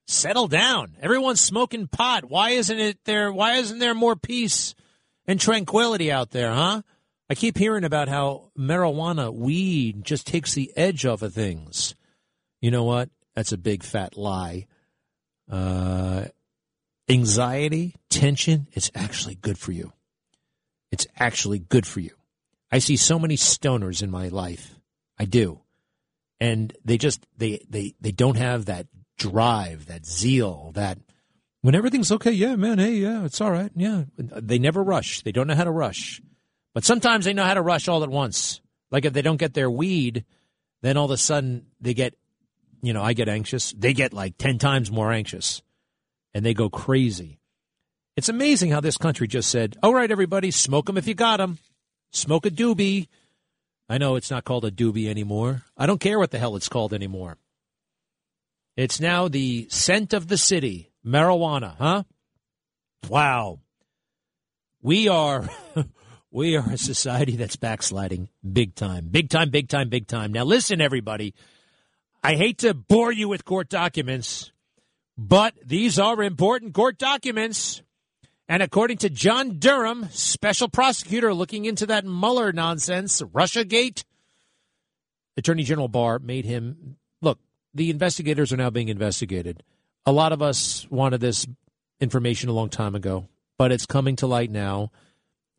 settle 0.08 0.48
down. 0.48 0.96
Everyone's 1.00 1.40
smoking 1.40 1.86
pot. 1.86 2.24
Why 2.24 2.50
isn't 2.50 2.78
it 2.78 2.98
there? 3.04 3.30
Why 3.32 3.56
isn't 3.56 3.78
there 3.78 3.94
more 3.94 4.16
peace 4.16 4.74
and 5.26 5.38
tranquility 5.38 6.10
out 6.10 6.30
there, 6.30 6.52
huh? 6.52 6.82
I 7.30 7.34
keep 7.34 7.58
hearing 7.58 7.84
about 7.84 8.08
how 8.08 8.50
marijuana, 8.58 9.32
weed, 9.32 10.02
just 10.02 10.26
takes 10.26 10.54
the 10.54 10.72
edge 10.76 11.04
off 11.04 11.20
of 11.20 11.34
things. 11.34 11.94
You 12.60 12.70
know 12.70 12.84
what? 12.84 13.10
That's 13.36 13.52
a 13.52 13.58
big 13.58 13.82
fat 13.82 14.16
lie. 14.16 14.66
Uh, 15.50 16.24
anxiety, 17.08 17.94
tension, 18.08 18.66
it's 18.72 18.90
actually 18.94 19.34
good 19.34 19.58
for 19.58 19.72
you. 19.72 19.92
It's 20.90 21.06
actually 21.18 21.58
good 21.58 21.86
for 21.86 22.00
you. 22.00 22.12
I 22.72 22.78
see 22.78 22.96
so 22.96 23.18
many 23.18 23.36
stoners 23.36 24.02
in 24.02 24.10
my 24.10 24.28
life. 24.28 24.74
I 25.18 25.26
do. 25.26 25.60
And 26.40 26.72
they 26.84 26.96
just 26.96 27.26
they 27.36 27.64
they 27.68 27.94
they 28.00 28.12
don't 28.12 28.36
have 28.36 28.66
that 28.66 28.86
drive, 29.18 29.86
that 29.86 30.06
zeal, 30.06 30.72
that 30.74 30.98
when 31.60 31.74
everything's 31.74 32.12
okay, 32.12 32.30
yeah, 32.30 32.56
man, 32.56 32.78
hey, 32.78 32.94
yeah, 32.94 33.24
it's 33.24 33.40
all 33.40 33.50
right. 33.50 33.70
Yeah. 33.74 34.04
They 34.16 34.58
never 34.58 34.82
rush. 34.82 35.22
They 35.22 35.32
don't 35.32 35.48
know 35.48 35.54
how 35.54 35.64
to 35.64 35.70
rush. 35.70 36.22
But 36.72 36.84
sometimes 36.84 37.24
they 37.24 37.34
know 37.34 37.44
how 37.44 37.54
to 37.54 37.62
rush 37.62 37.88
all 37.88 38.04
at 38.04 38.10
once. 38.10 38.60
Like 38.90 39.04
if 39.04 39.12
they 39.12 39.22
don't 39.22 39.36
get 39.36 39.54
their 39.54 39.70
weed, 39.70 40.24
then 40.82 40.96
all 40.96 41.06
of 41.06 41.10
a 41.10 41.16
sudden 41.16 41.66
they 41.80 41.94
get, 41.94 42.14
you 42.80 42.92
know, 42.92 43.02
I 43.02 43.12
get 43.12 43.28
anxious. 43.28 43.72
They 43.72 43.92
get 43.92 44.12
like 44.12 44.38
10 44.38 44.58
times 44.58 44.90
more 44.90 45.12
anxious 45.12 45.62
and 46.32 46.46
they 46.46 46.54
go 46.54 46.70
crazy. 46.70 47.40
It's 48.16 48.28
amazing 48.28 48.70
how 48.70 48.80
this 48.80 48.96
country 48.96 49.28
just 49.28 49.50
said, 49.50 49.76
all 49.82 49.94
right, 49.94 50.10
everybody, 50.10 50.50
smoke 50.50 50.86
them 50.86 50.98
if 50.98 51.06
you 51.06 51.14
got 51.14 51.38
them. 51.38 51.58
Smoke 52.12 52.46
a 52.46 52.50
doobie. 52.50 53.08
I 53.88 53.98
know 53.98 54.16
it's 54.16 54.30
not 54.30 54.44
called 54.44 54.64
a 54.64 54.70
doobie 54.70 55.08
anymore. 55.08 55.64
I 55.76 55.86
don't 55.86 56.00
care 56.00 56.18
what 56.18 56.30
the 56.30 56.38
hell 56.38 56.56
it's 56.56 56.68
called 56.68 56.94
anymore. 56.94 57.36
It's 58.78 59.00
now 59.00 59.26
the 59.26 59.66
scent 59.70 60.12
of 60.12 60.28
the 60.28 60.38
city, 60.38 60.92
marijuana, 61.04 61.74
huh? 61.78 62.04
Wow. 63.08 63.58
We 64.80 65.08
are 65.08 65.48
we 66.30 66.56
are 66.56 66.70
a 66.70 66.78
society 66.78 67.34
that's 67.34 67.56
backsliding 67.56 68.28
big 68.52 68.76
time. 68.76 69.08
Big 69.10 69.30
time, 69.30 69.50
big 69.50 69.68
time, 69.68 69.88
big 69.88 70.06
time. 70.06 70.30
Now 70.30 70.44
listen 70.44 70.80
everybody. 70.80 71.34
I 72.22 72.36
hate 72.36 72.58
to 72.58 72.72
bore 72.72 73.10
you 73.10 73.26
with 73.26 73.44
court 73.44 73.68
documents, 73.68 74.52
but 75.16 75.54
these 75.66 75.98
are 75.98 76.22
important 76.22 76.72
court 76.72 76.98
documents. 76.98 77.82
And 78.48 78.62
according 78.62 78.98
to 78.98 79.10
John 79.10 79.58
Durham, 79.58 80.06
special 80.12 80.68
prosecutor 80.68 81.34
looking 81.34 81.64
into 81.64 81.86
that 81.86 82.04
Mueller 82.04 82.52
nonsense, 82.52 83.22
Russia 83.32 83.64
Gate, 83.64 84.04
Attorney 85.36 85.64
General 85.64 85.88
Barr 85.88 86.20
made 86.20 86.44
him 86.44 86.97
the 87.74 87.90
investigators 87.90 88.52
are 88.52 88.56
now 88.56 88.70
being 88.70 88.88
investigated. 88.88 89.62
A 90.06 90.12
lot 90.12 90.32
of 90.32 90.42
us 90.42 90.86
wanted 90.90 91.20
this 91.20 91.46
information 92.00 92.48
a 92.48 92.52
long 92.52 92.68
time 92.68 92.94
ago, 92.94 93.28
but 93.56 93.72
it's 93.72 93.86
coming 93.86 94.16
to 94.16 94.26
light 94.26 94.50
now. 94.50 94.90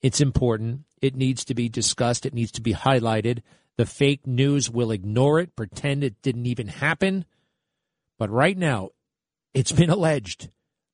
It's 0.01 0.21
important. 0.21 0.81
It 1.01 1.15
needs 1.15 1.45
to 1.45 1.53
be 1.53 1.69
discussed. 1.69 2.25
It 2.25 2.33
needs 2.33 2.51
to 2.53 2.61
be 2.61 2.73
highlighted. 2.73 3.41
The 3.77 3.85
fake 3.85 4.27
news 4.27 4.69
will 4.69 4.91
ignore 4.91 5.39
it, 5.39 5.55
pretend 5.55 6.03
it 6.03 6.21
didn't 6.21 6.47
even 6.47 6.67
happen. 6.67 7.25
But 8.17 8.29
right 8.29 8.57
now, 8.57 8.89
it's 9.53 9.71
been 9.71 9.89
alleged, 9.89 10.49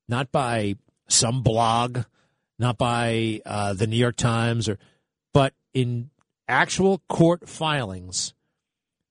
not 0.07 0.31
by 0.31 0.75
some 1.07 1.41
blog, 1.41 2.03
not 2.59 2.77
by 2.77 3.41
uh, 3.45 3.73
the 3.73 3.87
New 3.87 3.97
York 3.97 4.15
Times, 4.15 4.69
or 4.69 4.77
but 5.33 5.53
in 5.73 6.11
actual 6.47 7.01
court 7.09 7.49
filings 7.49 8.34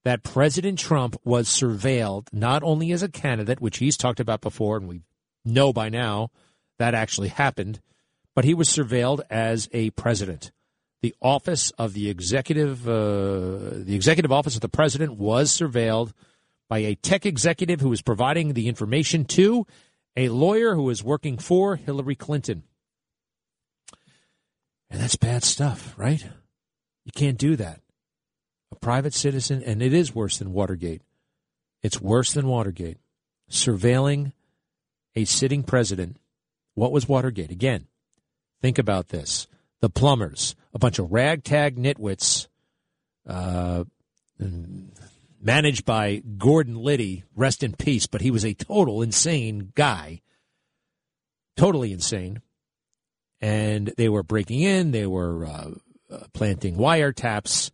that 0.04 0.22
President 0.22 0.78
Trump 0.78 1.16
was 1.24 1.48
surveilled 1.48 2.28
not 2.32 2.62
only 2.62 2.92
as 2.92 3.02
a 3.02 3.08
candidate, 3.08 3.60
which 3.60 3.78
he's 3.78 3.96
talked 3.96 4.20
about 4.20 4.40
before, 4.40 4.76
and 4.76 4.86
we 4.86 5.02
know 5.44 5.72
by 5.72 5.88
now 5.88 6.30
that 6.78 6.94
actually 6.94 7.28
happened, 7.28 7.80
but 8.34 8.44
he 8.44 8.54
was 8.54 8.68
surveilled 8.68 9.22
as 9.30 9.68
a 9.72 9.90
president. 9.90 10.52
The 11.02 11.14
office 11.20 11.70
of 11.72 11.92
the 11.92 12.08
executive, 12.08 12.88
uh, 12.88 13.82
the 13.84 13.94
executive 13.94 14.32
office 14.32 14.54
of 14.54 14.60
the 14.60 14.68
president 14.68 15.16
was 15.16 15.50
surveilled 15.50 16.12
by 16.68 16.78
a 16.78 16.94
tech 16.94 17.26
executive 17.26 17.80
who 17.80 17.90
was 17.90 18.02
providing 18.02 18.52
the 18.52 18.68
information 18.68 19.24
to 19.26 19.66
a 20.16 20.28
lawyer 20.28 20.74
who 20.74 20.84
was 20.84 21.04
working 21.04 21.38
for 21.38 21.76
Hillary 21.76 22.14
Clinton. 22.14 22.62
And 24.90 25.00
that's 25.00 25.16
bad 25.16 25.44
stuff, 25.44 25.94
right? 25.96 26.24
You 27.04 27.12
can't 27.12 27.38
do 27.38 27.56
that. 27.56 27.80
A 28.72 28.76
private 28.76 29.14
citizen, 29.14 29.62
and 29.62 29.82
it 29.82 29.92
is 29.92 30.14
worse 30.14 30.38
than 30.38 30.52
Watergate. 30.52 31.02
It's 31.82 32.00
worse 32.00 32.32
than 32.32 32.46
Watergate. 32.46 32.98
Surveilling 33.50 34.32
a 35.14 35.24
sitting 35.24 35.62
president. 35.62 36.16
What 36.74 36.92
was 36.92 37.08
Watergate? 37.08 37.50
Again, 37.50 37.86
think 38.60 38.78
about 38.78 39.08
this. 39.08 39.46
The 39.80 39.90
plumbers, 39.90 40.56
a 40.72 40.78
bunch 40.78 40.98
of 40.98 41.12
ragtag 41.12 41.76
nitwits, 41.76 42.48
uh, 43.26 43.84
managed 45.40 45.84
by 45.84 46.22
Gordon 46.38 46.76
Liddy, 46.76 47.24
rest 47.36 47.62
in 47.62 47.74
peace, 47.74 48.06
but 48.06 48.22
he 48.22 48.30
was 48.30 48.44
a 48.44 48.54
total 48.54 49.02
insane 49.02 49.72
guy. 49.74 50.22
Totally 51.56 51.92
insane. 51.92 52.40
And 53.40 53.92
they 53.96 54.08
were 54.08 54.22
breaking 54.22 54.62
in, 54.62 54.90
they 54.90 55.06
were 55.06 55.44
uh, 55.44 55.70
uh, 56.10 56.24
planting 56.32 56.76
wiretaps, 56.76 57.70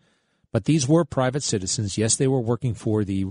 but 0.52 0.64
these 0.64 0.88
were 0.88 1.04
private 1.04 1.42
citizens. 1.42 1.96
Yes, 1.96 2.16
they 2.16 2.28
were 2.28 2.40
working 2.40 2.74
for 2.74 3.04
the 3.04 3.26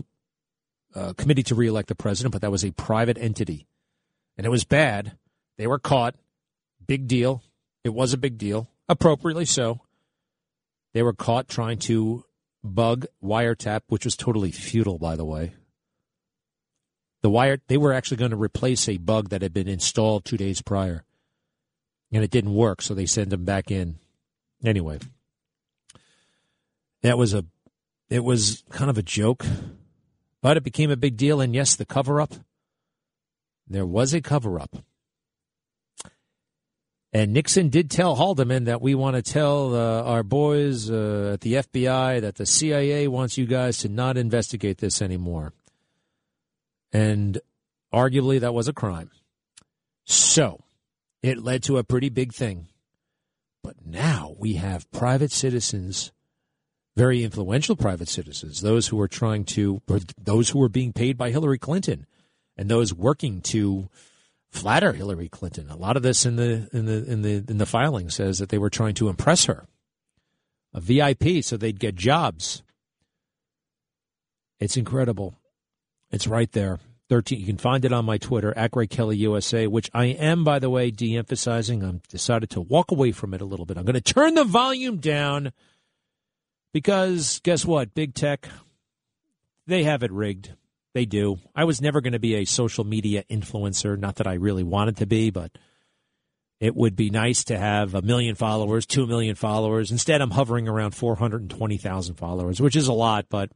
uh, 0.95 1.13
committee 1.13 1.43
to 1.43 1.55
reelect 1.55 1.87
the 1.87 1.95
president, 1.95 2.31
but 2.31 2.41
that 2.41 2.51
was 2.51 2.63
a 2.63 2.71
private 2.71 3.17
entity. 3.17 3.67
And 4.37 4.45
it 4.45 4.49
was 4.49 4.63
bad. 4.63 5.17
They 5.57 5.67
were 5.67 5.79
caught. 5.79 6.15
Big 6.87 7.07
deal. 7.07 7.43
It 7.83 7.93
was 7.93 8.13
a 8.13 8.17
big 8.17 8.37
deal, 8.37 8.69
appropriately 8.87 9.45
so. 9.45 9.81
They 10.93 11.03
were 11.03 11.13
caught 11.13 11.47
trying 11.47 11.79
to 11.79 12.25
bug 12.63 13.05
wiretap, 13.23 13.81
which 13.87 14.05
was 14.05 14.15
totally 14.15 14.51
futile, 14.51 14.97
by 14.97 15.15
the 15.15 15.25
way. 15.25 15.53
The 17.21 17.29
wire 17.29 17.59
they 17.67 17.77
were 17.77 17.93
actually 17.93 18.17
going 18.17 18.31
to 18.31 18.37
replace 18.37 18.87
a 18.87 18.97
bug 18.97 19.29
that 19.29 19.41
had 19.41 19.53
been 19.53 19.67
installed 19.67 20.25
two 20.25 20.37
days 20.37 20.61
prior, 20.61 21.03
and 22.11 22.23
it 22.23 22.31
didn't 22.31 22.53
work, 22.53 22.81
so 22.81 22.93
they 22.93 23.05
sent 23.05 23.29
them 23.29 23.45
back 23.45 23.71
in. 23.71 23.99
Anyway, 24.63 24.99
that 27.01 27.17
was 27.17 27.33
a 27.33 27.45
it 28.09 28.23
was 28.23 28.63
kind 28.71 28.89
of 28.89 28.97
a 28.97 29.03
joke, 29.03 29.45
but 30.41 30.57
it 30.57 30.63
became 30.63 30.89
a 30.89 30.97
big 30.97 31.15
deal. 31.15 31.41
And 31.41 31.53
yes, 31.53 31.75
the 31.75 31.85
cover 31.85 32.19
up. 32.19 32.33
There 33.67 33.85
was 33.85 34.13
a 34.13 34.21
cover 34.21 34.59
up. 34.59 34.77
And 37.11 37.33
Nixon 37.33 37.69
did 37.69 37.89
tell 37.89 38.15
Haldeman 38.15 38.65
that 38.65 38.81
we 38.81 38.93
want 38.93 39.15
to 39.15 39.21
tell 39.21 39.75
uh, 39.75 40.03
our 40.03 40.21
boys 40.21 40.91
uh, 40.91 41.31
at 41.33 41.41
the 41.41 41.53
FBI 41.53 42.21
that 42.21 42.35
the 42.35 42.45
CIA 42.45 43.07
wants 43.07 43.37
you 43.37 43.47
guys 43.47 43.79
to 43.79 43.89
not 43.89 44.15
investigate 44.15 44.77
this 44.77 45.01
anymore. 45.01 45.53
And 46.91 47.39
arguably, 47.93 48.39
that 48.39 48.53
was 48.53 48.67
a 48.67 48.73
crime. 48.73 49.09
So 50.05 50.63
it 51.23 51.39
led 51.39 51.63
to 51.63 51.77
a 51.77 51.83
pretty 51.83 52.09
big 52.09 52.33
thing. 52.33 52.67
But 53.63 53.85
now 53.85 54.35
we 54.37 54.53
have 54.53 54.89
private 54.91 55.31
citizens, 55.31 56.11
very 56.99 57.23
influential 57.23 57.77
private 57.77 58.09
citizens, 58.09 58.59
those 58.59 58.89
who 58.89 58.99
are 58.99 59.07
trying 59.07 59.45
to, 59.45 59.81
those 60.21 60.49
who 60.49 60.61
are 60.61 60.67
being 60.67 60.91
paid 60.91 61.17
by 61.17 61.31
Hillary 61.31 61.57
Clinton, 61.57 62.05
and 62.57 62.67
those 62.67 62.93
working 62.93 63.39
to 63.39 63.87
flatter 64.51 64.91
Hillary 64.91 65.29
Clinton. 65.29 65.69
A 65.69 65.77
lot 65.77 65.95
of 65.95 66.03
this 66.03 66.25
in 66.25 66.35
the 66.35 66.69
in 66.73 66.87
the 66.87 67.09
in 67.09 67.21
the 67.21 67.45
in 67.47 67.57
the 67.57 67.65
filing 67.65 68.09
says 68.09 68.39
that 68.39 68.49
they 68.49 68.57
were 68.57 68.69
trying 68.69 68.95
to 68.95 69.07
impress 69.07 69.45
her, 69.45 69.65
a 70.73 70.81
VIP, 70.81 71.41
so 71.41 71.55
they'd 71.55 71.79
get 71.79 71.95
jobs. 71.95 72.63
It's 74.59 74.75
incredible. 74.75 75.37
It's 76.11 76.27
right 76.27 76.51
there. 76.51 76.79
13. 77.07 77.39
You 77.39 77.45
can 77.45 77.57
find 77.57 77.85
it 77.85 77.93
on 77.93 78.03
my 78.03 78.17
Twitter, 78.17 78.55
at 78.57 78.71
Greg 78.71 78.89
Kelly 78.89 79.15
USA, 79.17 79.67
which 79.67 79.89
I 79.93 80.07
am, 80.07 80.43
by 80.43 80.59
the 80.59 80.69
way, 80.69 80.91
de 80.91 81.15
emphasizing. 81.15 81.81
I've 81.81 82.05
decided 82.09 82.49
to 82.51 82.61
walk 82.61 82.91
away 82.91 83.13
from 83.13 83.33
it 83.33 83.39
a 83.39 83.45
little 83.45 83.65
bit. 83.65 83.77
I'm 83.77 83.85
going 83.85 83.93
to 83.93 84.01
turn 84.01 84.35
the 84.35 84.43
volume 84.43 84.97
down 84.97 85.53
because 86.73 87.39
guess 87.39 87.65
what? 87.65 87.93
Big 87.93 88.13
tech, 88.13 88.47
they 89.67 89.83
have 89.83 90.03
it 90.03 90.11
rigged. 90.11 90.53
They 90.93 91.05
do. 91.05 91.39
I 91.55 91.65
was 91.65 91.81
never 91.81 92.01
going 92.01 92.13
to 92.13 92.19
be 92.19 92.35
a 92.35 92.45
social 92.45 92.83
media 92.83 93.23
influencer. 93.29 93.97
Not 93.97 94.15
that 94.15 94.27
I 94.27 94.33
really 94.33 94.63
wanted 94.63 94.97
to 94.97 95.05
be, 95.05 95.29
but 95.29 95.51
it 96.59 96.75
would 96.75 96.95
be 96.95 97.09
nice 97.09 97.43
to 97.45 97.57
have 97.57 97.93
a 97.93 98.01
million 98.01 98.35
followers, 98.35 98.85
two 98.85 99.05
million 99.05 99.35
followers. 99.35 99.91
Instead, 99.91 100.21
I'm 100.21 100.31
hovering 100.31 100.67
around 100.67 100.91
420,000 100.91 102.15
followers, 102.15 102.59
which 102.59 102.75
is 102.75 102.87
a 102.87 102.93
lot, 102.93 103.27
but. 103.29 103.51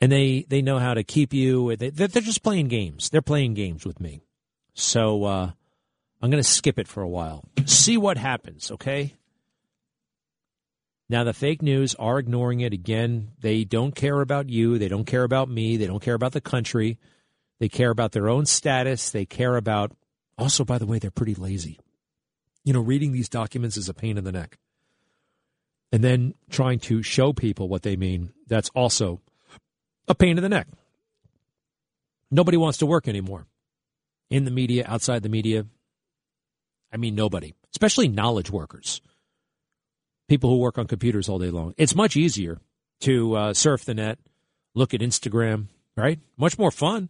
And 0.00 0.12
they, 0.12 0.44
they 0.48 0.60
know 0.60 0.78
how 0.78 0.92
to 0.92 1.04
keep 1.04 1.32
you. 1.32 1.76
They, 1.76 1.88
they're 1.88 2.08
just 2.08 2.42
playing 2.42 2.68
games. 2.68 3.08
They're 3.08 3.22
playing 3.22 3.54
games 3.54 3.86
with 3.86 4.00
me. 4.00 4.20
So 4.74 5.24
uh, 5.24 5.50
I'm 6.20 6.30
going 6.30 6.42
to 6.42 6.48
skip 6.48 6.78
it 6.78 6.88
for 6.88 7.02
a 7.02 7.08
while. 7.08 7.44
See 7.64 7.96
what 7.96 8.18
happens, 8.18 8.70
okay? 8.72 9.14
Now, 11.14 11.22
the 11.22 11.32
fake 11.32 11.62
news 11.62 11.94
are 11.94 12.18
ignoring 12.18 12.58
it. 12.58 12.72
Again, 12.72 13.28
they 13.40 13.62
don't 13.62 13.94
care 13.94 14.20
about 14.20 14.50
you. 14.50 14.78
They 14.78 14.88
don't 14.88 15.04
care 15.04 15.22
about 15.22 15.48
me. 15.48 15.76
They 15.76 15.86
don't 15.86 16.02
care 16.02 16.14
about 16.16 16.32
the 16.32 16.40
country. 16.40 16.98
They 17.60 17.68
care 17.68 17.90
about 17.90 18.10
their 18.10 18.28
own 18.28 18.46
status. 18.46 19.10
They 19.10 19.24
care 19.24 19.54
about, 19.54 19.92
also, 20.36 20.64
by 20.64 20.76
the 20.76 20.86
way, 20.86 20.98
they're 20.98 21.12
pretty 21.12 21.36
lazy. 21.36 21.78
You 22.64 22.72
know, 22.72 22.80
reading 22.80 23.12
these 23.12 23.28
documents 23.28 23.76
is 23.76 23.88
a 23.88 23.94
pain 23.94 24.18
in 24.18 24.24
the 24.24 24.32
neck. 24.32 24.58
And 25.92 26.02
then 26.02 26.34
trying 26.50 26.80
to 26.80 27.00
show 27.04 27.32
people 27.32 27.68
what 27.68 27.82
they 27.82 27.94
mean, 27.94 28.32
that's 28.48 28.70
also 28.70 29.20
a 30.08 30.16
pain 30.16 30.36
in 30.36 30.42
the 30.42 30.48
neck. 30.48 30.66
Nobody 32.28 32.56
wants 32.56 32.78
to 32.78 32.86
work 32.86 33.06
anymore 33.06 33.46
in 34.30 34.46
the 34.46 34.50
media, 34.50 34.84
outside 34.88 35.22
the 35.22 35.28
media. 35.28 35.64
I 36.92 36.96
mean, 36.96 37.14
nobody, 37.14 37.54
especially 37.70 38.08
knowledge 38.08 38.50
workers 38.50 39.00
people 40.28 40.50
who 40.50 40.58
work 40.58 40.78
on 40.78 40.86
computers 40.86 41.28
all 41.28 41.38
day 41.38 41.50
long. 41.50 41.74
It's 41.76 41.94
much 41.94 42.16
easier 42.16 42.60
to 43.00 43.36
uh, 43.36 43.54
surf 43.54 43.84
the 43.84 43.94
net, 43.94 44.18
look 44.74 44.94
at 44.94 45.00
Instagram, 45.00 45.66
right? 45.96 46.18
Much 46.36 46.58
more 46.58 46.70
fun. 46.70 47.08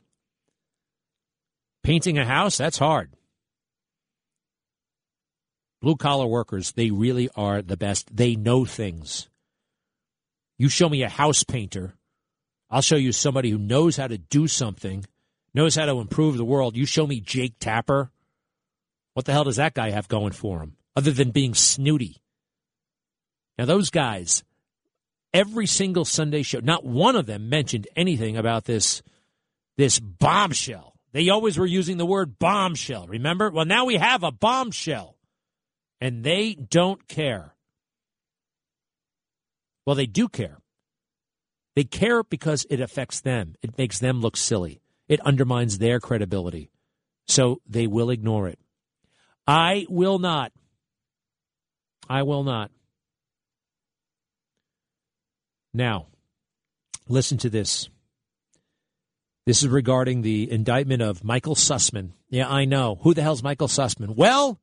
Painting 1.82 2.18
a 2.18 2.24
house, 2.24 2.56
that's 2.56 2.78
hard. 2.78 3.10
Blue 5.82 5.96
collar 5.96 6.26
workers, 6.26 6.72
they 6.72 6.90
really 6.90 7.28
are 7.36 7.60
the 7.60 7.76
best. 7.76 8.16
They 8.16 8.36
know 8.36 8.64
things. 8.64 9.28
You 10.56 10.68
show 10.68 10.88
me 10.88 11.02
a 11.02 11.08
house 11.08 11.44
painter, 11.44 11.94
I'll 12.70 12.82
show 12.82 12.96
you 12.96 13.12
somebody 13.12 13.50
who 13.50 13.58
knows 13.58 13.96
how 13.96 14.08
to 14.08 14.18
do 14.18 14.48
something, 14.48 15.04
knows 15.52 15.76
how 15.76 15.86
to 15.86 16.00
improve 16.00 16.36
the 16.36 16.44
world. 16.44 16.76
You 16.76 16.86
show 16.86 17.06
me 17.06 17.20
Jake 17.20 17.54
Tapper. 17.60 18.10
What 19.12 19.26
the 19.26 19.32
hell 19.32 19.44
does 19.44 19.56
that 19.56 19.74
guy 19.74 19.90
have 19.90 20.08
going 20.08 20.32
for 20.32 20.60
him 20.60 20.76
other 20.96 21.12
than 21.12 21.30
being 21.30 21.54
snooty? 21.54 22.23
Now, 23.58 23.64
those 23.66 23.90
guys, 23.90 24.42
every 25.32 25.66
single 25.66 26.04
Sunday 26.04 26.42
show, 26.42 26.60
not 26.60 26.84
one 26.84 27.16
of 27.16 27.26
them 27.26 27.48
mentioned 27.48 27.86
anything 27.96 28.36
about 28.36 28.64
this, 28.64 29.02
this 29.76 29.98
bombshell. 29.98 30.94
They 31.12 31.28
always 31.28 31.56
were 31.58 31.66
using 31.66 31.96
the 31.96 32.06
word 32.06 32.38
bombshell, 32.38 33.06
remember? 33.06 33.50
Well, 33.50 33.64
now 33.64 33.84
we 33.84 33.96
have 33.96 34.24
a 34.24 34.32
bombshell, 34.32 35.16
and 36.00 36.24
they 36.24 36.54
don't 36.54 37.06
care. 37.06 37.54
Well, 39.86 39.96
they 39.96 40.06
do 40.06 40.28
care. 40.28 40.58
They 41.76 41.84
care 41.84 42.22
because 42.22 42.66
it 42.70 42.80
affects 42.80 43.20
them. 43.20 43.54
It 43.62 43.76
makes 43.76 43.98
them 43.98 44.20
look 44.20 44.36
silly. 44.36 44.80
It 45.08 45.20
undermines 45.20 45.78
their 45.78 46.00
credibility. 46.00 46.70
So 47.26 47.60
they 47.66 47.86
will 47.86 48.10
ignore 48.10 48.48
it. 48.48 48.58
I 49.46 49.86
will 49.88 50.18
not. 50.18 50.52
I 52.08 52.22
will 52.22 52.44
not. 52.44 52.70
Now, 55.74 56.06
listen 57.08 57.36
to 57.38 57.50
this. 57.50 57.88
This 59.44 59.62
is 59.62 59.68
regarding 59.68 60.22
the 60.22 60.50
indictment 60.50 61.02
of 61.02 61.22
Michael 61.24 61.54
Sussmann. 61.56 62.12
Yeah, 62.30 62.48
I 62.48 62.64
know. 62.64 62.94
Who 63.02 63.12
the 63.12 63.20
hell's 63.22 63.42
Michael 63.42 63.68
Sussmann? 63.68 64.14
Well, 64.16 64.58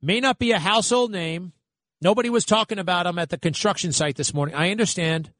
may 0.00 0.20
not 0.20 0.38
be 0.38 0.52
a 0.52 0.58
household 0.58 1.10
name. 1.10 1.52
Nobody 2.00 2.30
was 2.30 2.44
talking 2.46 2.78
about 2.78 3.06
him 3.06 3.18
at 3.18 3.28
the 3.28 3.36
construction 3.36 3.92
site 3.92 4.16
this 4.16 4.32
morning. 4.32 4.54
I 4.54 4.70
understand. 4.70 5.32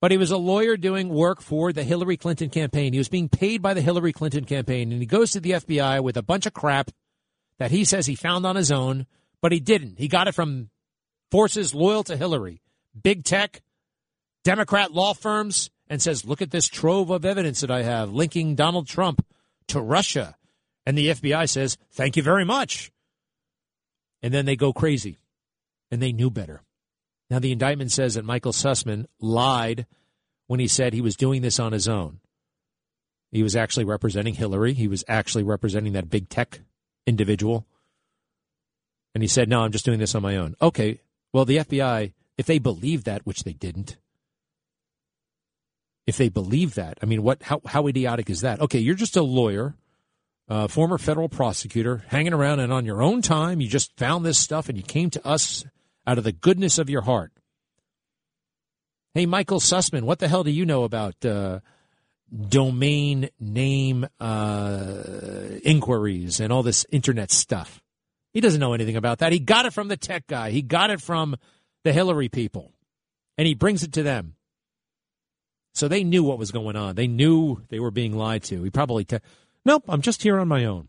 but 0.00 0.10
he 0.10 0.16
was 0.18 0.30
a 0.30 0.36
lawyer 0.36 0.76
doing 0.76 1.08
work 1.08 1.40
for 1.40 1.72
the 1.72 1.82
Hillary 1.82 2.18
Clinton 2.18 2.50
campaign. 2.50 2.92
He 2.92 2.98
was 2.98 3.08
being 3.08 3.28
paid 3.30 3.62
by 3.62 3.72
the 3.72 3.80
Hillary 3.80 4.12
Clinton 4.12 4.44
campaign, 4.44 4.92
and 4.92 5.00
he 5.00 5.06
goes 5.06 5.30
to 5.32 5.40
the 5.40 5.52
FBI 5.52 6.02
with 6.02 6.18
a 6.18 6.22
bunch 6.22 6.44
of 6.44 6.52
crap 6.52 6.90
that 7.58 7.70
he 7.70 7.86
says 7.86 8.04
he 8.04 8.14
found 8.14 8.44
on 8.44 8.54
his 8.56 8.70
own, 8.70 9.06
but 9.40 9.50
he 9.52 9.60
didn't. 9.60 9.98
He 9.98 10.08
got 10.08 10.28
it 10.28 10.34
from 10.34 10.68
forces 11.30 11.74
loyal 11.74 12.04
to 12.04 12.18
Hillary, 12.18 12.60
big 13.00 13.24
tech, 13.24 13.62
Democrat 14.44 14.92
law 14.92 15.14
firms, 15.14 15.70
and 15.88 16.00
says, 16.00 16.24
Look 16.24 16.42
at 16.42 16.50
this 16.50 16.68
trove 16.68 17.10
of 17.10 17.24
evidence 17.24 17.60
that 17.60 17.70
I 17.70 17.82
have 17.82 18.12
linking 18.12 18.54
Donald 18.54 18.86
Trump 18.86 19.24
to 19.68 19.80
Russia. 19.80 20.36
And 20.86 20.96
the 20.96 21.08
FBI 21.08 21.48
says, 21.48 21.78
Thank 21.92 22.16
you 22.16 22.22
very 22.22 22.44
much. 22.44 22.90
And 24.22 24.32
then 24.32 24.46
they 24.46 24.56
go 24.56 24.72
crazy, 24.72 25.18
and 25.90 26.00
they 26.00 26.12
knew 26.12 26.30
better. 26.30 26.62
Now, 27.30 27.38
the 27.38 27.52
indictment 27.52 27.90
says 27.90 28.14
that 28.14 28.24
Michael 28.24 28.52
Sussmann 28.52 29.06
lied 29.20 29.86
when 30.46 30.60
he 30.60 30.68
said 30.68 30.92
he 30.92 31.00
was 31.00 31.16
doing 31.16 31.42
this 31.42 31.58
on 31.58 31.72
his 31.72 31.88
own. 31.88 32.20
He 33.32 33.42
was 33.42 33.56
actually 33.56 33.84
representing 33.84 34.34
Hillary. 34.34 34.74
He 34.74 34.88
was 34.88 35.04
actually 35.08 35.42
representing 35.42 35.94
that 35.94 36.08
big 36.08 36.28
tech 36.28 36.60
individual. 37.06 37.66
And 39.14 39.22
he 39.22 39.28
said, 39.28 39.48
No, 39.48 39.62
I'm 39.62 39.72
just 39.72 39.84
doing 39.84 39.98
this 39.98 40.14
on 40.14 40.22
my 40.22 40.36
own. 40.36 40.54
Okay. 40.62 41.00
Well, 41.32 41.44
the 41.44 41.58
FBI, 41.58 42.12
if 42.36 42.46
they 42.46 42.58
believe 42.58 43.04
that, 43.04 43.24
which 43.26 43.44
they 43.44 43.52
didn't, 43.52 43.96
if 46.06 46.16
they 46.16 46.28
believe 46.28 46.74
that, 46.74 46.98
I 47.02 47.06
mean, 47.06 47.22
what? 47.22 47.42
How, 47.42 47.60
how 47.64 47.86
idiotic 47.86 48.28
is 48.28 48.42
that? 48.42 48.60
Okay, 48.60 48.78
you're 48.78 48.94
just 48.94 49.16
a 49.16 49.22
lawyer, 49.22 49.74
uh, 50.48 50.68
former 50.68 50.98
federal 50.98 51.28
prosecutor, 51.28 52.04
hanging 52.08 52.34
around, 52.34 52.60
and 52.60 52.72
on 52.72 52.84
your 52.84 53.02
own 53.02 53.22
time, 53.22 53.60
you 53.60 53.68
just 53.68 53.96
found 53.96 54.24
this 54.24 54.38
stuff 54.38 54.68
and 54.68 54.76
you 54.76 54.84
came 54.84 55.10
to 55.10 55.26
us 55.26 55.64
out 56.06 56.18
of 56.18 56.24
the 56.24 56.32
goodness 56.32 56.78
of 56.78 56.90
your 56.90 57.02
heart. 57.02 57.32
Hey, 59.14 59.26
Michael 59.26 59.60
Sussmann, 59.60 60.02
what 60.02 60.18
the 60.18 60.28
hell 60.28 60.44
do 60.44 60.50
you 60.50 60.66
know 60.66 60.82
about 60.82 61.24
uh, 61.24 61.60
domain 62.48 63.30
name 63.38 64.06
uh, 64.18 65.02
inquiries 65.62 66.40
and 66.40 66.52
all 66.52 66.64
this 66.64 66.84
internet 66.90 67.30
stuff? 67.30 67.80
He 68.32 68.40
doesn't 68.40 68.60
know 68.60 68.74
anything 68.74 68.96
about 68.96 69.20
that. 69.20 69.32
He 69.32 69.38
got 69.38 69.66
it 69.66 69.72
from 69.72 69.86
the 69.86 69.96
tech 69.96 70.26
guy. 70.26 70.50
He 70.50 70.60
got 70.60 70.90
it 70.90 71.00
from 71.00 71.36
the 71.84 71.92
Hillary 71.92 72.28
people, 72.28 72.72
and 73.38 73.46
he 73.46 73.54
brings 73.54 73.82
it 73.82 73.92
to 73.92 74.02
them. 74.02 74.34
So 75.72 75.88
they 75.88 76.04
knew 76.04 76.22
what 76.22 76.38
was 76.38 76.50
going 76.50 76.76
on. 76.76 76.94
They 76.94 77.06
knew 77.06 77.62
they 77.68 77.80
were 77.80 77.90
being 77.90 78.16
lied 78.16 78.42
to. 78.44 78.62
He 78.62 78.70
probably, 78.70 79.04
te- 79.04 79.18
nope, 79.64 79.84
I'm 79.88 80.02
just 80.02 80.22
here 80.22 80.38
on 80.38 80.48
my 80.48 80.64
own. 80.64 80.88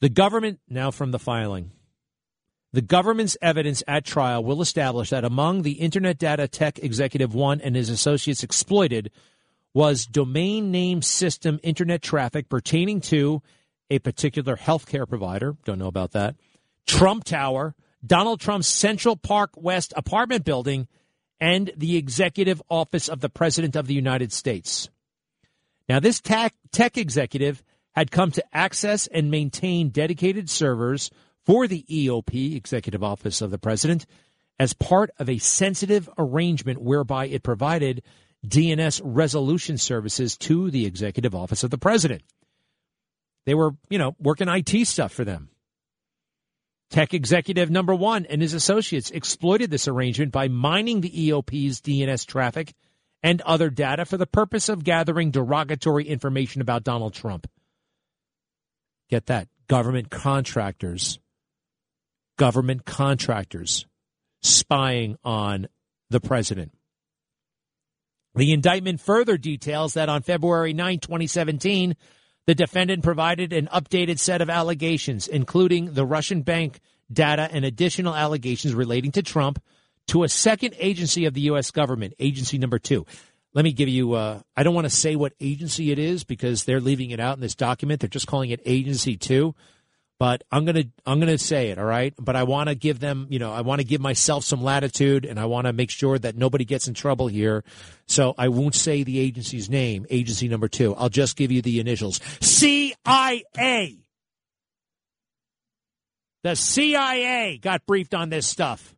The 0.00 0.08
government, 0.08 0.60
now 0.68 0.90
from 0.90 1.10
the 1.10 1.18
filing, 1.18 1.70
the 2.72 2.82
government's 2.82 3.36
evidence 3.40 3.82
at 3.86 4.04
trial 4.04 4.42
will 4.42 4.60
establish 4.60 5.10
that 5.10 5.24
among 5.24 5.62
the 5.62 5.72
Internet 5.72 6.18
Data 6.18 6.48
Tech 6.48 6.80
Executive 6.80 7.34
One 7.34 7.60
and 7.60 7.76
his 7.76 7.88
associates 7.88 8.42
exploited 8.42 9.10
was 9.72 10.06
domain 10.06 10.70
name 10.70 11.00
system 11.00 11.60
internet 11.62 12.02
traffic 12.02 12.48
pertaining 12.48 13.00
to 13.02 13.42
a 13.90 13.98
particular 13.98 14.56
healthcare 14.56 15.08
provider. 15.08 15.56
Don't 15.64 15.78
know 15.78 15.86
about 15.86 16.12
that. 16.12 16.36
Trump 16.86 17.24
Tower, 17.24 17.74
Donald 18.04 18.40
Trump's 18.40 18.68
Central 18.68 19.16
Park 19.16 19.50
West 19.56 19.92
apartment 19.96 20.44
building, 20.44 20.88
and 21.40 21.72
the 21.76 21.96
executive 21.96 22.62
office 22.68 23.08
of 23.08 23.20
the 23.20 23.28
President 23.28 23.76
of 23.76 23.86
the 23.86 23.94
United 23.94 24.32
States. 24.32 24.88
Now, 25.88 26.00
this 26.00 26.20
tech, 26.20 26.54
tech 26.72 26.96
executive 26.96 27.62
had 27.94 28.10
come 28.10 28.30
to 28.32 28.44
access 28.52 29.06
and 29.06 29.30
maintain 29.30 29.90
dedicated 29.90 30.48
servers 30.48 31.10
for 31.44 31.66
the 31.66 31.84
EOP, 31.90 32.56
Executive 32.56 33.04
Office 33.04 33.42
of 33.42 33.50
the 33.50 33.58
President, 33.58 34.06
as 34.58 34.72
part 34.72 35.10
of 35.18 35.28
a 35.28 35.38
sensitive 35.38 36.08
arrangement 36.16 36.80
whereby 36.80 37.26
it 37.26 37.42
provided 37.42 38.02
DNS 38.46 39.00
resolution 39.04 39.78
services 39.78 40.36
to 40.38 40.70
the 40.70 40.86
Executive 40.86 41.34
Office 41.34 41.64
of 41.64 41.70
the 41.70 41.78
President. 41.78 42.22
They 43.46 43.54
were, 43.54 43.72
you 43.90 43.98
know, 43.98 44.16
working 44.18 44.48
IT 44.48 44.86
stuff 44.86 45.12
for 45.12 45.24
them. 45.24 45.50
Tech 46.94 47.12
executive 47.12 47.72
number 47.72 47.92
one 47.92 48.24
and 48.26 48.40
his 48.40 48.54
associates 48.54 49.10
exploited 49.10 49.68
this 49.68 49.88
arrangement 49.88 50.30
by 50.30 50.46
mining 50.46 51.00
the 51.00 51.10
EOP's 51.10 51.80
DNS 51.80 52.24
traffic 52.24 52.72
and 53.20 53.40
other 53.40 53.68
data 53.68 54.04
for 54.04 54.16
the 54.16 54.28
purpose 54.28 54.68
of 54.68 54.84
gathering 54.84 55.32
derogatory 55.32 56.06
information 56.06 56.60
about 56.60 56.84
Donald 56.84 57.12
Trump. 57.12 57.50
Get 59.10 59.26
that. 59.26 59.48
Government 59.66 60.08
contractors 60.08 61.18
government 62.36 62.84
contractors 62.84 63.86
spying 64.44 65.16
on 65.24 65.66
the 66.10 66.20
president. 66.20 66.70
The 68.36 68.52
indictment 68.52 69.00
further 69.00 69.36
details 69.36 69.94
that 69.94 70.08
on 70.08 70.22
February 70.22 70.72
9, 70.72 71.00
2017, 71.00 71.96
the 72.46 72.54
defendant 72.54 73.02
provided 73.02 73.52
an 73.52 73.68
updated 73.72 74.18
set 74.18 74.40
of 74.40 74.50
allegations, 74.50 75.26
including 75.28 75.94
the 75.94 76.04
Russian 76.04 76.42
bank 76.42 76.80
data 77.12 77.48
and 77.50 77.64
additional 77.64 78.14
allegations 78.14 78.74
relating 78.74 79.12
to 79.12 79.22
Trump, 79.22 79.62
to 80.08 80.22
a 80.22 80.28
second 80.28 80.74
agency 80.78 81.24
of 81.24 81.34
the 81.34 81.42
U.S. 81.42 81.70
government, 81.70 82.14
agency 82.18 82.58
number 82.58 82.78
two. 82.78 83.06
Let 83.54 83.64
me 83.64 83.72
give 83.72 83.88
you, 83.88 84.14
uh, 84.14 84.40
I 84.56 84.62
don't 84.62 84.74
want 84.74 84.86
to 84.86 84.90
say 84.90 85.16
what 85.16 85.32
agency 85.40 85.92
it 85.92 85.98
is 85.98 86.24
because 86.24 86.64
they're 86.64 86.80
leaving 86.80 87.10
it 87.10 87.20
out 87.20 87.36
in 87.36 87.40
this 87.40 87.54
document. 87.54 88.00
They're 88.00 88.08
just 88.08 88.26
calling 88.26 88.50
it 88.50 88.60
agency 88.64 89.16
two 89.16 89.54
but 90.18 90.44
I'm 90.52 90.64
gonna 90.64 90.84
I'm 91.04 91.18
gonna 91.18 91.38
say 91.38 91.70
it, 91.70 91.78
all 91.78 91.84
right. 91.84 92.14
But 92.18 92.36
I 92.36 92.44
want 92.44 92.68
to 92.68 92.74
give 92.74 93.00
them, 93.00 93.26
you 93.30 93.38
know, 93.38 93.52
I 93.52 93.62
want 93.62 93.80
to 93.80 93.84
give 93.84 94.00
myself 94.00 94.44
some 94.44 94.62
latitude, 94.62 95.24
and 95.24 95.40
I 95.40 95.46
want 95.46 95.66
to 95.66 95.72
make 95.72 95.90
sure 95.90 96.18
that 96.18 96.36
nobody 96.36 96.64
gets 96.64 96.86
in 96.86 96.94
trouble 96.94 97.26
here. 97.26 97.64
So 98.06 98.34
I 98.38 98.48
won't 98.48 98.74
say 98.74 99.02
the 99.02 99.18
agency's 99.18 99.68
name, 99.68 100.06
agency 100.10 100.48
number 100.48 100.68
two. 100.68 100.94
I'll 100.94 101.08
just 101.08 101.36
give 101.36 101.50
you 101.50 101.62
the 101.62 101.80
initials: 101.80 102.20
CIA. 102.40 103.44
The 106.44 106.56
CIA 106.56 107.58
got 107.58 107.86
briefed 107.86 108.14
on 108.14 108.28
this 108.28 108.46
stuff. 108.46 108.93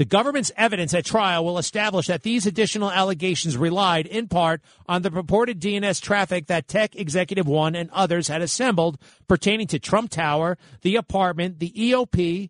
The 0.00 0.06
government's 0.06 0.50
evidence 0.56 0.94
at 0.94 1.04
trial 1.04 1.44
will 1.44 1.58
establish 1.58 2.06
that 2.06 2.22
these 2.22 2.46
additional 2.46 2.90
allegations 2.90 3.58
relied 3.58 4.06
in 4.06 4.28
part 4.28 4.62
on 4.88 5.02
the 5.02 5.10
purported 5.10 5.60
DNS 5.60 6.00
traffic 6.00 6.46
that 6.46 6.68
Tech 6.68 6.96
Executive 6.96 7.46
One 7.46 7.74
and 7.74 7.90
others 7.90 8.28
had 8.28 8.40
assembled 8.40 8.98
pertaining 9.28 9.66
to 9.66 9.78
Trump 9.78 10.08
Tower, 10.08 10.56
the 10.80 10.96
apartment, 10.96 11.58
the 11.58 11.70
EOP, 11.72 12.48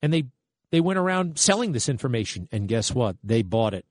and 0.00 0.12
they 0.12 0.26
they 0.70 0.80
went 0.80 1.00
around 1.00 1.40
selling 1.40 1.72
this 1.72 1.88
information 1.88 2.48
and 2.52 2.68
guess 2.68 2.94
what? 2.94 3.16
They 3.24 3.42
bought 3.42 3.74
it. 3.74 3.84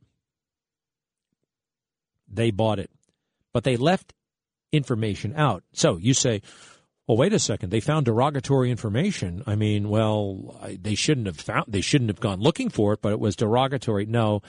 They 2.31 2.51
bought 2.51 2.79
it. 2.79 2.91
But 3.51 3.65
they 3.65 3.75
left 3.75 4.13
information 4.71 5.33
out. 5.35 5.63
So 5.73 5.97
you 5.97 6.13
say, 6.13 6.41
well, 7.07 7.17
wait 7.17 7.33
a 7.33 7.39
second. 7.39 7.69
They 7.69 7.79
found 7.79 8.05
derogatory 8.05 8.71
information. 8.71 9.43
I 9.45 9.55
mean, 9.55 9.89
well, 9.89 10.59
they 10.81 10.95
shouldn't 10.95 11.27
have 11.27 11.37
found. 11.37 11.65
They 11.67 11.81
shouldn't 11.81 12.09
have 12.09 12.19
gone 12.19 12.39
looking 12.39 12.69
for 12.69 12.93
it, 12.93 13.01
but 13.01 13.11
it 13.11 13.19
was 13.19 13.35
derogatory. 13.35 14.05
No, 14.05 14.41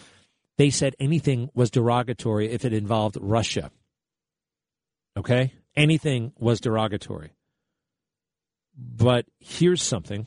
they 0.57 0.71
said 0.71 0.97
anything 0.99 1.51
was 1.55 1.71
derogatory 1.71 2.51
if 2.51 2.65
it 2.65 2.73
involved 2.73 3.19
Russia. 3.21 3.71
Okay, 5.19 5.53
anything 5.75 6.33
was 6.39 6.61
derogatory. 6.61 7.33
But 8.77 9.27
here's 9.39 9.83
something. 9.83 10.27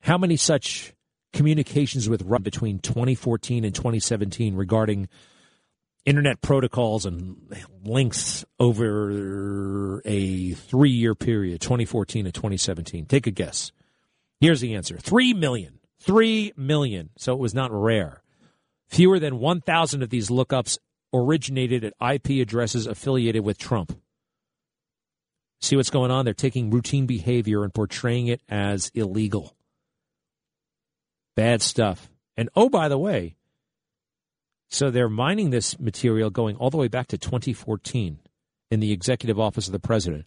How 0.00 0.18
many 0.18 0.36
such 0.36 0.94
communications 1.32 2.08
with 2.08 2.22
Russia 2.22 2.42
between 2.42 2.78
2014 2.80 3.64
and 3.64 3.74
2017 3.74 4.56
regarding 4.56 5.08
internet 6.04 6.40
protocols 6.40 7.06
and 7.06 7.36
links 7.84 8.44
over 8.58 10.02
a 10.04 10.52
three 10.52 10.90
year 10.90 11.14
period, 11.14 11.60
2014 11.60 12.24
to 12.24 12.32
2017? 12.32 13.06
Take 13.06 13.26
a 13.26 13.30
guess. 13.30 13.72
Here's 14.40 14.60
the 14.60 14.74
answer 14.74 14.96
3 14.98 15.34
million. 15.34 15.78
3 16.00 16.54
million. 16.56 17.10
So 17.18 17.34
it 17.34 17.38
was 17.38 17.54
not 17.54 17.70
rare. 17.72 18.22
Fewer 18.88 19.18
than 19.18 19.38
1,000 19.38 20.02
of 20.02 20.10
these 20.10 20.30
lookups 20.30 20.78
originated 21.12 21.84
at 21.84 21.94
IP 22.00 22.40
addresses 22.40 22.86
affiliated 22.86 23.44
with 23.44 23.58
Trump. 23.58 23.96
See 25.60 25.76
what's 25.76 25.90
going 25.90 26.10
on? 26.10 26.24
They're 26.24 26.34
taking 26.34 26.70
routine 26.70 27.06
behavior 27.06 27.62
and 27.62 27.74
portraying 27.74 28.28
it 28.28 28.40
as 28.48 28.90
illegal. 28.94 29.54
Bad 31.36 31.60
stuff. 31.60 32.10
And 32.36 32.48
oh, 32.56 32.70
by 32.70 32.88
the 32.88 32.98
way, 32.98 33.36
so 34.70 34.90
they're 34.90 35.08
mining 35.08 35.50
this 35.50 35.78
material 35.78 36.30
going 36.30 36.56
all 36.56 36.70
the 36.70 36.76
way 36.76 36.88
back 36.88 37.08
to 37.08 37.18
2014 37.18 38.18
in 38.70 38.80
the 38.80 38.92
executive 38.92 39.38
office 39.38 39.66
of 39.66 39.72
the 39.72 39.80
president. 39.80 40.24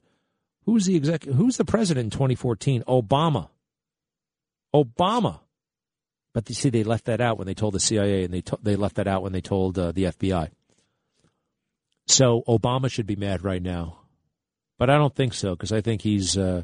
Who's 0.66 0.86
the 0.86 0.96
exec- 0.96 1.24
Who's 1.24 1.58
the 1.58 1.66
president 1.66 2.06
in 2.06 2.10
2014? 2.12 2.84
Obama. 2.84 3.50
Obama. 4.76 5.40
But 6.34 6.50
you 6.50 6.56
see, 6.56 6.70
they 6.70 6.84
left 6.84 7.06
that 7.06 7.22
out 7.22 7.38
when 7.38 7.48
they 7.48 7.54
told 7.54 7.74
the 7.74 7.80
CIA, 7.80 8.24
and 8.24 8.34
they 8.34 8.42
to- 8.42 8.60
they 8.62 8.76
left 8.76 8.96
that 8.96 9.08
out 9.08 9.24
when 9.24 9.32
they 9.32 9.42
told 9.42 9.80
uh, 9.80 9.92
the 9.92 10.06
FBI. 10.06 10.50
So 12.08 12.44
Obama 12.48 12.92
should 12.92 13.06
be 13.06 13.16
mad 13.16 13.44
right 13.44 13.62
now, 13.62 14.00
but 14.78 14.90
I 14.90 14.98
don't 14.98 15.16
think 15.16 15.34
so 15.34 15.52
because 15.52 15.72
I 15.72 15.80
think 15.82 16.02
he's 16.02 16.38
uh, 16.38 16.64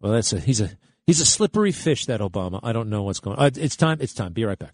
well. 0.00 0.12
That's 0.12 0.32
a 0.34 0.40
he's 0.40 0.60
a 0.60 0.70
He's 1.06 1.20
a 1.20 1.26
slippery 1.26 1.72
fish, 1.72 2.06
that 2.06 2.20
Obama. 2.20 2.60
I 2.62 2.72
don't 2.72 2.88
know 2.88 3.02
what's 3.02 3.18
going 3.20 3.36
on. 3.36 3.46
Uh, 3.46 3.50
it's 3.56 3.76
time. 3.76 3.98
It's 4.00 4.14
time. 4.14 4.32
Be 4.32 4.44
right 4.44 4.58
back. 4.58 4.70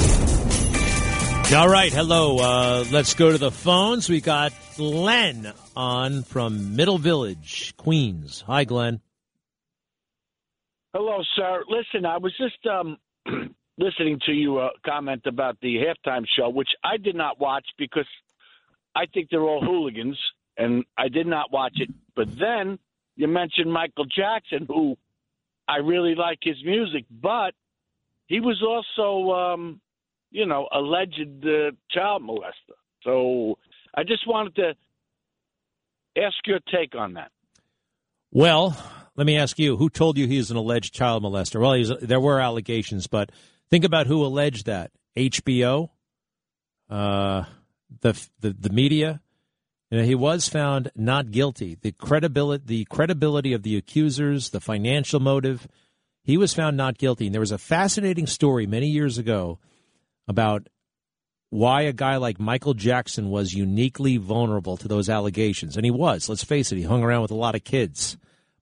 All 1.56 1.66
right. 1.66 1.90
Hello. 1.90 2.36
Uh, 2.38 2.84
let's 2.90 3.14
go 3.14 3.32
to 3.32 3.38
the 3.38 3.50
phones. 3.50 4.06
We 4.06 4.20
got 4.20 4.52
Glenn 4.76 5.50
on 5.74 6.22
from 6.22 6.76
Middle 6.76 6.98
Village, 6.98 7.72
Queens. 7.78 8.44
Hi, 8.46 8.64
Glenn. 8.64 9.00
Hello, 10.92 11.22
sir. 11.36 11.64
Listen, 11.66 12.04
I 12.04 12.18
was 12.18 12.34
just 12.36 12.58
um, 12.66 12.98
listening 13.78 14.20
to 14.26 14.32
you 14.32 14.58
uh, 14.58 14.68
comment 14.84 15.22
about 15.24 15.56
the 15.62 15.76
halftime 15.76 16.26
show, 16.38 16.50
which 16.50 16.68
I 16.84 16.98
did 16.98 17.16
not 17.16 17.40
watch 17.40 17.64
because 17.78 18.06
I 18.94 19.06
think 19.06 19.28
they're 19.30 19.40
all 19.40 19.64
hooligans, 19.64 20.18
and 20.58 20.84
I 20.98 21.08
did 21.08 21.26
not 21.26 21.50
watch 21.50 21.76
it. 21.76 21.88
But 22.14 22.28
then 22.38 22.78
you 23.16 23.26
mentioned 23.26 23.72
Michael 23.72 24.04
Jackson, 24.04 24.66
who 24.68 24.98
I 25.66 25.78
really 25.78 26.14
like 26.14 26.40
his 26.42 26.62
music, 26.62 27.06
but 27.10 27.54
he 28.26 28.40
was 28.40 28.62
also, 28.62 29.32
um, 29.32 29.80
you 30.30 30.46
know, 30.46 30.68
alleged 30.72 31.44
uh, 31.44 31.72
child 31.90 32.22
molester. 32.22 32.76
So 33.02 33.58
I 33.94 34.04
just 34.04 34.26
wanted 34.26 34.54
to 34.56 34.74
ask 36.20 36.36
your 36.46 36.60
take 36.72 36.94
on 36.94 37.14
that. 37.14 37.30
Well, 38.30 38.76
let 39.16 39.26
me 39.26 39.36
ask 39.36 39.58
you: 39.58 39.76
Who 39.76 39.88
told 39.88 40.18
you 40.18 40.26
he's 40.26 40.50
an 40.50 40.56
alleged 40.56 40.94
child 40.94 41.22
molester? 41.22 41.60
Well, 41.60 41.98
there 42.00 42.20
were 42.20 42.40
allegations, 42.40 43.06
but 43.06 43.30
think 43.70 43.84
about 43.84 44.06
who 44.06 44.24
alleged 44.24 44.66
that: 44.66 44.90
HBO, 45.16 45.90
uh, 46.90 47.44
the 48.00 48.28
the 48.40 48.50
the 48.58 48.70
media. 48.70 49.20
You 49.90 49.98
know, 49.98 50.04
he 50.04 50.14
was 50.14 50.48
found 50.48 50.90
not 50.94 51.30
guilty. 51.30 51.78
The 51.80 51.92
credibility, 51.92 52.62
the 52.66 52.84
credibility 52.84 53.54
of 53.54 53.62
the 53.62 53.78
accusers, 53.78 54.50
the 54.50 54.60
financial 54.60 55.18
motive, 55.18 55.66
he 56.22 56.36
was 56.36 56.52
found 56.52 56.76
not 56.76 56.98
guilty. 56.98 57.24
And 57.24 57.34
there 57.34 57.40
was 57.40 57.52
a 57.52 57.56
fascinating 57.56 58.26
story 58.26 58.66
many 58.66 58.88
years 58.88 59.16
ago 59.16 59.58
about 60.28 60.68
why 61.50 61.82
a 61.82 61.92
guy 61.92 62.16
like 62.16 62.38
Michael 62.38 62.74
Jackson 62.74 63.30
was 63.30 63.54
uniquely 63.54 64.18
vulnerable 64.18 64.76
to 64.76 64.88
those 64.88 65.08
allegations. 65.08 65.76
And 65.76 65.84
he 65.84 65.90
was. 65.90 66.28
Let's 66.28 66.44
face 66.44 66.70
it, 66.70 66.76
he 66.76 66.82
hung 66.82 67.02
around 67.02 67.22
with 67.22 67.30
a 67.30 67.36
lot 67.36 67.54
of 67.54 67.64
kids. 67.64 68.16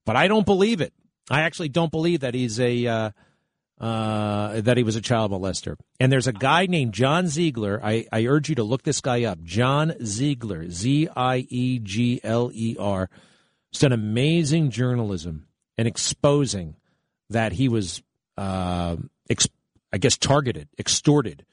But 0.05 0.17
I 0.17 0.29
don't 0.29 0.47
believe 0.47 0.81
it. 0.81 0.93
I 1.29 1.43
actually 1.43 1.69
don't 1.69 1.91
believe 1.91 2.21
that 2.21 2.35
he's 2.35 2.61
a 2.61 2.87
uh, 2.87 3.11
uh, 3.81 4.61
that 4.61 4.77
he 4.77 4.85
was 4.85 4.97
a 4.97 5.01
child 5.01 5.33
molester. 5.33 5.77
And 5.99 6.11
there's 6.13 6.29
a 6.29 6.33
guy 6.33 6.67
named 6.67 6.95
John 6.95 7.27
Ziegler. 7.27 7.81
I, 7.83 8.07
I 8.13 8.27
urge 8.27 8.49
you 8.49 8.55
to 8.55 8.63
look 8.63 8.83
this 8.83 9.01
guy 9.01 9.25
up. 9.25 9.43
John 9.43 9.95
Ziegler, 10.05 10.71
Z 10.71 11.09
I 11.17 11.47
E 11.49 11.81
G 11.81 12.21
L 12.23 12.51
E 12.55 12.77
R. 12.79 13.11
He's 13.73 13.81
done 13.81 13.93
amazing 13.93 14.71
journalism 14.71 15.49
and 15.77 15.89
exposing 15.89 16.77
that 17.31 17.53
he 17.53 17.69
was, 17.69 18.03
uh, 18.39 18.97
I 19.93 19.99
guess, 19.99 20.17
targeted, 20.17 20.69
extorted 20.79 21.45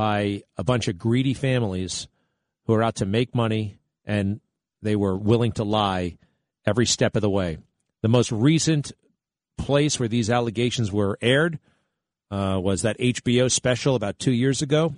by 0.00 0.42
a 0.56 0.64
bunch 0.64 0.88
of 0.88 0.96
greedy 0.96 1.34
families 1.34 2.08
who 2.64 2.72
are 2.72 2.82
out 2.82 2.94
to 2.94 3.04
make 3.04 3.34
money 3.34 3.76
and 4.06 4.40
they 4.80 4.96
were 4.96 5.14
willing 5.14 5.52
to 5.52 5.62
lie 5.62 6.16
every 6.64 6.86
step 6.86 7.16
of 7.16 7.20
the 7.20 7.28
way. 7.28 7.58
The 8.00 8.08
most 8.08 8.32
recent 8.32 8.92
place 9.58 10.00
where 10.00 10.08
these 10.08 10.30
allegations 10.30 10.90
were 10.90 11.18
aired 11.20 11.58
uh, 12.30 12.58
was 12.62 12.80
that 12.80 12.98
HBO 12.98 13.52
special 13.52 13.94
about 13.94 14.18
two 14.18 14.32
years 14.32 14.62
ago, 14.62 14.94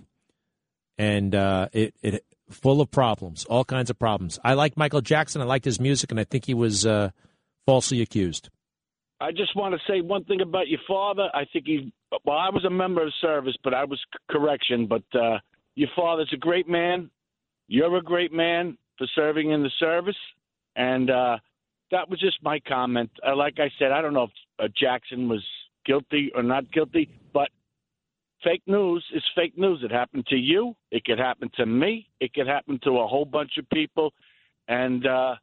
and 0.98 1.34
uh, 1.34 1.66
it 1.72 1.96
it 2.00 2.24
full 2.48 2.80
of 2.80 2.88
problems, 2.92 3.44
all 3.46 3.64
kinds 3.64 3.90
of 3.90 3.98
problems. 3.98 4.38
I 4.44 4.54
like 4.54 4.76
Michael 4.76 5.00
Jackson. 5.00 5.42
I 5.42 5.46
liked 5.46 5.64
his 5.64 5.80
music, 5.80 6.12
and 6.12 6.20
I 6.20 6.24
think 6.24 6.44
he 6.44 6.54
was 6.54 6.86
uh, 6.86 7.10
falsely 7.66 8.02
accused. 8.02 8.50
I 9.22 9.30
just 9.30 9.54
want 9.54 9.72
to 9.72 9.80
say 9.92 10.00
one 10.00 10.24
thing 10.24 10.40
about 10.40 10.66
your 10.66 10.80
father. 10.88 11.28
I 11.32 11.44
think 11.52 11.66
he. 11.66 11.92
Well, 12.24 12.36
I 12.36 12.50
was 12.50 12.64
a 12.64 12.70
member 12.70 13.06
of 13.06 13.12
service, 13.20 13.54
but 13.62 13.72
I 13.72 13.84
was 13.84 14.00
correction. 14.28 14.86
But 14.88 15.04
uh, 15.14 15.38
your 15.76 15.88
father's 15.94 16.30
a 16.32 16.36
great 16.36 16.68
man. 16.68 17.08
You're 17.68 17.96
a 17.96 18.02
great 18.02 18.32
man 18.32 18.76
for 18.98 19.06
serving 19.14 19.52
in 19.52 19.62
the 19.62 19.70
service, 19.78 20.16
and 20.74 21.08
uh, 21.08 21.38
that 21.92 22.10
was 22.10 22.18
just 22.18 22.42
my 22.42 22.58
comment. 22.66 23.10
Uh, 23.24 23.36
like 23.36 23.60
I 23.60 23.70
said, 23.78 23.92
I 23.92 24.02
don't 24.02 24.12
know 24.12 24.24
if 24.24 24.30
uh, 24.58 24.68
Jackson 24.76 25.28
was 25.28 25.44
guilty 25.86 26.32
or 26.34 26.42
not 26.42 26.70
guilty, 26.72 27.08
but 27.32 27.48
fake 28.42 28.62
news 28.66 29.04
is 29.14 29.22
fake 29.36 29.56
news. 29.56 29.80
It 29.84 29.92
happened 29.92 30.26
to 30.26 30.36
you. 30.36 30.74
It 30.90 31.04
could 31.04 31.20
happen 31.20 31.48
to 31.56 31.64
me. 31.64 32.08
It 32.18 32.34
could 32.34 32.48
happen 32.48 32.80
to 32.82 32.98
a 32.98 33.06
whole 33.06 33.24
bunch 33.24 33.52
of 33.56 33.70
people. 33.70 34.12
And 34.66 35.06
uh, 35.06 35.36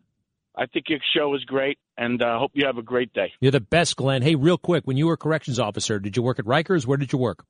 I 0.55 0.65
think 0.65 0.85
your 0.89 0.99
show 1.15 1.33
is 1.35 1.43
great, 1.45 1.77
and 1.97 2.21
I 2.21 2.35
uh, 2.35 2.39
hope 2.39 2.51
you 2.53 2.65
have 2.65 2.77
a 2.77 2.83
great 2.83 3.13
day. 3.13 3.31
You're 3.39 3.51
the 3.51 3.59
best, 3.59 3.95
Glenn. 3.95 4.21
Hey, 4.21 4.35
real 4.35 4.57
quick, 4.57 4.85
when 4.85 4.97
you 4.97 5.07
were 5.07 5.13
a 5.13 5.17
corrections 5.17 5.59
officer, 5.59 5.99
did 5.99 6.17
you 6.17 6.23
work 6.23 6.39
at 6.39 6.45
Rikers? 6.45 6.85
Where 6.85 6.97
did 6.97 7.13
you 7.13 7.19
work? 7.19 7.45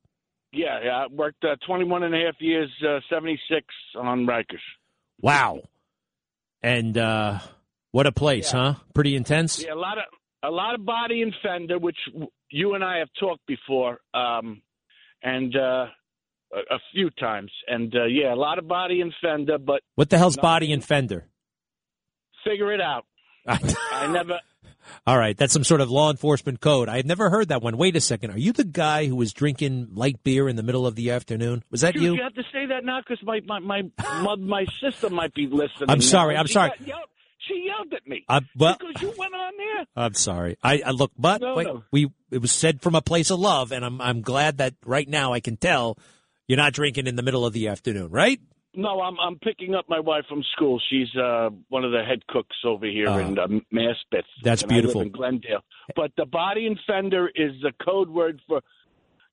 Yeah, 0.52 0.78
yeah 0.84 0.90
I 0.90 1.06
worked 1.10 1.44
uh, 1.44 1.56
21 1.66 2.02
and 2.02 2.14
a 2.14 2.18
half 2.18 2.36
years, 2.40 2.70
uh, 2.86 3.00
76 3.08 3.66
on 3.96 4.26
Rikers. 4.26 4.60
Wow. 5.20 5.62
And 6.62 6.96
uh, 6.96 7.38
what 7.92 8.06
a 8.06 8.12
place, 8.12 8.52
yeah. 8.52 8.72
huh? 8.72 8.74
Pretty 8.94 9.16
intense. 9.16 9.62
Yeah, 9.62 9.74
a 9.74 9.76
lot 9.76 9.98
of 9.98 10.04
a 10.42 10.50
lot 10.50 10.74
of 10.74 10.84
body 10.84 11.22
and 11.22 11.34
fender, 11.42 11.78
which 11.78 11.98
you 12.50 12.74
and 12.74 12.82
I 12.82 12.98
have 12.98 13.08
talked 13.18 13.46
before, 13.46 13.98
um, 14.14 14.62
and 15.22 15.54
uh, 15.54 15.86
a, 16.52 16.74
a, 16.74 16.78
few 16.92 17.10
times, 17.10 17.52
and 17.66 17.94
uh, 17.94 18.04
yeah, 18.04 18.32
a 18.32 18.36
lot 18.36 18.58
of 18.58 18.66
body 18.66 19.00
and 19.00 19.12
fender. 19.22 19.58
But 19.58 19.82
what 19.96 20.10
the 20.10 20.18
hell's 20.18 20.36
body 20.36 20.72
and 20.72 20.82
fender? 20.84 21.26
Figure 22.44 22.72
it 22.72 22.80
out. 22.80 23.04
I 23.46 24.06
never. 24.12 24.40
All 25.06 25.18
right, 25.18 25.36
that's 25.36 25.52
some 25.52 25.64
sort 25.64 25.80
of 25.80 25.90
law 25.90 26.10
enforcement 26.10 26.60
code. 26.60 26.88
I 26.88 26.96
had 26.96 27.06
never 27.06 27.30
heard 27.30 27.48
that 27.48 27.62
one. 27.62 27.76
Wait 27.76 27.96
a 27.96 28.00
second. 28.00 28.30
Are 28.32 28.38
you 28.38 28.52
the 28.52 28.64
guy 28.64 29.06
who 29.06 29.16
was 29.16 29.32
drinking 29.32 29.88
light 29.92 30.22
beer 30.22 30.48
in 30.48 30.56
the 30.56 30.62
middle 30.62 30.86
of 30.86 30.94
the 30.94 31.10
afternoon? 31.10 31.62
Was 31.70 31.82
that 31.82 31.94
Dude, 31.94 32.02
you? 32.02 32.14
You 32.14 32.22
have 32.22 32.34
to 32.34 32.42
say 32.52 32.66
that 32.66 32.84
now 32.84 33.00
because 33.00 33.22
my 33.24 33.40
my 33.46 33.60
my, 33.60 33.82
my 34.22 34.36
my 34.36 34.66
sister 34.82 35.10
might 35.10 35.34
be 35.34 35.46
listening. 35.46 35.88
I'm 35.88 36.00
sorry. 36.00 36.34
Now. 36.34 36.40
I'm 36.40 36.46
sorry. 36.46 36.70
Got, 36.70 37.08
she 37.38 37.64
yelled 37.66 37.92
at 37.92 38.06
me. 38.06 38.24
Uh, 38.28 38.40
well, 38.56 38.76
because 38.78 39.02
you 39.02 39.12
went 39.16 39.34
on 39.34 39.52
there. 39.56 39.86
I'm 39.96 40.14
sorry. 40.14 40.56
I, 40.62 40.82
I 40.84 40.90
look, 40.90 41.12
but 41.18 41.40
no, 41.40 41.54
wait, 41.54 41.66
no. 41.66 41.82
we 41.90 42.10
it 42.30 42.38
was 42.38 42.52
said 42.52 42.82
from 42.82 42.94
a 42.94 43.02
place 43.02 43.30
of 43.30 43.40
love, 43.40 43.72
and 43.72 43.84
I'm 43.84 44.00
I'm 44.00 44.20
glad 44.22 44.58
that 44.58 44.74
right 44.84 45.08
now 45.08 45.32
I 45.32 45.40
can 45.40 45.56
tell 45.56 45.98
you're 46.46 46.58
not 46.58 46.72
drinking 46.72 47.06
in 47.06 47.16
the 47.16 47.22
middle 47.22 47.46
of 47.46 47.52
the 47.52 47.68
afternoon, 47.68 48.10
right? 48.10 48.40
No, 48.74 49.00
I'm 49.00 49.18
I'm 49.18 49.36
picking 49.40 49.74
up 49.74 49.86
my 49.88 49.98
wife 49.98 50.24
from 50.28 50.42
school. 50.52 50.80
She's 50.90 51.08
uh, 51.16 51.50
one 51.70 51.84
of 51.84 51.90
the 51.90 52.04
head 52.04 52.24
cooks 52.28 52.56
over 52.64 52.86
here 52.86 53.08
Oh. 53.08 53.18
in 53.18 53.38
uh, 53.38 53.46
Maspeth. 53.74 54.22
That's 54.44 54.62
and 54.62 54.70
I 54.72 54.74
live 54.76 54.82
beautiful. 54.84 55.00
in 55.02 55.10
Glendale. 55.10 55.60
But 55.96 56.12
the 56.16 56.24
body 56.26 56.66
and 56.66 56.78
fender 56.86 57.28
is 57.34 57.52
the 57.62 57.72
code 57.84 58.08
word 58.08 58.40
for, 58.46 58.60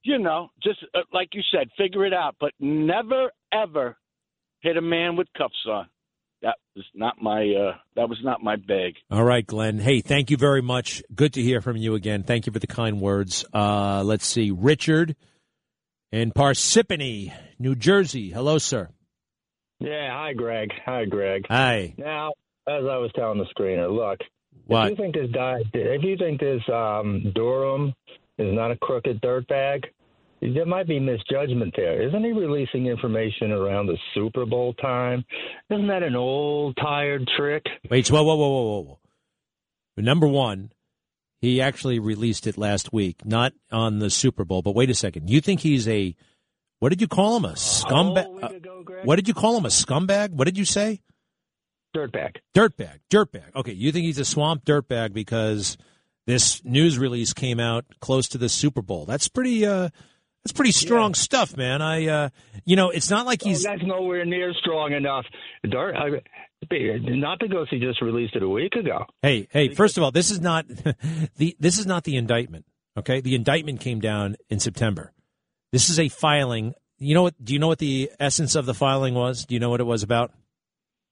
you 0.03 0.17
know, 0.17 0.49
just 0.63 0.79
uh, 0.95 1.01
like 1.13 1.29
you 1.33 1.41
said, 1.51 1.69
figure 1.77 2.03
it 2.05 2.13
out. 2.13 2.35
But 2.39 2.51
never 2.59 3.31
ever 3.53 3.95
hit 4.61 4.75
a 4.75 4.81
man 4.81 5.15
with 5.15 5.27
cuffs 5.37 5.53
on. 5.69 5.87
That 6.41 6.55
was 6.75 6.85
not 6.95 7.21
my 7.21 7.41
uh, 7.43 7.77
that 7.95 8.09
was 8.09 8.17
not 8.23 8.41
my 8.43 8.55
bag. 8.55 8.93
All 9.11 9.23
right, 9.23 9.45
Glenn. 9.45 9.77
Hey, 9.77 10.01
thank 10.01 10.31
you 10.31 10.37
very 10.37 10.61
much. 10.63 11.03
Good 11.13 11.33
to 11.33 11.41
hear 11.43 11.61
from 11.61 11.77
you 11.77 11.93
again. 11.93 12.23
Thank 12.23 12.47
you 12.47 12.53
for 12.53 12.59
the 12.59 12.67
kind 12.67 12.99
words. 13.01 13.45
Uh, 13.53 14.01
let's 14.03 14.25
see, 14.25 14.49
Richard 14.49 15.15
in 16.11 16.31
Parsippany, 16.31 17.33
New 17.59 17.75
Jersey. 17.75 18.29
Hello, 18.31 18.57
sir. 18.57 18.89
Yeah, 19.79 20.09
hi 20.11 20.33
Greg. 20.33 20.69
Hi 20.85 21.05
Greg. 21.05 21.45
Hi. 21.49 21.93
Now, 21.97 22.29
as 22.67 22.83
I 22.83 22.97
was 22.97 23.11
telling 23.15 23.37
the 23.39 23.45
screener, 23.57 23.91
look, 23.93 24.19
What? 24.65 24.91
if 24.91 24.97
you 24.97 25.03
think 25.03 25.15
this 25.15 25.31
guy, 25.31 25.59
if 25.73 26.03
you 26.03 26.17
think 26.17 26.39
this 26.39 26.61
um, 26.73 27.31
Durham 27.35 27.93
is 28.37 28.53
not 28.53 28.71
a 28.71 28.75
crooked 28.77 29.21
dirtbag, 29.21 29.85
there 30.41 30.65
might 30.65 30.87
be 30.87 30.99
misjudgment 30.99 31.73
there. 31.75 32.01
Isn't 32.07 32.23
he 32.23 32.31
releasing 32.31 32.85
information 32.87 33.51
around 33.51 33.87
the 33.87 33.97
Super 34.13 34.45
Bowl 34.45 34.73
time? 34.75 35.23
Isn't 35.69 35.87
that 35.87 36.03
an 36.03 36.15
old 36.15 36.75
tired 36.77 37.27
trick? 37.37 37.63
Wait, 37.89 38.07
whoa, 38.09 38.23
whoa, 38.23 38.35
whoa, 38.35 38.47
whoa, 38.49 38.61
whoa, 38.63 38.81
whoa. 38.81 38.99
Number 39.97 40.27
one, 40.27 40.71
he 41.41 41.59
actually 41.61 41.97
released 41.99 42.45
it 42.45 42.57
last 42.57 42.93
week, 42.93 43.25
not 43.25 43.53
on 43.71 43.97
the 43.99 44.09
Super 44.11 44.45
Bowl. 44.45 44.61
But 44.61 44.75
wait 44.75 44.89
a 44.91 44.95
second. 44.95 45.29
You 45.29 45.41
think 45.41 45.61
he's 45.61 45.87
a 45.87 46.15
what 46.79 46.89
did 46.89 47.01
you 47.01 47.07
call 47.07 47.37
him? 47.37 47.45
A 47.45 47.53
scumbag? 47.53 48.23
whole 48.23 48.43
ago, 48.43 48.83
what 49.03 49.15
did 49.15 49.27
you 49.27 49.33
call 49.33 49.57
him? 49.57 49.65
A 49.65 49.69
scumbag? 49.69 50.31
What 50.31 50.45
did 50.45 50.57
you 50.57 50.65
say? 50.65 51.01
Dirtbag. 51.95 52.37
Dirtbag. 52.55 52.99
Dirtbag. 53.09 53.55
Okay, 53.55 53.71
you 53.71 53.91
think 53.91 54.05
he's 54.05 54.19
a 54.19 54.25
swamp 54.25 54.65
dirtbag 54.65 55.13
because 55.13 55.77
this 56.25 56.63
news 56.63 56.99
release 56.99 57.33
came 57.33 57.59
out 57.59 57.85
close 58.01 58.27
to 58.29 58.37
the 58.37 58.49
Super 58.49 58.81
Bowl. 58.81 59.05
That's 59.05 59.27
pretty. 59.27 59.65
uh 59.65 59.89
That's 60.43 60.51
pretty 60.53 60.73
strong 60.73 61.13
stuff, 61.13 61.57
man. 61.57 61.81
I, 61.81 62.07
uh 62.07 62.29
you 62.65 62.75
know, 62.75 62.89
it's 62.89 63.09
not 63.09 63.25
like 63.25 63.41
he's. 63.41 63.65
oh, 63.65 63.69
that's 63.69 63.85
nowhere 63.85 64.25
near 64.25 64.53
strong 64.53 64.93
enough. 64.93 65.25
Dirt, 65.67 65.95
I, 65.95 66.21
not 66.71 67.39
because 67.39 67.67
he 67.69 67.79
just 67.79 68.01
released 68.01 68.35
it 68.35 68.43
a 68.43 68.49
week 68.49 68.73
ago. 68.73 69.05
Hey, 69.21 69.47
hey! 69.51 69.73
First 69.73 69.97
of 69.97 70.03
all, 70.03 70.11
this 70.11 70.31
is 70.31 70.41
not 70.41 70.67
the 71.37 71.55
this 71.59 71.77
is 71.77 71.85
not 71.85 72.03
the 72.03 72.17
indictment. 72.17 72.65
Okay, 72.97 73.21
the 73.21 73.35
indictment 73.35 73.79
came 73.79 73.99
down 73.99 74.35
in 74.49 74.59
September. 74.59 75.13
This 75.71 75.89
is 75.89 75.99
a 75.99 76.09
filing. 76.09 76.73
You 76.97 77.13
know 77.13 77.23
what? 77.23 77.43
Do 77.43 77.53
you 77.53 77.59
know 77.59 77.67
what 77.67 77.79
the 77.79 78.11
essence 78.19 78.55
of 78.55 78.65
the 78.65 78.73
filing 78.73 79.13
was? 79.13 79.45
Do 79.45 79.53
you 79.53 79.59
know 79.59 79.69
what 79.69 79.81
it 79.81 79.85
was 79.85 80.03
about? 80.03 80.31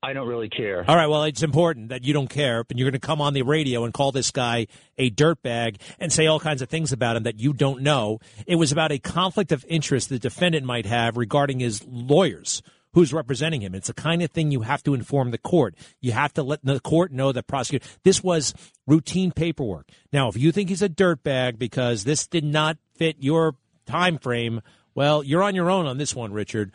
I 0.06 0.14
don't 0.14 0.28
really 0.28 0.50
care. 0.50 0.86
All 0.88 0.96
right, 0.96 1.08
well, 1.08 1.24
it's 1.24 1.42
important 1.42 1.90
that 1.90 2.04
you 2.04 2.14
don't 2.14 2.30
care, 2.30 2.64
but 2.64 2.78
you're 2.78 2.86
going 2.92 3.00
to 3.00 3.06
come 3.06 3.22
on 3.22 3.34
the 3.34 3.42
radio 3.42 3.86
and 3.86 3.94
call 3.94 4.12
this 4.12 4.30
guy 4.30 4.68
a 5.00 5.10
dirtbag 5.10 5.82
and 6.00 6.14
say 6.14 6.28
all 6.28 6.40
kinds 6.40 6.62
of 6.62 6.70
things 6.70 6.92
about 6.92 7.16
him 7.16 7.24
that 7.24 7.40
you 7.40 7.54
don't 7.54 7.82
know. 7.82 8.20
It 8.46 8.58
was 8.58 8.72
about 8.72 8.92
a 8.92 9.00
conflict 9.00 9.52
of 9.52 9.66
interest 9.68 10.10
the 10.10 10.20
defendant 10.20 10.64
might 10.64 10.86
have 10.86 11.18
regarding 11.18 11.60
his 11.60 11.84
lawyers 11.88 12.62
who's 12.94 13.14
representing 13.14 13.62
him. 13.62 13.74
It's 13.74 13.88
the 13.88 13.96
kind 13.96 14.22
of 14.22 14.30
thing 14.30 14.52
you 14.52 14.62
have 14.62 14.84
to 14.84 14.94
inform 14.94 15.32
the 15.32 15.40
court. 15.40 15.76
You 16.02 16.12
have 16.12 16.34
to 16.36 16.44
let 16.44 16.64
the 16.64 16.80
court 16.80 17.12
know 17.12 17.32
that 17.32 17.48
prosecutor. 17.48 17.86
This 18.04 18.24
was 18.24 18.54
routine 18.86 19.32
paperwork. 19.32 19.90
Now, 20.14 20.30
if 20.30 20.38
you 20.38 20.52
think 20.52 20.70
he's 20.70 20.84
a 20.84 20.90
dirtbag 20.90 21.58
because 21.58 22.04
this 22.04 22.28
did 22.28 22.44
not 22.44 22.78
fit 22.96 23.18
your 23.20 23.56
time 23.86 24.18
frame, 24.18 24.62
well, 24.94 25.24
you're 25.24 25.44
on 25.44 25.56
your 25.56 25.70
own 25.70 25.86
on 25.86 25.98
this 25.98 26.16
one, 26.16 26.34
Richard. 26.34 26.72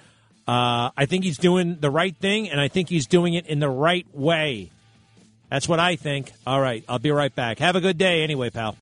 Uh, 0.46 0.90
I 0.96 1.06
think 1.06 1.24
he's 1.24 1.38
doing 1.38 1.76
the 1.80 1.90
right 1.90 2.16
thing, 2.16 2.50
and 2.50 2.61
I 2.61 2.68
think 2.68 2.88
he's 2.88 3.06
doing 3.06 3.34
it 3.34 3.46
in 3.46 3.61
the 3.61 3.68
right 3.68 4.06
way. 4.12 4.70
That's 5.50 5.68
what 5.68 5.80
I 5.80 5.96
think. 5.96 6.32
All 6.46 6.61
right, 6.61 6.84
I'll 6.88 6.98
be 6.98 7.11
right 7.11 7.34
back. 7.34 7.58
Have 7.58 7.76
a 7.76 7.80
good 7.80 7.98
day, 7.98 8.22
anyway, 8.22 8.50
pal. 8.50 8.76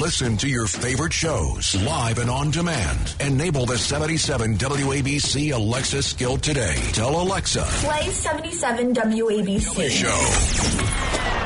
Listen 0.00 0.36
to 0.38 0.48
your 0.48 0.66
favorite 0.66 1.12
shows 1.12 1.74
live 1.84 2.18
and 2.18 2.30
on 2.30 2.50
demand. 2.50 3.14
Enable 3.20 3.66
the 3.66 3.76
77 3.76 4.56
WABC 4.56 5.52
Alexa 5.52 6.02
skill 6.02 6.38
today. 6.38 6.76
Tell 6.92 7.20
Alexa. 7.20 7.62
Play 7.62 8.08
77 8.10 8.94
WABC. 8.94 9.90
Show. 9.90 11.39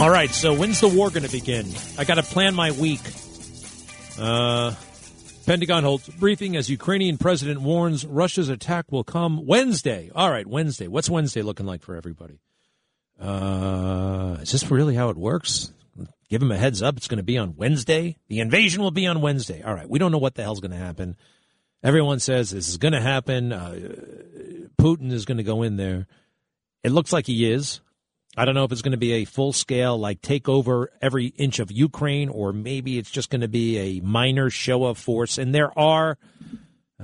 All 0.00 0.10
right, 0.10 0.30
so 0.30 0.54
when's 0.54 0.80
the 0.80 0.86
war 0.86 1.10
going 1.10 1.24
to 1.24 1.32
begin? 1.32 1.66
I 1.98 2.04
got 2.04 2.14
to 2.14 2.22
plan 2.22 2.54
my 2.54 2.70
week. 2.70 3.00
Uh, 4.16 4.72
Pentagon 5.44 5.82
holds 5.82 6.08
briefing 6.08 6.54
as 6.54 6.70
Ukrainian 6.70 7.18
president 7.18 7.60
warns 7.62 8.06
Russia's 8.06 8.48
attack 8.48 8.92
will 8.92 9.02
come 9.02 9.44
Wednesday. 9.44 10.12
All 10.14 10.30
right, 10.30 10.46
Wednesday. 10.46 10.86
What's 10.86 11.10
Wednesday 11.10 11.42
looking 11.42 11.66
like 11.66 11.82
for 11.82 11.96
everybody? 11.96 12.38
Uh, 13.20 14.36
is 14.40 14.52
this 14.52 14.70
really 14.70 14.94
how 14.94 15.08
it 15.08 15.16
works? 15.16 15.72
Give 16.28 16.42
him 16.42 16.52
a 16.52 16.56
heads 16.56 16.80
up. 16.80 16.96
It's 16.96 17.08
going 17.08 17.16
to 17.16 17.24
be 17.24 17.36
on 17.36 17.56
Wednesday. 17.56 18.18
The 18.28 18.38
invasion 18.38 18.82
will 18.82 18.92
be 18.92 19.08
on 19.08 19.20
Wednesday. 19.20 19.62
All 19.62 19.74
right. 19.74 19.90
We 19.90 19.98
don't 19.98 20.12
know 20.12 20.18
what 20.18 20.36
the 20.36 20.44
hell's 20.44 20.60
going 20.60 20.70
to 20.70 20.76
happen. 20.76 21.16
Everyone 21.82 22.20
says 22.20 22.50
this 22.50 22.68
is 22.68 22.76
going 22.76 22.94
to 22.94 23.00
happen. 23.00 23.52
Uh, 23.52 23.74
Putin 24.80 25.10
is 25.10 25.24
going 25.24 25.38
to 25.38 25.42
go 25.42 25.62
in 25.62 25.76
there. 25.76 26.06
It 26.84 26.92
looks 26.92 27.12
like 27.12 27.26
he 27.26 27.50
is. 27.50 27.80
I 28.38 28.44
don't 28.44 28.54
know 28.54 28.62
if 28.62 28.70
it's 28.70 28.82
going 28.82 28.92
to 28.92 28.98
be 28.98 29.14
a 29.14 29.24
full 29.24 29.52
scale, 29.52 29.98
like 29.98 30.22
take 30.22 30.48
over 30.48 30.92
every 31.02 31.26
inch 31.26 31.58
of 31.58 31.72
Ukraine, 31.72 32.28
or 32.28 32.52
maybe 32.52 32.96
it's 32.96 33.10
just 33.10 33.30
going 33.30 33.40
to 33.40 33.48
be 33.48 33.78
a 33.78 34.00
minor 34.00 34.48
show 34.48 34.84
of 34.84 34.96
force. 34.96 35.38
And 35.38 35.52
there 35.52 35.76
are 35.76 36.18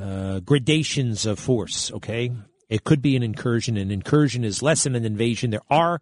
uh, 0.00 0.38
gradations 0.40 1.26
of 1.26 1.40
force, 1.40 1.90
okay? 1.90 2.30
It 2.68 2.84
could 2.84 3.02
be 3.02 3.16
an 3.16 3.24
incursion. 3.24 3.76
An 3.76 3.90
incursion 3.90 4.44
is 4.44 4.62
less 4.62 4.84
than 4.84 4.94
an 4.94 5.04
invasion. 5.04 5.50
There 5.50 5.60
are, 5.68 6.00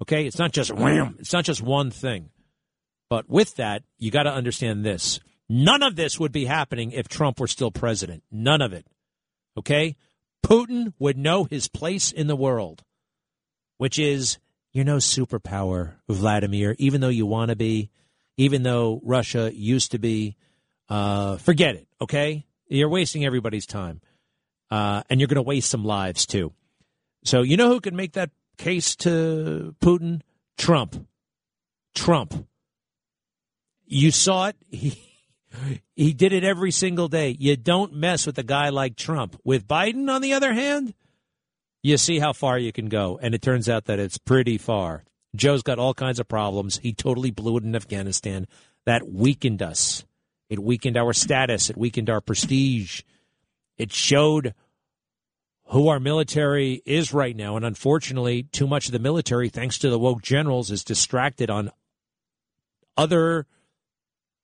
okay, 0.00 0.26
it's 0.26 0.38
not 0.38 0.52
just 0.52 0.72
wham, 0.72 1.16
it's 1.18 1.34
not 1.34 1.44
just 1.44 1.60
one 1.60 1.90
thing. 1.90 2.30
But 3.10 3.28
with 3.28 3.56
that, 3.56 3.82
you 3.98 4.10
got 4.10 4.22
to 4.22 4.32
understand 4.32 4.82
this. 4.82 5.20
None 5.46 5.82
of 5.82 5.94
this 5.96 6.18
would 6.18 6.32
be 6.32 6.46
happening 6.46 6.92
if 6.92 7.06
Trump 7.06 7.38
were 7.38 7.48
still 7.48 7.70
president. 7.70 8.22
None 8.30 8.62
of 8.62 8.72
it. 8.72 8.86
Okay? 9.58 9.96
Putin 10.42 10.94
would 10.98 11.18
know 11.18 11.44
his 11.44 11.68
place 11.68 12.12
in 12.12 12.28
the 12.28 12.36
world, 12.36 12.82
which 13.76 13.98
is 13.98 14.38
you're 14.72 14.84
no 14.84 14.96
superpower, 14.96 15.94
Vladimir, 16.08 16.76
even 16.78 17.00
though 17.00 17.08
you 17.08 17.26
want 17.26 17.50
to 17.50 17.56
be, 17.56 17.90
even 18.36 18.62
though 18.62 19.00
Russia 19.04 19.50
used 19.54 19.92
to 19.92 19.98
be. 19.98 20.36
Uh, 20.88 21.36
forget 21.36 21.76
it, 21.76 21.86
okay? 22.00 22.44
You're 22.66 22.88
wasting 22.88 23.24
everybody's 23.24 23.66
time 23.66 24.00
uh, 24.70 25.02
and 25.10 25.20
you're 25.20 25.26
going 25.26 25.36
to 25.36 25.42
waste 25.42 25.70
some 25.70 25.84
lives 25.84 26.26
too. 26.26 26.52
So 27.24 27.42
you 27.42 27.56
know 27.56 27.68
who 27.68 27.80
can 27.80 27.96
make 27.96 28.12
that 28.12 28.30
case 28.56 28.96
to 28.96 29.74
Putin? 29.80 30.22
Trump. 30.56 31.06
Trump. 31.94 32.46
You 33.86 34.10
saw 34.10 34.48
it. 34.48 34.56
He 34.70 35.82
he 35.96 36.12
did 36.12 36.32
it 36.32 36.44
every 36.44 36.70
single 36.70 37.08
day. 37.08 37.34
You 37.36 37.56
don't 37.56 37.92
mess 37.92 38.24
with 38.24 38.38
a 38.38 38.44
guy 38.44 38.68
like 38.68 38.94
Trump. 38.94 39.36
With 39.42 39.66
Biden, 39.66 40.08
on 40.08 40.22
the 40.22 40.34
other 40.34 40.52
hand, 40.52 40.94
you 41.82 41.96
see 41.96 42.18
how 42.18 42.32
far 42.32 42.58
you 42.58 42.72
can 42.72 42.88
go, 42.88 43.18
and 43.22 43.34
it 43.34 43.42
turns 43.42 43.68
out 43.68 43.86
that 43.86 43.98
it's 43.98 44.18
pretty 44.18 44.58
far. 44.58 45.04
Joe's 45.34 45.62
got 45.62 45.78
all 45.78 45.94
kinds 45.94 46.20
of 46.20 46.28
problems. 46.28 46.78
He 46.78 46.92
totally 46.92 47.30
blew 47.30 47.56
it 47.56 47.64
in 47.64 47.74
Afghanistan. 47.74 48.46
That 48.84 49.08
weakened 49.08 49.62
us. 49.62 50.04
It 50.48 50.58
weakened 50.58 50.96
our 50.96 51.12
status. 51.12 51.70
It 51.70 51.76
weakened 51.76 52.10
our 52.10 52.20
prestige. 52.20 53.02
It 53.78 53.92
showed 53.92 54.54
who 55.66 55.88
our 55.88 56.00
military 56.00 56.82
is 56.84 57.14
right 57.14 57.36
now. 57.36 57.56
And 57.56 57.64
unfortunately, 57.64 58.42
too 58.42 58.66
much 58.66 58.86
of 58.86 58.92
the 58.92 58.98
military, 58.98 59.48
thanks 59.48 59.78
to 59.78 59.90
the 59.90 59.98
woke 59.98 60.20
generals, 60.20 60.70
is 60.70 60.82
distracted 60.82 61.48
on 61.48 61.70
other 62.96 63.46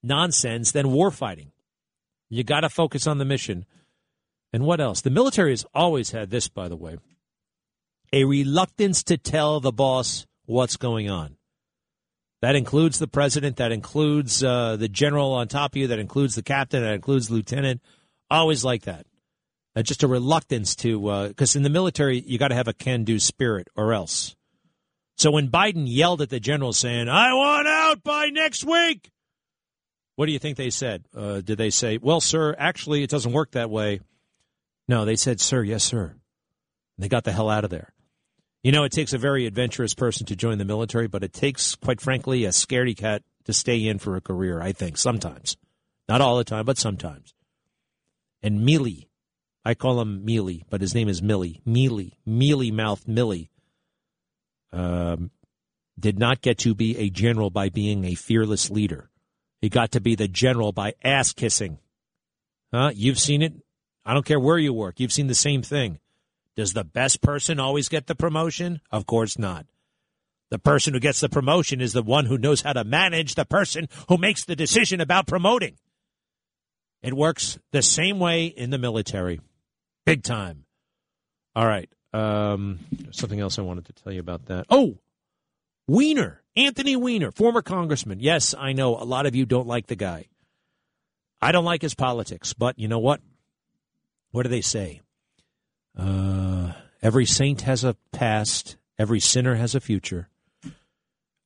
nonsense 0.03 0.71
than 0.71 0.93
war 0.93 1.11
fighting. 1.11 1.51
You 2.31 2.45
got 2.45 2.61
to 2.61 2.69
focus 2.69 3.07
on 3.07 3.19
the 3.19 3.25
mission. 3.25 3.67
And 4.53 4.65
what 4.65 4.81
else? 4.81 5.01
The 5.01 5.11
military 5.11 5.51
has 5.51 5.67
always 5.75 6.13
had 6.13 6.31
this, 6.31 6.49
by 6.49 6.69
the 6.69 6.77
way 6.77 6.99
a 8.13 8.25
reluctance 8.25 9.03
to 9.05 9.17
tell 9.17 9.61
the 9.61 9.73
boss 9.73 10.27
what's 10.45 10.77
going 10.77 11.11
on. 11.11 11.37
That 12.43 12.55
includes 12.55 12.99
the 12.99 13.09
president, 13.09 13.57
that 13.57 13.73
includes 13.73 14.45
uh, 14.45 14.77
the 14.77 14.89
general 14.89 15.33
on 15.33 15.49
top 15.49 15.73
of 15.73 15.77
you, 15.77 15.87
that 15.89 15.99
includes 15.99 16.35
the 16.35 16.43
captain, 16.43 16.83
that 16.83 16.95
includes 16.95 17.29
the 17.29 17.35
lieutenant. 17.35 17.81
Always 18.31 18.65
like 18.65 18.83
that 18.83 19.07
uh, 19.77 19.83
just 19.83 20.03
a 20.03 20.09
reluctance 20.09 20.75
to, 20.77 21.29
because 21.29 21.55
uh, 21.55 21.59
in 21.59 21.63
the 21.63 21.71
military, 21.71 22.21
you 22.21 22.39
got 22.39 22.49
to 22.49 22.55
have 22.55 22.67
a 22.67 22.73
can 22.73 23.05
do 23.05 23.19
spirit 23.19 23.69
or 23.77 23.93
else. 23.93 24.35
So 25.19 25.31
when 25.31 25.49
Biden 25.49 25.85
yelled 25.87 26.23
at 26.23 26.31
the 26.31 26.41
general 26.41 26.73
saying, 26.73 27.09
I 27.09 27.35
want 27.35 27.69
out 27.69 28.03
by 28.03 28.29
next 28.31 28.65
week, 28.65 29.11
what 30.17 30.27
do 30.27 30.33
you 30.33 30.39
think 30.39 30.57
they 30.57 30.71
said? 30.71 31.05
Uh, 31.15 31.43
did 31.43 31.59
they 31.59 31.71
say, 31.71 31.99
well, 31.99 32.21
sir, 32.21 32.55
actually, 32.59 33.03
it 33.03 33.11
doesn't 33.11 33.33
work 33.33 33.53
that 33.53 33.71
way? 33.71 34.01
No, 34.89 35.05
they 35.05 35.17
said, 35.17 35.41
sir, 35.41 35.63
yes, 35.63 35.85
sir. 35.85 36.15
And 36.97 37.05
they 37.05 37.09
got 37.09 37.25
the 37.25 37.33
hell 37.33 37.51
out 37.51 37.65
of 37.65 37.71
there. 37.71 37.93
You 38.67 38.73
know, 38.73 38.83
it 38.83 38.91
takes 38.91 39.13
a 39.13 39.19
very 39.19 39.47
adventurous 39.47 39.95
person 39.95 40.27
to 40.27 40.35
join 40.35 40.59
the 40.59 40.65
military, 40.65 41.07
but 41.07 41.23
it 41.23 41.33
takes, 41.33 41.77
quite 41.77 42.01
frankly, 42.01 42.45
a 42.45 42.49
scaredy 42.49 42.97
cat 42.97 43.23
to 43.45 43.53
stay 43.53 43.87
in 43.87 44.01
for 44.01 44.17
a 44.17 44.21
career, 44.21 44.61
I 44.61 44.73
think, 44.73 44.99
sometimes. 44.99 45.57
Not 46.09 46.21
all 46.21 46.37
the 46.37 46.43
time, 46.43 46.65
but 46.65 46.77
sometimes. 46.77 47.33
And 48.43 48.67
Milley, 48.67 49.07
I 49.65 49.75
call 49.75 50.01
him 50.01 50.25
Mealy, 50.25 50.65
but 50.69 50.81
his 50.81 50.97
name 50.97 51.09
is 51.09 51.21
Milley. 51.21 51.61
Mealy, 51.65 52.19
mealy 52.27 52.73
mouthed 52.73 53.07
Milley, 53.07 53.51
um, 54.73 55.31
did 55.97 56.19
not 56.19 56.43
get 56.43 56.59
to 56.59 56.75
be 56.75 56.99
a 56.99 57.09
general 57.09 57.51
by 57.51 57.69
being 57.69 58.05
a 58.05 58.17
fearless 58.17 58.69
leader. 58.69 59.11
He 59.61 59.69
got 59.69 59.93
to 59.93 60.01
be 60.01 60.17
the 60.17 60.27
general 60.27 60.73
by 60.73 60.95
ass 61.05 61.33
kissing. 61.33 61.79
Huh? 62.75 62.91
You've 62.97 63.21
seen 63.21 63.43
it. 63.43 63.53
I 64.05 64.13
don't 64.13 64.27
care 64.27 64.41
where 64.41 64.59
you 64.59 64.73
work. 64.73 64.99
You've 64.99 65.13
seen 65.13 65.29
the 65.29 65.37
same 65.37 65.63
thing. 65.63 66.01
Does 66.57 66.73
the 66.73 66.85
best 66.85 67.21
person 67.21 67.61
always 67.61 67.89
get 67.89 68.07
the 68.07 68.15
promotion? 68.15 68.81
Of 68.91 69.07
course 69.07 69.39
not. 69.39 69.67
The 70.51 70.59
person 70.59 70.95
who 70.95 71.01
gets 71.01 71.21
the 71.21 71.29
promotion 71.29 71.81
is 71.81 71.93
the 71.93 72.03
one 72.03 72.27
who 72.27 72.39
knows 72.39 72.63
how 72.63 72.73
to 72.73 72.85
manage 72.85 73.35
the 73.35 73.45
person 73.45 73.89
who 74.09 74.17
makes 74.17 74.45
the 74.45 74.57
decision 74.57 75.01
about 75.01 75.27
promoting. 75.27 75.77
It 77.03 77.15
works 77.15 77.59
the 77.73 77.83
same 77.83 78.19
way 78.19 78.47
in 78.47 78.71
the 78.71 78.79
military. 78.79 79.41
Big 80.05 80.23
time. 80.23 80.65
All 81.55 81.67
right. 81.67 81.91
Um, 82.13 82.79
something 83.11 83.41
else 83.41 83.59
I 83.59 83.63
wanted 83.63 83.87
to 83.87 83.93
tell 83.93 84.13
you 84.13 84.21
about 84.21 84.47
that. 84.47 84.67
Oh, 84.71 84.99
Weiner, 85.89 86.43
Anthony 86.57 86.97
Weiner, 86.97 87.31
former 87.31 87.63
congressman. 87.63 88.21
Yes, 88.21 88.55
I 88.59 88.73
know 88.73 88.97
a 88.97 89.05
lot 89.05 89.27
of 89.27 89.35
you 89.35 89.47
don't 89.47 89.67
like 89.67 89.87
the 89.87 89.97
guy. 89.97 90.27
I 91.41 91.53
don't 91.53 91.65
like 91.65 91.83
his 91.83 91.95
politics, 91.95 92.55
but 92.55 92.79
you 92.79 92.89
know 92.89 92.99
what? 92.99 93.21
What 94.31 94.45
do 94.45 94.49
they 94.49 94.63
say? 94.63 95.03
Uh, 95.97 96.73
every 97.03 97.27
saint 97.27 97.63
has 97.63 97.85
a 97.85 97.97
past, 98.13 98.77
every 98.99 99.21
sinner 99.21 99.55
has 99.55 99.75
a 99.75 99.81
future. 99.81 100.29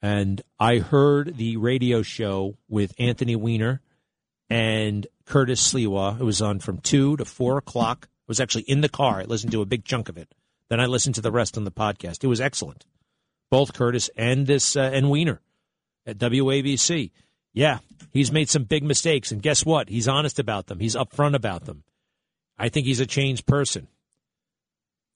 And 0.03 0.43
I 0.59 0.79
heard 0.79 1.37
the 1.37 1.57
radio 1.59 2.03
show 2.03 2.57
with 2.69 2.95
Anthony 2.99 3.37
Weiner 3.37 3.83
and 4.49 5.07
Curtis 5.27 5.73
Sliwa. 5.73 6.19
It 6.21 6.25
was 6.25 6.41
on 6.41 6.59
from 6.59 6.79
2 6.79 7.19
to 7.19 7.25
4 7.25 7.59
o'clock 7.59 8.05
It 8.05 8.29
was 8.29 8.41
actually 8.41 8.63
in 8.63 8.81
the 8.81 8.89
car. 8.89 9.21
I 9.21 9.25
listened 9.25 9.53
to 9.53 9.63
a 9.63 9.67
big 9.67 9.85
chunk 9.85 10.09
of 10.09 10.17
it. 10.17 10.35
Then 10.69 10.81
I 10.81 10.87
listened 10.87 11.17
to 11.17 11.21
the 11.21 11.33
rest 11.33 11.59
on 11.59 11.65
the 11.65 11.71
podcast. 11.71 12.25
It 12.25 12.29
was 12.29 12.41
excellent. 12.41 12.87
Both 13.51 13.75
Curtis 13.75 14.09
and 14.17 14.47
this 14.47 14.77
uh, 14.77 14.91
and 14.93 15.11
Weiner 15.11 15.41
at 16.07 16.19
WABC. 16.19 17.11
Yeah, 17.53 17.79
he's 18.13 18.31
made 18.31 18.49
some 18.49 18.65
big 18.65 18.85
mistakes, 18.85 19.33
and 19.33 19.43
guess 19.43 19.67
what? 19.67 19.89
He's 19.89 20.07
honest 20.07 20.39
about 20.39 20.69
them. 20.69 20.79
He's 20.79 20.95
upfront 20.95 21.35
about 21.35 21.65
them. 21.65 21.83
I 22.57 22.69
think 22.69 22.87
he's 22.87 23.01
a 23.01 23.07
changed 23.07 23.47
person. 23.47 23.89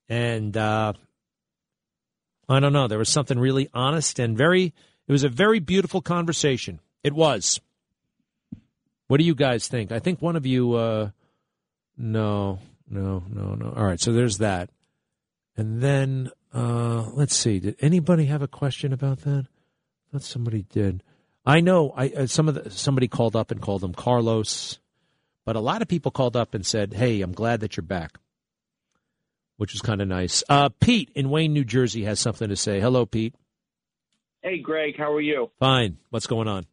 And 0.09 0.57
uh, 0.57 0.93
I 2.49 2.61
don't 2.61 2.73
know. 2.73 2.89
There 2.89 2.99
was 2.99 3.09
something 3.09 3.39
really 3.39 3.69
honest 3.73 4.19
and 4.19 4.37
very. 4.37 4.73
It 5.07 5.13
was 5.13 5.25
a 5.25 5.29
very 5.29 5.61
beautiful 5.61 6.01
conversation. 6.01 6.81
It 7.03 7.13
was. 7.13 7.61
What 9.07 9.19
do 9.19 9.25
you 9.25 9.35
guys 9.35 9.69
think? 9.69 9.93
I 9.93 9.99
think 9.99 10.23
one 10.23 10.37
of 10.37 10.47
you. 10.47 10.75
Uh, 10.75 11.11
no, 11.97 12.59
no, 12.89 13.23
no, 13.29 13.55
no. 13.55 13.73
All 13.77 13.85
right, 13.85 14.01
so 14.01 14.13
there's 14.13 14.39
that. 14.39 14.71
And 15.57 15.81
then 15.81 16.31
uh, 16.53 17.11
let's 17.13 17.35
see. 17.37 17.59
Did 17.61 17.77
anybody 17.81 18.27
have 18.27 18.43
a 18.43 18.49
question 18.49 18.93
about 18.93 19.21
that? 19.21 19.47
I 19.47 20.13
thought 20.13 20.23
somebody 20.23 20.65
did. 20.71 21.03
I 21.45 21.61
know. 21.61 21.93
I 21.97 22.09
uh, 22.09 22.27
some 22.27 22.49
of 22.49 22.55
the, 22.55 22.71
somebody 22.71 23.09
called 23.09 23.37
up 23.37 23.51
and 23.51 23.61
called 23.61 23.85
him 23.85 23.93
Carlos, 23.93 24.79
but 25.45 25.57
a 25.57 25.61
lot 25.61 25.83
of 25.83 25.89
people 25.89 26.11
called 26.11 26.37
up 26.37 26.55
and 26.55 26.65
said, 26.65 26.95
"Hey, 26.95 27.21
I'm 27.21 27.33
glad 27.33 27.61
that 27.61 27.77
you're 27.77 27.83
back," 27.85 28.19
which 29.57 29.75
is 29.75 29.81
kind 29.81 30.01
of 30.03 30.09
nice. 30.09 30.43
Uh, 30.49 30.69
Pete 30.81 31.11
in 31.15 31.31
Wayne, 31.31 31.53
New 31.53 31.65
Jersey, 31.65 32.05
has 32.05 32.21
something 32.21 32.49
to 32.49 32.57
say. 32.57 32.81
Hello, 32.81 33.07
Pete. 33.07 33.35
Hey, 34.43 34.59
Greg. 34.59 34.95
How 34.99 35.13
are 35.13 35.21
you? 35.21 35.51
Fine. 35.59 35.99
What's 36.11 36.27
going 36.27 36.49
on? 36.49 36.67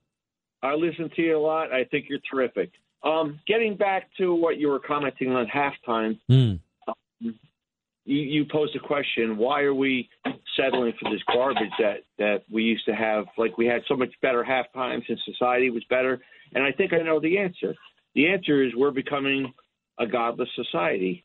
I 0.63 0.75
listen 0.75 1.09
to 1.15 1.21
you 1.21 1.37
a 1.37 1.39
lot. 1.39 1.71
I 1.71 1.85
think 1.85 2.05
you're 2.09 2.19
terrific. 2.31 2.71
Um, 3.03 3.39
getting 3.47 3.77
back 3.77 4.09
to 4.19 4.33
what 4.35 4.57
you 4.57 4.67
were 4.69 4.79
commenting 4.79 5.31
on 5.31 5.47
halftime, 5.47 6.19
Mm. 6.29 6.59
um, 6.87 6.95
you, 8.05 8.19
you 8.21 8.45
posed 8.45 8.75
a 8.75 8.79
question: 8.79 9.37
Why 9.37 9.61
are 9.61 9.73
we 9.73 10.09
settling 10.55 10.93
for 11.01 11.09
this 11.09 11.21
garbage 11.33 11.71
that 11.79 12.01
that 12.19 12.43
we 12.51 12.63
used 12.63 12.85
to 12.85 12.93
have? 12.93 13.25
Like 13.37 13.57
we 13.57 13.65
had 13.65 13.81
so 13.87 13.95
much 13.95 14.13
better 14.21 14.43
half 14.43 14.71
times, 14.73 15.03
and 15.09 15.17
society 15.25 15.69
was 15.71 15.83
better. 15.89 16.21
And 16.53 16.63
I 16.63 16.71
think 16.73 16.93
I 16.93 16.97
know 16.97 17.19
the 17.19 17.37
answer. 17.39 17.73
The 18.13 18.27
answer 18.27 18.61
is 18.63 18.73
we're 18.75 18.91
becoming 18.91 19.51
a 19.97 20.05
godless 20.05 20.49
society. 20.55 21.23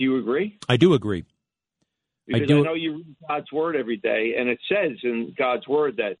Do 0.00 0.04
you 0.04 0.16
agree? 0.16 0.58
I 0.66 0.78
do 0.78 0.94
agree. 0.94 1.26
Because 2.26 2.42
I, 2.42 2.46
do- 2.46 2.64
know 2.64 2.72
you 2.72 2.94
read 2.94 3.16
God's 3.28 3.52
word 3.52 3.76
every 3.76 3.98
day, 3.98 4.32
and 4.38 4.48
it 4.48 4.58
says 4.66 4.92
in 5.02 5.34
God's 5.36 5.68
word 5.68 5.98
that 5.98 6.16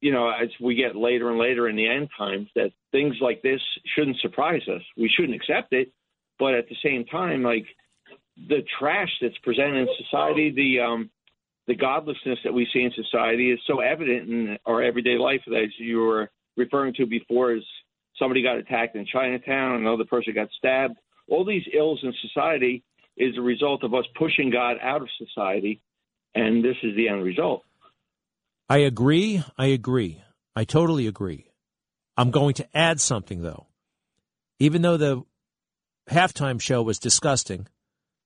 you 0.00 0.12
know 0.12 0.30
as 0.30 0.48
we 0.60 0.76
get 0.76 0.94
later 0.94 1.28
and 1.28 1.38
later 1.38 1.68
in 1.68 1.74
the 1.74 1.88
end 1.88 2.08
times 2.16 2.46
that 2.54 2.70
things 2.92 3.16
like 3.20 3.42
this 3.42 3.60
shouldn't 3.96 4.18
surprise 4.20 4.62
us. 4.72 4.82
We 4.96 5.10
shouldn't 5.12 5.34
accept 5.34 5.72
it, 5.72 5.92
but 6.38 6.54
at 6.54 6.68
the 6.68 6.76
same 6.84 7.04
time, 7.04 7.42
like 7.42 7.66
the 8.48 8.62
trash 8.78 9.10
that's 9.20 9.36
presented 9.38 9.88
in 9.88 9.88
society, 10.04 10.52
the 10.54 10.80
um, 10.80 11.10
the 11.66 11.74
godlessness 11.74 12.38
that 12.44 12.54
we 12.54 12.68
see 12.72 12.82
in 12.82 12.92
society 12.94 13.50
is 13.50 13.58
so 13.66 13.80
evident 13.80 14.30
in 14.30 14.56
our 14.66 14.84
everyday 14.84 15.18
life 15.18 15.40
that 15.48 15.64
as 15.64 15.70
you 15.78 15.98
were 15.98 16.30
referring 16.56 16.94
to 16.94 17.06
before, 17.06 17.54
as 17.54 17.62
somebody 18.20 18.40
got 18.40 18.58
attacked 18.58 18.94
in 18.94 19.04
Chinatown, 19.04 19.80
another 19.80 20.04
person 20.04 20.32
got 20.32 20.48
stabbed. 20.56 20.94
All 21.28 21.44
these 21.44 21.64
ills 21.74 21.98
in 22.04 22.14
society 22.22 22.84
is 23.20 23.36
a 23.36 23.42
result 23.42 23.84
of 23.84 23.94
us 23.94 24.04
pushing 24.18 24.50
God 24.50 24.76
out 24.82 25.02
of 25.02 25.08
society, 25.18 25.80
and 26.34 26.64
this 26.64 26.76
is 26.82 26.96
the 26.96 27.08
end 27.08 27.22
result. 27.22 27.62
I 28.68 28.78
agree. 28.78 29.42
I 29.58 29.66
agree. 29.66 30.22
I 30.56 30.64
totally 30.64 31.06
agree. 31.06 31.46
I'm 32.16 32.30
going 32.30 32.54
to 32.54 32.76
add 32.76 33.00
something 33.00 33.42
though. 33.42 33.66
Even 34.58 34.82
though 34.82 34.96
the 34.96 35.22
halftime 36.10 36.60
show 36.60 36.82
was 36.82 36.98
disgusting, 36.98 37.66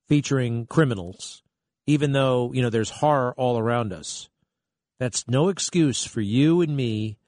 featuring 0.08 0.66
criminals, 0.66 1.42
even 1.86 2.12
though, 2.12 2.52
you 2.52 2.62
know, 2.62 2.70
there's 2.70 2.90
horror 2.90 3.34
all 3.36 3.58
around 3.58 3.92
us, 3.92 4.28
that's 4.98 5.28
no 5.28 5.48
excuse 5.48 6.04
for 6.04 6.20
you 6.20 6.60
and 6.60 6.76
me 6.76 7.18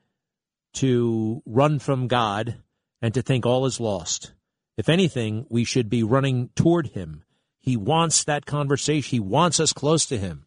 to 0.75 1.43
run 1.47 1.79
from 1.79 2.07
God 2.07 2.57
and 3.03 3.15
to 3.15 3.23
think 3.23 3.47
all 3.47 3.67
is 3.67 3.81
lost. 3.81 4.33
If 4.77 4.89
anything, 4.89 5.47
we 5.49 5.65
should 5.65 5.89
be 5.89 6.03
running 6.03 6.51
toward 6.55 6.89
Him. 6.89 7.23
He 7.67 7.77
wants 7.77 8.23
that 8.25 8.47
conversation. 8.47 9.11
He 9.11 9.21
wants 9.21 9.59
us 9.59 9.73
close 9.73 10.07
to 10.07 10.17
Him. 10.17 10.47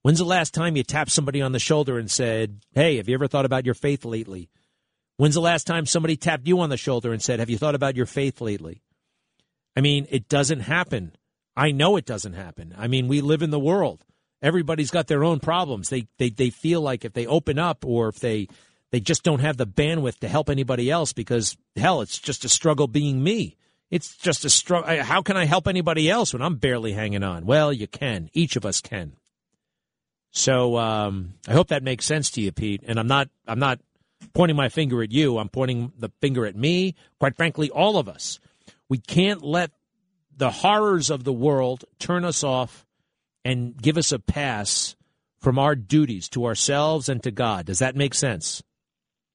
When's 0.00 0.18
the 0.18 0.24
last 0.24 0.54
time 0.54 0.76
you 0.76 0.82
tapped 0.82 1.10
somebody 1.10 1.42
on 1.42 1.52
the 1.52 1.58
shoulder 1.58 1.98
and 1.98 2.10
said, 2.10 2.62
Hey, 2.72 2.96
have 2.96 3.06
you 3.06 3.14
ever 3.14 3.28
thought 3.28 3.44
about 3.44 3.66
your 3.66 3.74
faith 3.74 4.06
lately? 4.06 4.48
When's 5.18 5.34
the 5.34 5.42
last 5.42 5.66
time 5.66 5.84
somebody 5.84 6.16
tapped 6.16 6.48
you 6.48 6.58
on 6.60 6.70
the 6.70 6.78
shoulder 6.78 7.12
and 7.12 7.22
said, 7.22 7.38
Have 7.38 7.50
you 7.50 7.58
thought 7.58 7.74
about 7.74 7.96
your 7.96 8.06
faith 8.06 8.40
lately? 8.40 8.82
I 9.76 9.82
mean, 9.82 10.06
it 10.10 10.28
doesn't 10.28 10.60
happen. 10.60 11.14
I 11.54 11.70
know 11.70 11.96
it 11.96 12.06
doesn't 12.06 12.32
happen. 12.32 12.74
I 12.76 12.88
mean, 12.88 13.08
we 13.08 13.20
live 13.20 13.42
in 13.42 13.50
the 13.50 13.60
world. 13.60 14.02
Everybody's 14.42 14.90
got 14.90 15.06
their 15.06 15.22
own 15.22 15.40
problems. 15.40 15.90
They 15.90 16.06
they 16.18 16.30
they 16.30 16.48
feel 16.48 16.80
like 16.80 17.04
if 17.04 17.12
they 17.12 17.26
open 17.26 17.58
up 17.58 17.84
or 17.84 18.08
if 18.08 18.20
they 18.20 18.48
they 18.90 19.00
just 19.00 19.22
don't 19.22 19.40
have 19.40 19.58
the 19.58 19.66
bandwidth 19.66 20.18
to 20.20 20.28
help 20.28 20.48
anybody 20.48 20.90
else 20.90 21.12
because 21.12 21.56
hell, 21.76 22.00
it's 22.00 22.18
just 22.18 22.44
a 22.44 22.48
struggle 22.48 22.86
being 22.86 23.22
me. 23.22 23.56
It's 23.90 24.16
just 24.16 24.44
a 24.44 24.50
struggle. 24.50 25.02
How 25.02 25.22
can 25.22 25.36
I 25.36 25.44
help 25.44 25.68
anybody 25.68 26.10
else 26.10 26.32
when 26.32 26.42
I'm 26.42 26.56
barely 26.56 26.92
hanging 26.92 27.22
on? 27.22 27.46
Well, 27.46 27.72
you 27.72 27.86
can. 27.86 28.30
Each 28.32 28.56
of 28.56 28.64
us 28.64 28.80
can. 28.80 29.12
So 30.30 30.76
um, 30.78 31.34
I 31.46 31.52
hope 31.52 31.68
that 31.68 31.82
makes 31.82 32.04
sense 32.04 32.30
to 32.32 32.40
you, 32.40 32.50
Pete. 32.50 32.82
And 32.86 32.98
I'm 32.98 33.06
not 33.06 33.28
I'm 33.46 33.60
not 33.60 33.78
pointing 34.32 34.56
my 34.56 34.68
finger 34.68 35.02
at 35.02 35.12
you. 35.12 35.38
I'm 35.38 35.48
pointing 35.48 35.92
the 35.98 36.10
finger 36.20 36.44
at 36.44 36.56
me. 36.56 36.96
Quite 37.20 37.36
frankly, 37.36 37.70
all 37.70 37.98
of 37.98 38.08
us. 38.08 38.40
We 38.88 38.98
can't 38.98 39.42
let 39.42 39.70
the 40.36 40.50
horrors 40.50 41.10
of 41.10 41.24
the 41.24 41.32
world 41.32 41.84
turn 41.98 42.24
us 42.24 42.42
off 42.42 42.84
and 43.44 43.80
give 43.80 43.96
us 43.96 44.10
a 44.10 44.18
pass 44.18 44.96
from 45.38 45.58
our 45.58 45.74
duties 45.74 46.28
to 46.30 46.46
ourselves 46.46 47.08
and 47.08 47.22
to 47.22 47.30
God. 47.30 47.66
Does 47.66 47.78
that 47.78 47.94
make 47.94 48.14
sense? 48.14 48.62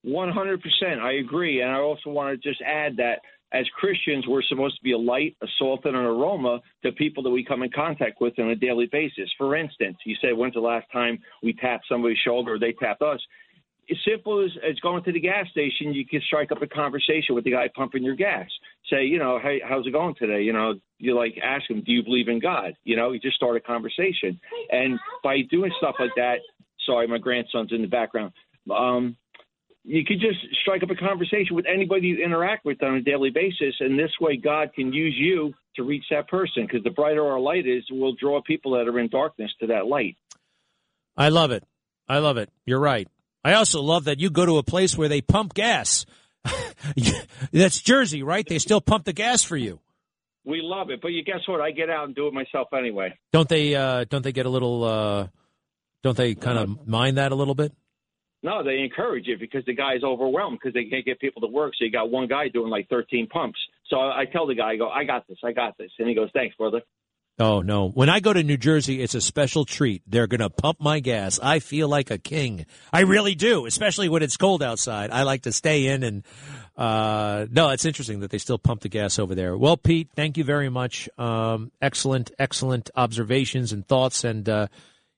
100%. 0.04 0.58
I 1.00 1.12
agree. 1.12 1.62
And 1.62 1.70
I 1.70 1.78
also 1.78 2.10
want 2.10 2.40
to 2.40 2.48
just 2.48 2.60
add 2.62 2.96
that 2.96 3.20
as 3.52 3.66
Christians, 3.74 4.26
we're 4.26 4.42
supposed 4.42 4.76
to 4.76 4.82
be 4.82 4.92
a 4.92 4.98
light, 4.98 5.36
a 5.42 5.46
salt, 5.58 5.84
and 5.84 5.96
an 5.96 6.04
aroma 6.04 6.60
to 6.84 6.92
people 6.92 7.22
that 7.24 7.30
we 7.30 7.44
come 7.44 7.62
in 7.62 7.70
contact 7.70 8.20
with 8.20 8.38
on 8.38 8.50
a 8.50 8.56
daily 8.56 8.86
basis. 8.86 9.28
For 9.36 9.56
instance, 9.56 9.96
you 10.06 10.14
say, 10.22 10.32
when's 10.32 10.54
the 10.54 10.60
last 10.60 10.86
time 10.92 11.18
we 11.42 11.52
tapped 11.52 11.86
somebody's 11.88 12.18
shoulder 12.18 12.54
or 12.54 12.58
they 12.58 12.72
tapped 12.72 13.02
us? 13.02 13.20
As 13.90 13.96
simple 14.08 14.44
as, 14.44 14.52
as 14.68 14.78
going 14.80 15.02
to 15.02 15.12
the 15.12 15.18
gas 15.18 15.48
station, 15.50 15.92
you 15.92 16.06
can 16.06 16.20
strike 16.20 16.52
up 16.52 16.62
a 16.62 16.66
conversation 16.66 17.34
with 17.34 17.42
the 17.42 17.50
guy 17.50 17.68
pumping 17.74 18.04
your 18.04 18.14
gas. 18.14 18.48
Say, 18.88 19.04
you 19.04 19.18
know, 19.18 19.40
hey, 19.42 19.60
how's 19.68 19.84
it 19.84 19.90
going 19.90 20.14
today? 20.16 20.42
You 20.42 20.52
know, 20.52 20.74
you 20.98 21.16
like 21.16 21.36
ask 21.42 21.68
him, 21.68 21.82
do 21.84 21.90
you 21.90 22.04
believe 22.04 22.28
in 22.28 22.38
God? 22.38 22.74
You 22.84 22.94
know, 22.94 23.10
you 23.10 23.18
just 23.18 23.34
start 23.34 23.56
a 23.56 23.60
conversation. 23.60 24.38
And 24.70 24.96
by 25.24 25.38
doing 25.50 25.72
stuff 25.78 25.96
like 25.98 26.12
that, 26.14 26.36
sorry, 26.86 27.08
my 27.08 27.18
grandson's 27.18 27.72
in 27.72 27.82
the 27.82 27.88
background. 27.88 28.32
Um, 28.70 29.16
you 29.84 30.04
could 30.04 30.20
just 30.20 30.38
strike 30.60 30.82
up 30.82 30.90
a 30.90 30.94
conversation 30.94 31.56
with 31.56 31.64
anybody 31.66 32.08
you 32.08 32.24
interact 32.24 32.64
with 32.64 32.82
on 32.82 32.96
a 32.96 33.02
daily 33.02 33.30
basis, 33.30 33.74
and 33.80 33.98
this 33.98 34.10
way 34.20 34.36
God 34.36 34.72
can 34.74 34.92
use 34.92 35.14
you 35.16 35.54
to 35.76 35.82
reach 35.82 36.04
that 36.10 36.28
person. 36.28 36.66
Because 36.66 36.84
the 36.84 36.90
brighter 36.90 37.26
our 37.26 37.40
light 37.40 37.66
is, 37.66 37.84
we'll 37.90 38.14
draw 38.14 38.42
people 38.42 38.72
that 38.72 38.88
are 38.88 38.98
in 38.98 39.08
darkness 39.08 39.50
to 39.60 39.68
that 39.68 39.86
light. 39.86 40.16
I 41.16 41.30
love 41.30 41.50
it. 41.50 41.64
I 42.08 42.18
love 42.18 42.36
it. 42.36 42.50
You're 42.66 42.80
right. 42.80 43.08
I 43.42 43.54
also 43.54 43.80
love 43.80 44.04
that 44.04 44.20
you 44.20 44.30
go 44.30 44.44
to 44.44 44.58
a 44.58 44.62
place 44.62 44.98
where 44.98 45.08
they 45.08 45.22
pump 45.22 45.54
gas. 45.54 46.04
That's 47.52 47.80
Jersey, 47.80 48.22
right? 48.22 48.46
They 48.46 48.58
still 48.58 48.80
pump 48.80 49.04
the 49.04 49.12
gas 49.12 49.42
for 49.42 49.56
you. 49.56 49.80
We 50.44 50.60
love 50.62 50.90
it, 50.90 51.00
but 51.00 51.08
you 51.08 51.22
guess 51.22 51.40
what? 51.46 51.60
I 51.60 51.70
get 51.70 51.90
out 51.90 52.06
and 52.06 52.14
do 52.14 52.26
it 52.26 52.34
myself 52.34 52.68
anyway. 52.76 53.18
Don't 53.32 53.48
they? 53.48 53.74
Uh, 53.74 54.04
don't 54.08 54.22
they 54.22 54.32
get 54.32 54.46
a 54.46 54.48
little? 54.48 54.84
Uh, 54.84 55.28
don't 56.02 56.16
they 56.16 56.34
kind 56.34 56.58
of 56.58 56.88
mind 56.88 57.18
that 57.18 57.32
a 57.32 57.34
little 57.34 57.54
bit? 57.54 57.72
No, 58.42 58.64
they 58.64 58.78
encourage 58.78 59.28
it 59.28 59.38
because 59.38 59.64
the 59.66 59.74
guy's 59.74 60.02
overwhelmed 60.02 60.58
because 60.60 60.72
they 60.72 60.84
can't 60.84 61.04
get 61.04 61.20
people 61.20 61.42
to 61.42 61.48
work. 61.48 61.74
So 61.78 61.84
you 61.84 61.92
got 61.92 62.10
one 62.10 62.26
guy 62.26 62.48
doing 62.48 62.70
like 62.70 62.88
13 62.88 63.26
pumps. 63.26 63.58
So 63.88 63.96
I 63.96 64.24
tell 64.32 64.46
the 64.46 64.54
guy, 64.54 64.70
I 64.70 64.76
go, 64.76 64.88
I 64.88 65.04
got 65.04 65.28
this, 65.28 65.38
I 65.44 65.52
got 65.52 65.76
this, 65.76 65.90
and 65.98 66.08
he 66.08 66.14
goes, 66.14 66.30
thanks, 66.32 66.56
brother. 66.56 66.80
Oh 67.38 67.62
no! 67.62 67.88
When 67.88 68.10
I 68.10 68.20
go 68.20 68.34
to 68.34 68.42
New 68.42 68.58
Jersey, 68.58 69.00
it's 69.02 69.14
a 69.14 69.20
special 69.20 69.64
treat. 69.64 70.02
They're 70.06 70.26
going 70.26 70.40
to 70.42 70.50
pump 70.50 70.78
my 70.78 71.00
gas. 71.00 71.40
I 71.42 71.60
feel 71.60 71.88
like 71.88 72.10
a 72.10 72.18
king. 72.18 72.66
I 72.92 73.00
really 73.00 73.34
do, 73.34 73.64
especially 73.64 74.10
when 74.10 74.22
it's 74.22 74.36
cold 74.36 74.62
outside. 74.62 75.10
I 75.10 75.22
like 75.22 75.42
to 75.42 75.52
stay 75.52 75.86
in 75.86 76.02
and. 76.02 76.24
Uh, 76.76 77.46
no, 77.50 77.70
it's 77.70 77.84
interesting 77.84 78.20
that 78.20 78.30
they 78.30 78.38
still 78.38 78.58
pump 78.58 78.82
the 78.82 78.88
gas 78.88 79.18
over 79.18 79.34
there. 79.34 79.56
Well, 79.56 79.76
Pete, 79.76 80.10
thank 80.14 80.36
you 80.38 80.44
very 80.44 80.68
much. 80.68 81.08
Um, 81.18 81.72
excellent, 81.80 82.30
excellent 82.38 82.90
observations 82.94 83.72
and 83.72 83.86
thoughts. 83.86 84.24
And 84.24 84.48
uh, 84.48 84.68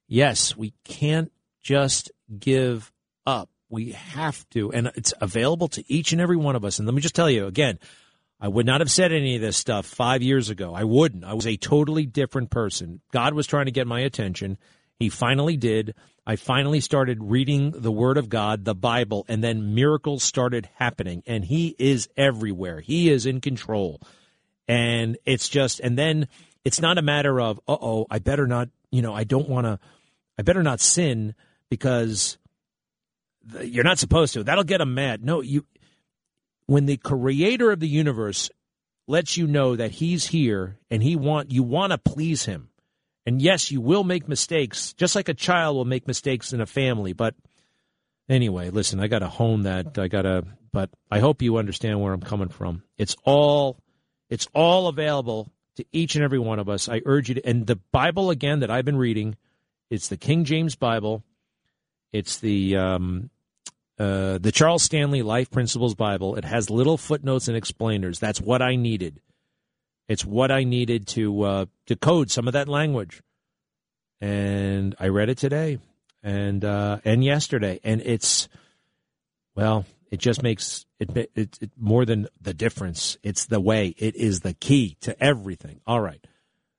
yes, 0.09 0.57
we 0.57 0.75
can't 0.85 1.31
just 1.63 2.11
give 2.37 2.92
up. 3.27 3.49
We 3.69 3.93
have 3.93 4.49
to, 4.51 4.71
and 4.73 4.91
it's 4.97 5.15
available 5.21 5.69
to 5.69 5.85
each 5.91 6.13
and 6.13 6.21
every 6.21 6.37
one 6.37 6.57
of 6.57 6.65
us. 6.65 6.79
And 6.79 6.87
let 6.87 6.95
me 6.95 7.01
just 7.01 7.15
tell 7.15 7.31
you 7.31 7.47
again, 7.47 7.79
I 8.39 8.49
would 8.49 8.67
not 8.67 8.81
have 8.81 8.91
said 8.91 9.13
any 9.13 9.37
of 9.37 9.41
this 9.41 9.57
stuff 9.57 9.87
five 9.87 10.21
years 10.21 10.51
ago. 10.51 10.75
I 10.75 10.85
wouldn't. 10.85 11.25
I 11.25 11.33
was 11.35 11.47
a 11.47 11.57
totally 11.57 12.07
different 12.07 12.51
person. 12.51 13.01
God 13.13 13.35
was 13.35 13.47
trying 13.47 13.67
to 13.67 13.71
get 13.71 13.87
my 13.87 14.01
attention. 14.01 14.59
He 14.99 15.09
finally 15.09 15.57
did. 15.57 15.95
I 16.27 16.37
finally 16.37 16.81
started 16.81 17.19
reading 17.23 17.71
the 17.71 17.93
Word 17.93 18.19
of 18.19 18.29
God, 18.29 18.65
the 18.65 18.75
Bible, 18.75 19.25
and 19.29 19.43
then 19.43 19.75
miracles 19.75 20.23
started 20.23 20.69
happening. 20.75 21.23
And 21.27 21.45
He 21.45 21.75
is 21.79 22.09
everywhere. 22.17 22.81
He 22.81 23.11
is 23.11 23.27
in 23.27 23.41
control. 23.41 24.01
And 24.69 25.19
it's 25.25 25.49
just, 25.49 25.81
and 25.81 25.97
then 25.97 26.29
it's 26.65 26.81
not 26.81 26.99
a 26.99 27.03
matter 27.03 27.41
of, 27.41 27.59
uh 27.69 27.77
oh, 27.81 28.07
I 28.11 28.19
better 28.19 28.47
not, 28.47 28.69
you 28.91 29.03
know, 29.03 29.15
I 29.15 29.25
don't 29.25 29.49
want 29.49 29.67
to, 29.67 29.79
I 30.39 30.43
better 30.43 30.63
not 30.63 30.81
sin 30.81 31.35
because 31.69 32.39
you're 33.63 33.85
not 33.85 33.99
supposed 33.99 34.35
to. 34.35 34.45
That'll 34.45 34.65
get 34.65 34.79
them 34.79 34.95
mad. 34.95 35.25
No, 35.25 35.41
you, 35.41 35.65
when 36.67 36.87
the 36.87 36.97
creator 36.97 37.71
of 37.71 37.81
the 37.81 37.89
universe 37.89 38.51
lets 39.07 39.37
you 39.37 39.47
know 39.47 39.77
that 39.77 39.91
he's 39.91 40.27
here 40.27 40.79
and 40.91 41.03
he 41.03 41.17
want 41.17 41.51
you 41.51 41.63
want 41.63 41.91
to 41.91 41.99
please 41.99 42.45
him 42.45 42.71
and 43.27 43.43
yes 43.43 43.71
you 43.71 43.81
will 43.81 44.05
make 44.05 44.29
mistakes 44.29 44.93
just 44.93 45.17
like 45.17 45.29
a 45.29 45.35
child 45.35 45.77
will 45.77 45.85
make 45.85 46.07
mistakes 46.07 46.53
in 46.53 46.61
a 46.61 46.67
family 46.67 47.13
but 47.13 47.35
anyway 48.29 48.71
listen 48.71 49.01
i 49.01 49.09
got 49.09 49.19
to 49.19 49.29
hone 49.29 49.63
that 49.63 49.99
i 49.99 50.07
got 50.07 50.23
to 50.23 50.45
but 50.73 50.89
i 51.11 51.19
hope 51.19 51.43
you 51.43 51.57
understand 51.57 52.01
where 52.01 52.13
i'm 52.13 52.21
coming 52.21 52.49
from 52.49 52.85
it's 52.97 53.17
all 53.25 53.77
It's 54.33 54.49
all 54.55 54.89
available 54.89 55.53
to 55.77 55.85
each 55.93 56.15
and 56.15 56.25
every 56.25 56.39
one 56.39 56.59
of 56.59 56.67
us. 56.67 56.89
I 56.89 57.03
urge 57.05 57.29
you 57.29 57.35
to, 57.35 57.47
and 57.47 57.67
the 57.67 57.77
Bible 57.93 58.31
again 58.31 58.61
that 58.61 58.71
I've 58.71 58.87
been 58.87 58.97
reading, 58.97 59.37
it's 59.91 60.09
the 60.09 60.17
King 60.17 60.45
James 60.45 60.75
Bible. 60.75 61.23
It's 62.13 62.39
the 62.39 62.77
um, 62.77 63.31
uh, 63.99 64.39
the 64.39 64.53
Charles 64.53 64.83
Stanley 64.83 65.23
Life 65.23 65.51
Principles 65.51 65.95
Bible. 65.95 66.37
It 66.37 66.45
has 66.45 66.71
little 66.71 66.97
footnotes 66.97 67.49
and 67.49 67.57
explainers. 67.57 68.19
That's 68.19 68.41
what 68.41 68.63
I 68.63 68.77
needed. 68.77 69.21
It's 70.09 70.25
what 70.25 70.51
I 70.51 70.65
needed 70.65 71.07
to 71.09 71.43
uh, 71.43 71.67
to 71.87 71.97
code 71.97 72.31
some 72.31 72.47
of 72.47 72.53
that 72.53 72.69
language, 72.69 73.23
and 74.21 74.95
I 74.99 75.09
read 75.09 75.29
it 75.29 75.39
today 75.39 75.79
and 76.23 76.65
uh, 76.65 76.99
and 77.05 77.25
yesterday, 77.25 77.81
and 77.83 78.01
it's 78.03 78.49
well, 79.55 79.85
it 80.11 80.21
just 80.21 80.43
makes 80.43 80.87
it, 80.99 81.11
it, 81.35 81.59
it 81.61 81.71
more 81.77 82.05
than 82.05 82.29
the 82.41 82.55
difference. 82.55 83.19
It's 83.23 83.47
the 83.47 83.61
way. 83.61 83.95
It 83.99 84.15
is 84.17 84.41
the 84.41 84.55
key 84.55 84.97
to 85.01 85.21
everything. 85.23 85.81
All 85.87 86.01
right, 86.01 86.25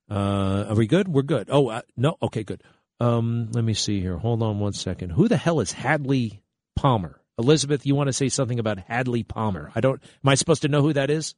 uh, 0.09 0.65
are 0.69 0.75
we 0.75 0.87
good? 0.87 1.07
We're 1.07 1.23
good. 1.23 1.49
Oh 1.51 1.69
uh, 1.69 1.81
no, 1.97 2.17
okay, 2.21 2.43
good. 2.43 2.63
Um, 3.03 3.49
let 3.51 3.63
me 3.63 3.73
see 3.73 3.99
here. 3.99 4.17
Hold 4.17 4.41
on 4.41 4.59
one 4.59 4.73
second. 4.73 5.11
Who 5.11 5.27
the 5.27 5.35
hell 5.35 5.59
is 5.59 5.73
Hadley 5.73 6.41
Palmer? 6.75 7.19
Elizabeth, 7.37 7.85
you 7.85 7.95
want 7.95 8.07
to 8.07 8.13
say 8.13 8.29
something 8.29 8.59
about 8.59 8.79
Hadley 8.79 9.23
Palmer? 9.23 9.71
I 9.75 9.81
don't. 9.81 10.01
Am 10.23 10.29
I 10.29 10.35
supposed 10.35 10.61
to 10.61 10.69
know 10.69 10.81
who 10.81 10.93
that 10.93 11.09
is? 11.09 11.35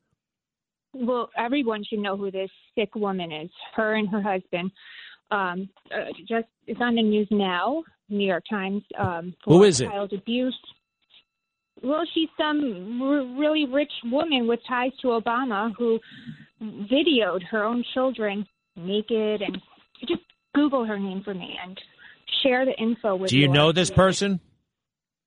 Well, 0.93 1.29
everyone 1.37 1.83
should 1.83 1.99
know 1.99 2.17
who 2.17 2.29
this 2.29 2.51
sick 2.77 2.93
woman 2.95 3.31
is. 3.31 3.49
Her 3.75 3.95
and 3.95 4.07
her 4.09 4.21
husband. 4.21 4.71
Um, 5.31 5.69
uh, 5.91 6.11
just 6.27 6.47
it's 6.67 6.79
on 6.81 6.95
the 6.95 7.01
news 7.01 7.27
now. 7.31 7.83
New 8.09 8.27
York 8.27 8.43
Times. 8.47 8.83
Um, 8.99 9.33
for 9.43 9.53
Who 9.53 9.63
is 9.63 9.81
it? 9.81 9.89
Child 9.89 10.13
abuse. 10.13 10.57
Well, 11.81 12.03
she's 12.13 12.29
some 12.37 13.01
r- 13.01 13.39
really 13.39 13.65
rich 13.65 13.91
woman 14.05 14.47
with 14.47 14.59
ties 14.67 14.91
to 15.01 15.07
Obama 15.07 15.73
who 15.77 15.99
videoed 16.61 17.43
her 17.49 17.63
own 17.63 17.83
children 17.93 18.45
naked, 18.75 19.41
and 19.41 19.57
just 20.07 20.21
Google 20.55 20.85
her 20.85 20.97
name 20.97 21.21
for 21.23 21.33
me 21.33 21.59
and 21.61 21.79
share 22.41 22.65
the 22.65 22.73
info 22.81 23.15
with. 23.15 23.29
Do 23.29 23.37
you 23.37 23.49
know 23.49 23.71
this 23.71 23.91
person? 23.91 24.39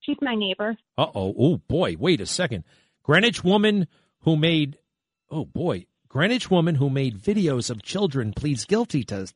She's 0.00 0.16
my 0.22 0.34
neighbor. 0.34 0.76
Uh 0.96 1.06
oh. 1.14 1.34
Oh 1.38 1.56
boy. 1.58 1.96
Wait 1.98 2.20
a 2.20 2.26
second. 2.26 2.64
Greenwich 3.02 3.44
woman 3.44 3.86
who 4.20 4.36
made. 4.36 4.78
Oh 5.30 5.44
boy. 5.44 5.86
Greenwich 6.08 6.50
woman 6.50 6.74
who 6.76 6.88
made 6.88 7.18
videos 7.18 7.70
of 7.70 7.82
children 7.82 8.32
pleads 8.32 8.64
guilty 8.64 9.04
to 9.04 9.26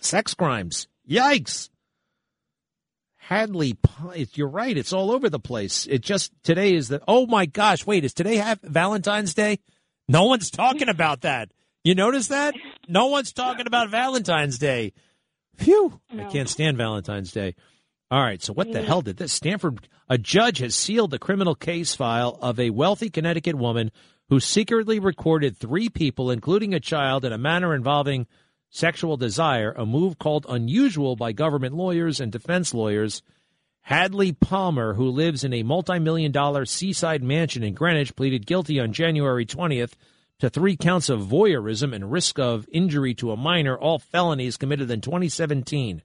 sex 0.00 0.34
crimes. 0.34 0.86
Yikes. 1.08 1.68
Hadley, 3.16 3.76
you're 4.34 4.48
right. 4.48 4.76
It's 4.76 4.92
all 4.92 5.10
over 5.10 5.30
the 5.30 5.40
place. 5.40 5.86
It 5.86 6.02
just 6.02 6.32
today 6.44 6.74
is 6.74 6.88
the. 6.88 7.00
Oh 7.08 7.26
my 7.26 7.46
gosh! 7.46 7.86
Wait, 7.86 8.04
is 8.04 8.14
today 8.14 8.36
have 8.36 8.60
Valentine's 8.62 9.34
Day? 9.34 9.58
No 10.08 10.24
one's 10.24 10.50
talking 10.50 10.88
about 10.88 11.22
that. 11.22 11.50
You 11.84 11.96
notice 11.96 12.28
that? 12.28 12.54
No 12.86 13.06
one's 13.06 13.32
talking 13.32 13.66
about 13.66 13.90
Valentine's 13.90 14.58
Day. 14.58 14.92
Phew! 15.56 16.00
I 16.16 16.24
can't 16.24 16.48
stand 16.48 16.76
Valentine's 16.76 17.32
Day. 17.32 17.56
All 18.10 18.22
right, 18.22 18.42
so 18.42 18.52
what 18.52 18.70
the 18.72 18.82
hell 18.82 19.02
did 19.02 19.16
this? 19.16 19.32
Stamford, 19.32 19.88
a 20.08 20.16
judge 20.16 20.58
has 20.58 20.74
sealed 20.74 21.10
the 21.10 21.18
criminal 21.18 21.54
case 21.54 21.94
file 21.94 22.38
of 22.40 22.60
a 22.60 22.70
wealthy 22.70 23.10
Connecticut 23.10 23.56
woman 23.56 23.90
who 24.28 24.38
secretly 24.38 25.00
recorded 25.00 25.56
three 25.56 25.88
people, 25.88 26.30
including 26.30 26.72
a 26.72 26.80
child, 26.80 27.24
in 27.24 27.32
a 27.32 27.38
manner 27.38 27.74
involving 27.74 28.26
sexual 28.70 29.16
desire, 29.16 29.72
a 29.72 29.84
move 29.84 30.18
called 30.18 30.46
unusual 30.48 31.16
by 31.16 31.32
government 31.32 31.74
lawyers 31.74 32.20
and 32.20 32.30
defense 32.30 32.72
lawyers. 32.72 33.22
Hadley 33.80 34.32
Palmer, 34.32 34.94
who 34.94 35.08
lives 35.08 35.42
in 35.42 35.52
a 35.52 35.64
multi 35.64 35.98
million 35.98 36.30
dollar 36.30 36.64
seaside 36.64 37.24
mansion 37.24 37.64
in 37.64 37.74
Greenwich, 37.74 38.14
pleaded 38.14 38.46
guilty 38.46 38.78
on 38.78 38.92
January 38.92 39.44
20th 39.44 39.94
to 40.42 40.50
three 40.50 40.76
counts 40.76 41.08
of 41.08 41.20
voyeurism 41.20 41.94
and 41.94 42.10
risk 42.10 42.36
of 42.36 42.66
injury 42.72 43.14
to 43.14 43.30
a 43.30 43.36
minor, 43.36 43.78
all 43.78 44.00
felonies 44.00 44.56
committed 44.56 44.90
in 44.90 45.00
2017. 45.00 46.02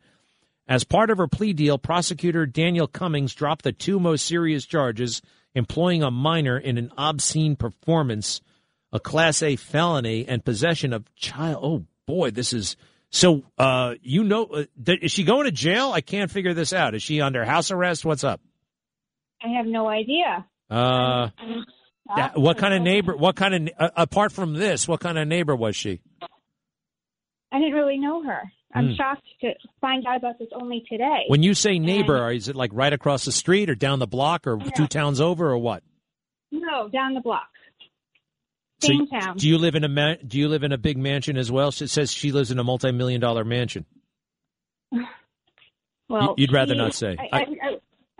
As 0.67 0.83
part 0.83 1.09
of 1.09 1.17
her 1.17 1.27
plea 1.27 1.53
deal, 1.53 1.79
prosecutor 1.79 2.45
Daniel 2.45 2.85
Cummings 2.85 3.33
dropped 3.33 3.63
the 3.63 3.71
two 3.71 3.99
most 3.99 4.27
serious 4.27 4.63
charges 4.63 5.23
employing 5.55 6.03
a 6.03 6.11
minor 6.11 6.55
in 6.55 6.77
an 6.77 6.91
obscene 6.99 7.55
performance, 7.55 8.41
a 8.93 8.99
Class 8.99 9.41
A 9.41 9.55
felony, 9.55 10.27
and 10.27 10.45
possession 10.45 10.93
of 10.93 11.15
child. 11.15 11.59
Oh, 11.63 11.85
boy, 12.05 12.29
this 12.29 12.53
is. 12.53 12.77
So, 13.09 13.41
uh, 13.57 13.95
you 14.03 14.23
know, 14.23 14.43
uh, 14.43 14.65
is 15.01 15.11
she 15.11 15.23
going 15.23 15.45
to 15.45 15.51
jail? 15.51 15.93
I 15.93 16.01
can't 16.01 16.29
figure 16.29 16.53
this 16.53 16.73
out. 16.73 16.93
Is 16.93 17.01
she 17.01 17.21
under 17.21 17.43
house 17.43 17.71
arrest? 17.71 18.05
What's 18.05 18.23
up? 18.23 18.39
I 19.43 19.47
have 19.57 19.65
no 19.65 19.87
idea. 19.87 20.45
Uh, 20.69 21.29
yeah, 22.15 22.31
what 22.35 22.57
kind 22.57 22.73
of 22.73 22.81
neighbor? 22.81 23.15
What 23.17 23.35
kind 23.35 23.53
of, 23.69 23.73
uh, 23.79 23.89
apart 23.95 24.31
from 24.31 24.53
this, 24.53 24.87
what 24.87 24.99
kind 24.99 25.17
of 25.17 25.27
neighbor 25.27 25.55
was 25.55 25.75
she? 25.75 25.99
I 27.51 27.59
didn't 27.59 27.73
really 27.73 27.97
know 27.97 28.23
her. 28.23 28.41
I'm 28.73 28.89
Hmm. 28.89 28.95
shocked 28.95 29.23
to 29.41 29.53
find 29.81 30.05
out 30.05 30.17
about 30.17 30.37
this 30.39 30.49
only 30.53 30.83
today. 30.89 31.23
When 31.27 31.41
you 31.43 31.53
say 31.53 31.79
neighbor, 31.79 32.29
is 32.31 32.47
it 32.49 32.55
like 32.55 32.71
right 32.73 32.91
across 32.93 33.25
the 33.25 33.31
street 33.31 33.69
or 33.69 33.75
down 33.75 33.99
the 33.99 34.07
block 34.07 34.45
or 34.45 34.59
two 34.75 34.87
towns 34.87 35.19
over 35.21 35.49
or 35.49 35.57
what? 35.57 35.83
no, 36.51 36.87
down 36.89 37.13
the 37.13 37.21
block. 37.21 37.47
Same 38.81 39.01
you- 39.01 39.07
town. 39.19 39.37
Do 39.37 39.47
you 39.49 39.57
live 39.57 39.75
in 39.75 39.83
a 39.83 39.89
ma- 39.89 40.15
do 40.25 40.37
you 40.37 40.47
live 40.49 40.63
in 40.63 40.71
a 40.71 40.77
big 40.77 40.97
mansion 40.97 41.35
as 41.37 41.51
well? 41.51 41.69
It 41.69 41.89
says 41.89 42.11
she 42.11 42.31
lives 42.31 42.51
in 42.51 42.59
a 42.59 42.63
multi-million 42.63 43.19
dollar 43.21 43.43
mansion. 43.43 43.85
well, 46.09 46.35
you'd 46.37 46.51
rather 46.53 46.73
she- 46.73 46.77
not 46.77 46.93
say. 46.93 47.15
I, 47.19 47.37
I, 47.37 47.39
I 47.39 47.77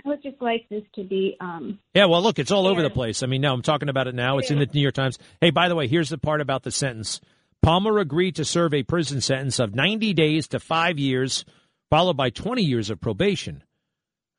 would 0.07 0.23
just 0.23 0.41
like 0.41 0.67
this 0.69 0.83
to 0.95 1.03
be. 1.03 1.35
Um, 1.39 1.79
Yeah, 1.93 2.05
well, 2.05 2.21
look, 2.21 2.39
it's 2.39 2.51
all 2.51 2.67
over 2.67 2.81
the 2.81 2.89
place. 2.89 3.23
I 3.23 3.27
mean, 3.27 3.41
no, 3.41 3.53
I'm 3.53 3.61
talking 3.61 3.89
about 3.89 4.07
it 4.07 4.15
now. 4.15 4.37
It's 4.37 4.51
in 4.51 4.59
the 4.59 4.67
New 4.71 4.81
York 4.81 4.95
Times. 4.95 5.19
Hey, 5.41 5.51
by 5.51 5.69
the 5.69 5.75
way, 5.75 5.87
here's 5.87 6.09
the 6.09 6.17
part 6.17 6.41
about 6.41 6.63
the 6.63 6.71
sentence. 6.71 7.21
Palmer 7.61 7.99
agreed 7.99 8.35
to 8.35 8.45
serve 8.45 8.73
a 8.73 8.83
prison 8.83 9.21
sentence 9.21 9.59
of 9.59 9.75
90 9.75 10.13
days 10.13 10.47
to 10.49 10.59
five 10.59 10.97
years, 10.97 11.45
followed 11.89 12.17
by 12.17 12.29
20 12.29 12.61
years 12.61 12.89
of 12.89 13.01
probation. 13.01 13.63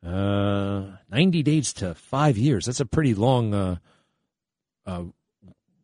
Uh, 0.04 0.92
90 1.10 1.42
days 1.42 1.72
to 1.74 1.94
five 1.94 2.38
years. 2.38 2.66
That's 2.66 2.80
a 2.80 2.86
pretty 2.86 3.14
long, 3.14 3.52
uh, 3.52 3.76
uh, 4.86 5.04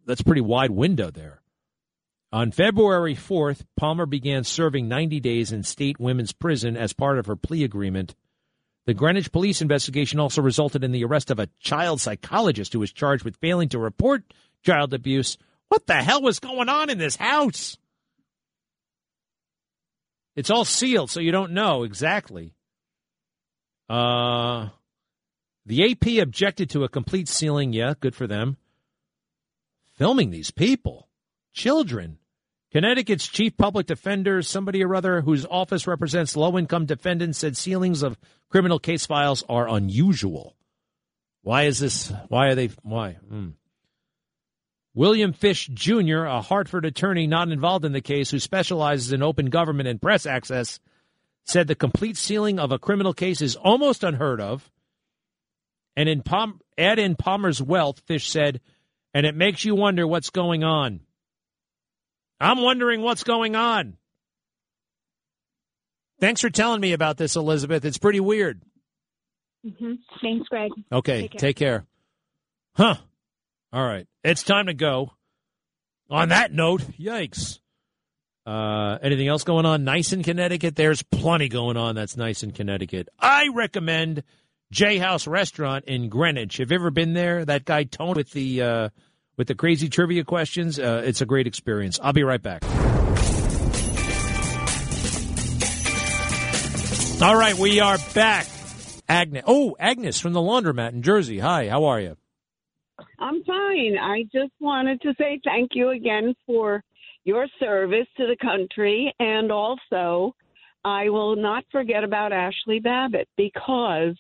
that's 0.07 0.21
a 0.21 0.25
pretty 0.25 0.41
wide 0.41 0.71
window 0.71 1.11
there. 1.11 1.41
On 2.33 2.51
February 2.51 3.15
4th, 3.15 3.65
Palmer 3.77 4.07
began 4.07 4.43
serving 4.43 4.89
90 4.89 5.21
days 5.21 5.53
in 5.53 5.63
state 5.63 6.01
women's 6.01 6.33
prison 6.33 6.77
as 6.77 6.93
part 6.93 7.19
of 7.19 7.27
her 7.27 7.37
plea 7.37 7.63
agreement. 7.63 8.15
The 8.87 8.95
Greenwich 8.95 9.33
police 9.33 9.63
investigation 9.63 10.21
also 10.21 10.43
resulted 10.43 10.85
in 10.85 10.93
the 10.93 11.05
arrest 11.05 11.31
of 11.31 11.39
a 11.39 11.49
child 11.59 12.01
psychologist 12.01 12.73
who 12.73 12.81
was 12.81 12.93
charged 12.93 13.25
with 13.25 13.37
failing 13.37 13.71
to 13.71 13.79
report 13.79 14.25
child 14.63 14.93
abuse. 14.93 15.39
What 15.69 15.87
the 15.87 15.95
hell 15.95 16.23
was 16.23 16.39
going 16.39 16.69
on 16.69 16.91
in 16.91 16.99
this 16.99 17.17
house? 17.17 17.79
It's 20.37 20.51
all 20.51 20.65
sealed, 20.65 21.11
so 21.11 21.21
you 21.21 21.33
don't 21.33 21.53
know 21.53 21.85
exactly. 21.85 22.55
Uh, 23.89 24.69
the 25.65 25.91
AP 25.91 26.23
objected 26.23 26.71
to 26.71 26.85
a 26.85 26.89
complete 26.89 27.29
sealing. 27.29 27.73
Yeah, 27.73 27.95
good 27.99 28.15
for 28.15 28.27
them. 28.27 28.57
Filming 29.97 30.31
these 30.31 30.51
people, 30.51 31.09
children. 31.53 32.19
Connecticut's 32.75 33.29
chief 33.29 33.57
public 33.57 33.87
defender, 33.87 34.43
somebody 34.43 34.83
or 34.83 34.97
other 34.97 35.21
whose 35.21 35.47
office 35.47 35.87
represents 35.87 36.35
low 36.35 36.59
income 36.59 36.87
defendants, 36.87 37.39
said 37.39 37.57
sealings 37.57 38.03
of 38.03 38.19
criminal 38.51 38.81
case 38.81 39.07
files 39.07 39.45
are 39.49 39.69
unusual. 39.69 40.57
Why 41.43 41.65
is 41.65 41.79
this? 41.79 42.13
Why 42.27 42.49
are 42.49 42.57
they? 42.57 42.71
Why? 42.83 43.13
Hmm. 43.29 43.51
William 44.93 45.33
Fish 45.33 45.69
Jr., 45.73 46.25
a 46.25 46.41
Hartford 46.41 46.85
attorney 46.85 47.29
not 47.29 47.49
involved 47.49 47.85
in 47.85 47.93
the 47.93 48.01
case 48.01 48.33
who 48.33 48.41
specializes 48.41 49.13
in 49.13 49.23
open 49.23 49.51
government 49.51 49.89
and 49.89 50.03
press 50.03 50.27
access, 50.27 50.81
said 51.45 51.69
the 51.69 51.77
complete 51.77 52.17
sealing 52.17 52.59
of 52.59 52.73
a 52.73 52.79
criminal 52.81 53.15
case 53.15 53.41
is 53.41 53.55
almost 53.55 54.03
unheard 54.03 54.41
of. 54.41 54.69
And 55.95 56.09
in 56.09 56.23
Palm, 56.23 56.61
add 56.77 56.99
in 56.99 57.15
Palmer's 57.15 57.63
wealth, 57.63 58.01
Fish 58.01 58.29
said, 58.29 58.61
and 59.13 59.27
it 59.27 59.37
makes 59.37 59.65
you 59.65 59.77
wonder 59.77 60.09
what's 60.09 60.31
going 60.31 60.65
on. 60.65 61.04
I'm 62.45 62.61
wondering 62.61 63.01
what's 63.01 63.25
going 63.25 63.57
on. 63.57 63.97
Thanks 66.21 66.41
for 66.41 66.51
telling 66.51 66.81
me 66.81 66.93
about 66.93 67.17
this, 67.17 67.37
Elizabeth. 67.37 67.85
It's 67.85 67.99
pretty 67.99 68.21
weird. 68.21 68.63
hmm 69.63 69.95
Thanks, 70.23 70.49
Greg. 70.49 70.71
Okay, 70.93 71.23
Take 71.23 71.31
care. 71.33 71.39
take 71.39 71.57
care. 71.57 71.87
Huh. 72.77 72.97
All 73.73 73.85
right. 73.87 74.07
It's 74.23 74.43
time 74.43 74.67
to 74.67 74.75
go. 74.75 75.13
On 76.11 76.29
that 76.29 76.53
note, 76.53 76.83
yikes. 77.01 77.59
Uh, 78.47 78.99
anything 79.03 79.27
else 79.27 79.43
going 79.43 79.65
on 79.65 79.85
nice 79.85 80.13
in 80.13 80.23
Connecticut? 80.23 80.77
There's 80.77 81.03
plenty 81.03 81.49
going 81.49 81.77
on 81.79 81.95
that's 81.95 82.17
nice 82.17 82.43
in 82.43 82.51
Connecticut. 82.53 83.09
I 83.19 83.49
recommend 83.55 84.23
J 84.71 84.99
House 84.99 85.27
Restaurant 85.27 85.87
in 85.87 86.09
Greenwich. 86.11 86.59
Have 86.59 86.71
you 86.71 86.75
ever 86.77 86.91
been 86.91 87.15
there? 87.15 87.45
That 87.45 87.65
guy 87.65 87.85
Tone 87.85 88.15
with 88.17 88.33
the 88.33 88.61
uh, 88.63 88.89
with 89.37 89.49
the 89.49 89.55
crazy 89.55 89.89
trivia 89.89 90.25
questions. 90.25 90.79
Uh, 90.79 91.03
it's 91.05 91.21
a 91.21 91.27
great 91.27 91.47
experience. 91.47 91.99
I'll 92.03 92.13
be 92.13 92.23
right 92.23 92.43
back. 92.43 92.65
All 97.23 97.37
right, 97.37 97.55
we 97.55 97.81
are 97.81 97.97
back. 98.15 98.47
Agnes. 99.09 99.45
Oh, 99.47 99.77
Agnes 99.79 100.21
from 100.21 100.33
the 100.33 100.41
laundromat 100.41 100.93
in 100.93 101.03
Jersey. 101.03 101.39
Hi, 101.39 101.69
how 101.69 101.85
are 101.85 102.01
you? 102.01 102.17
I'm 103.19 103.43
fine. 103.45 103.97
I 104.01 104.25
just 104.25 104.53
wanted 104.61 105.01
to 105.03 105.15
say 105.19 105.41
thank 105.45 105.71
you 105.75 105.91
again 105.91 106.35
for 106.47 106.83
your 107.25 107.47
service 107.59 108.07
to 108.17 108.27
the 108.27 108.37
country. 108.41 109.15
And 109.19 109.51
also, 109.51 110.35
I 110.85 111.09
will 111.09 111.37
not 111.37 111.65
forget 111.73 112.05
about 112.05 112.33
Ashli 112.33 112.83
Babbitt 112.83 113.29
because 113.37 114.17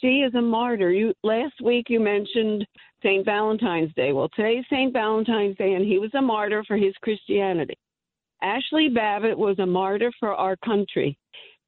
she 0.00 0.22
is 0.26 0.34
a 0.34 0.42
martyr. 0.42 0.90
You 0.90 1.14
last 1.22 1.54
week 1.62 1.86
you 1.88 2.00
mentioned 2.00 2.66
St. 3.02 3.24
Valentine's 3.24 3.92
Day. 3.94 4.12
Well, 4.12 4.28
today's 4.34 4.64
St. 4.70 4.92
Valentine's 4.92 5.56
Day, 5.56 5.74
and 5.74 5.84
he 5.84 5.98
was 5.98 6.12
a 6.14 6.22
martyr 6.22 6.64
for 6.66 6.76
his 6.76 6.94
Christianity. 7.02 7.76
Ashli 8.42 8.92
Babbitt 8.92 9.38
was 9.38 9.58
a 9.58 9.66
martyr 9.66 10.10
for 10.18 10.34
our 10.34 10.56
country. 10.64 11.16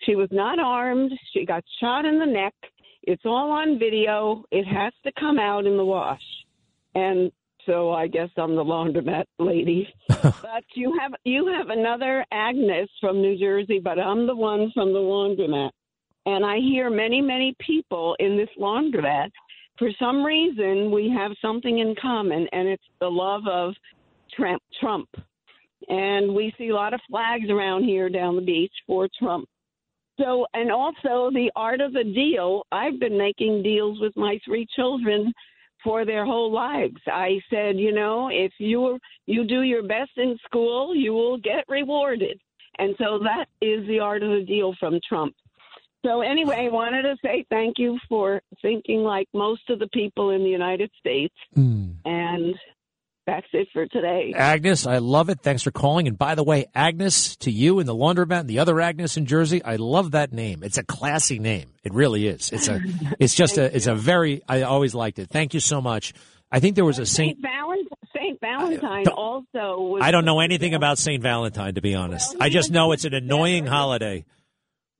She 0.03 0.17
was 0.17 0.29
not 0.33 0.59
armed. 0.59 1.13
She 1.33 1.45
got 1.45 1.65
shot 1.81 2.05
in 2.05 2.19
the 2.19 2.27
neck. 2.27 2.55
It's 3.03 3.23
all 3.25 3.51
on 3.53 3.79
video. 3.79 4.45
It 4.51 4.65
has 4.65 4.93
to 5.05 5.13
come 5.19 5.39
out 5.39 5.67
in 5.67 5.77
the 5.77 5.85
wash. 5.85 6.23
And 6.95 7.31
so 7.67 7.93
I 7.93 8.07
guess 8.07 8.29
I'm 8.37 8.57
the 8.57 8.65
laundromat 8.65 9.25
lady. 9.39 9.89
but 10.09 10.65
you 10.75 10.97
have 11.01 11.13
you 11.25 11.47
have 11.47 11.71
another 11.71 12.25
Agnes 12.33 12.89
from 13.01 13.21
New 13.21 13.39
Jersey, 13.39 13.81
but 13.83 13.99
I'm 13.99 14.27
the 14.27 14.37
one 14.37 14.71
from 14.75 14.93
the 14.93 14.99
laundromat. 14.99 15.71
And 16.27 16.45
I 16.45 16.57
hear 16.59 16.91
many, 16.91 17.21
many 17.21 17.55
people 17.61 18.17
in 18.19 18.37
this 18.37 18.49
laundromat. 18.59 19.31
For 19.79 19.91
some 19.99 20.23
reason, 20.23 20.91
we 20.91 21.11
have 21.11 21.33
something 21.43 21.79
in 21.79 21.95
common, 22.01 22.47
and 22.53 22.69
it's 22.69 22.85
the 23.01 23.11
love 23.11 23.43
of 23.47 23.75
Trump. 24.35 24.63
Trump. 24.81 25.09
And 25.89 26.35
we 26.35 26.55
see 26.57 26.69
a 26.69 26.75
lot 26.75 26.95
of 26.95 27.01
flags 27.11 27.51
around 27.51 27.85
here 27.85 28.09
down 28.09 28.37
the 28.37 28.43
beach 28.43 28.73
for 28.87 29.09
Trump. 29.19 29.49
So, 30.19 30.47
and 30.55 30.71
also 30.71 31.31
the 31.33 31.51
art 31.57 31.81
of 31.81 31.93
the 31.93 32.05
deal. 32.05 32.65
I've 32.71 33.01
been 33.01 33.19
making 33.19 33.63
deals 33.63 34.01
with 34.01 34.17
my 34.17 34.39
three 34.45 34.67
children 34.77 35.33
for 35.83 36.05
their 36.05 36.25
whole 36.25 36.53
lives. 36.53 36.97
I 37.07 37.41
said, 37.51 37.77
you 37.79 37.93
know, 37.93 38.31
if 38.33 38.53
you 38.59 38.99
you 39.27 39.45
do 39.45 39.63
your 39.63 39.83
best 39.83 40.13
in 40.17 40.39
school, 40.45 40.95
you 40.95 41.13
will 41.13 41.37
get 41.39 41.65
rewarded. 41.69 42.41
And 42.79 42.95
so 42.99 43.19
that 43.19 43.47
is 43.61 43.87
the 43.87 44.01
art 44.01 44.23
of 44.23 44.31
the 44.31 44.45
deal 44.45 44.75
from 44.81 44.99
Trump. 45.07 45.35
So 46.05 46.21
anyway, 46.21 46.67
I 46.67 46.69
wanted 46.69 47.03
to 47.03 47.17
say 47.25 47.47
thank 47.49 47.79
you 47.79 47.99
for 48.09 48.43
thinking 48.61 49.03
like 49.03 49.27
most 49.33 49.63
of 49.71 49.79
the 49.79 49.89
people 49.89 50.31
in 50.31 50.45
the 50.45 50.51
United 50.51 50.91
States. 51.01 51.35
Mm. 51.57 51.97
And 52.05 52.55
that's 53.27 53.47
it 53.55 53.69
for 53.73 53.87
today. 53.87 54.35
Agnes, 54.37 54.87
I 54.87 54.99
love 54.99 55.31
it. 55.31 55.41
Thanks 55.41 55.63
for 55.63 55.71
calling. 55.71 56.07
And 56.07 56.19
by 56.19 56.35
the 56.35 56.45
way, 56.45 56.67
Agnes, 56.75 57.37
to 57.37 57.51
you 57.51 57.79
and 57.79 57.89
the 57.89 57.95
laundromat 57.95 58.41
and 58.41 58.51
the 58.51 58.59
other 58.59 58.81
Agnes 58.83 59.17
in 59.17 59.25
Jersey, 59.25 59.65
I 59.65 59.77
love 59.77 60.11
that 60.11 60.31
name. 60.31 60.63
It's 60.63 60.77
a 60.77 60.85
classy 60.85 61.39
name. 61.39 61.71
It 61.83 61.95
really 61.95 62.27
is. 62.27 62.51
It's 62.53 62.69
a, 62.69 62.83
it's 63.19 63.35
just 63.35 63.57
a, 63.57 63.75
it's 63.75 63.87
a 63.87 63.95
very, 63.95 64.43
I 64.47 64.63
always 64.63 64.95
liked 64.95 65.19
it. 65.19 65.31
Thank 65.31 65.55
you 65.55 65.61
so 65.61 65.81
much. 65.81 66.13
I 66.53 66.61
think 66.61 66.77
there 66.77 66.85
was 66.85 66.99
a 66.99 67.07
Saint. 67.07 67.39
Saint 67.39 67.43
Valentine, 67.43 67.89
Saint 68.15 68.41
Valentine 68.41 69.09
also 69.09 69.81
was. 69.81 70.03
I 70.05 70.11
don't 70.11 70.27
know 70.27 70.41
anything 70.41 70.75
about 70.75 70.99
Saint 70.99 71.23
Valentine, 71.23 71.75
to 71.75 71.81
be 71.81 71.95
honest. 71.95 72.37
I 72.39 72.51
just 72.51 72.71
know 72.71 72.93
it's 72.93 73.07
an 73.07 73.15
annoying 73.15 73.67
holiday. 73.67 74.25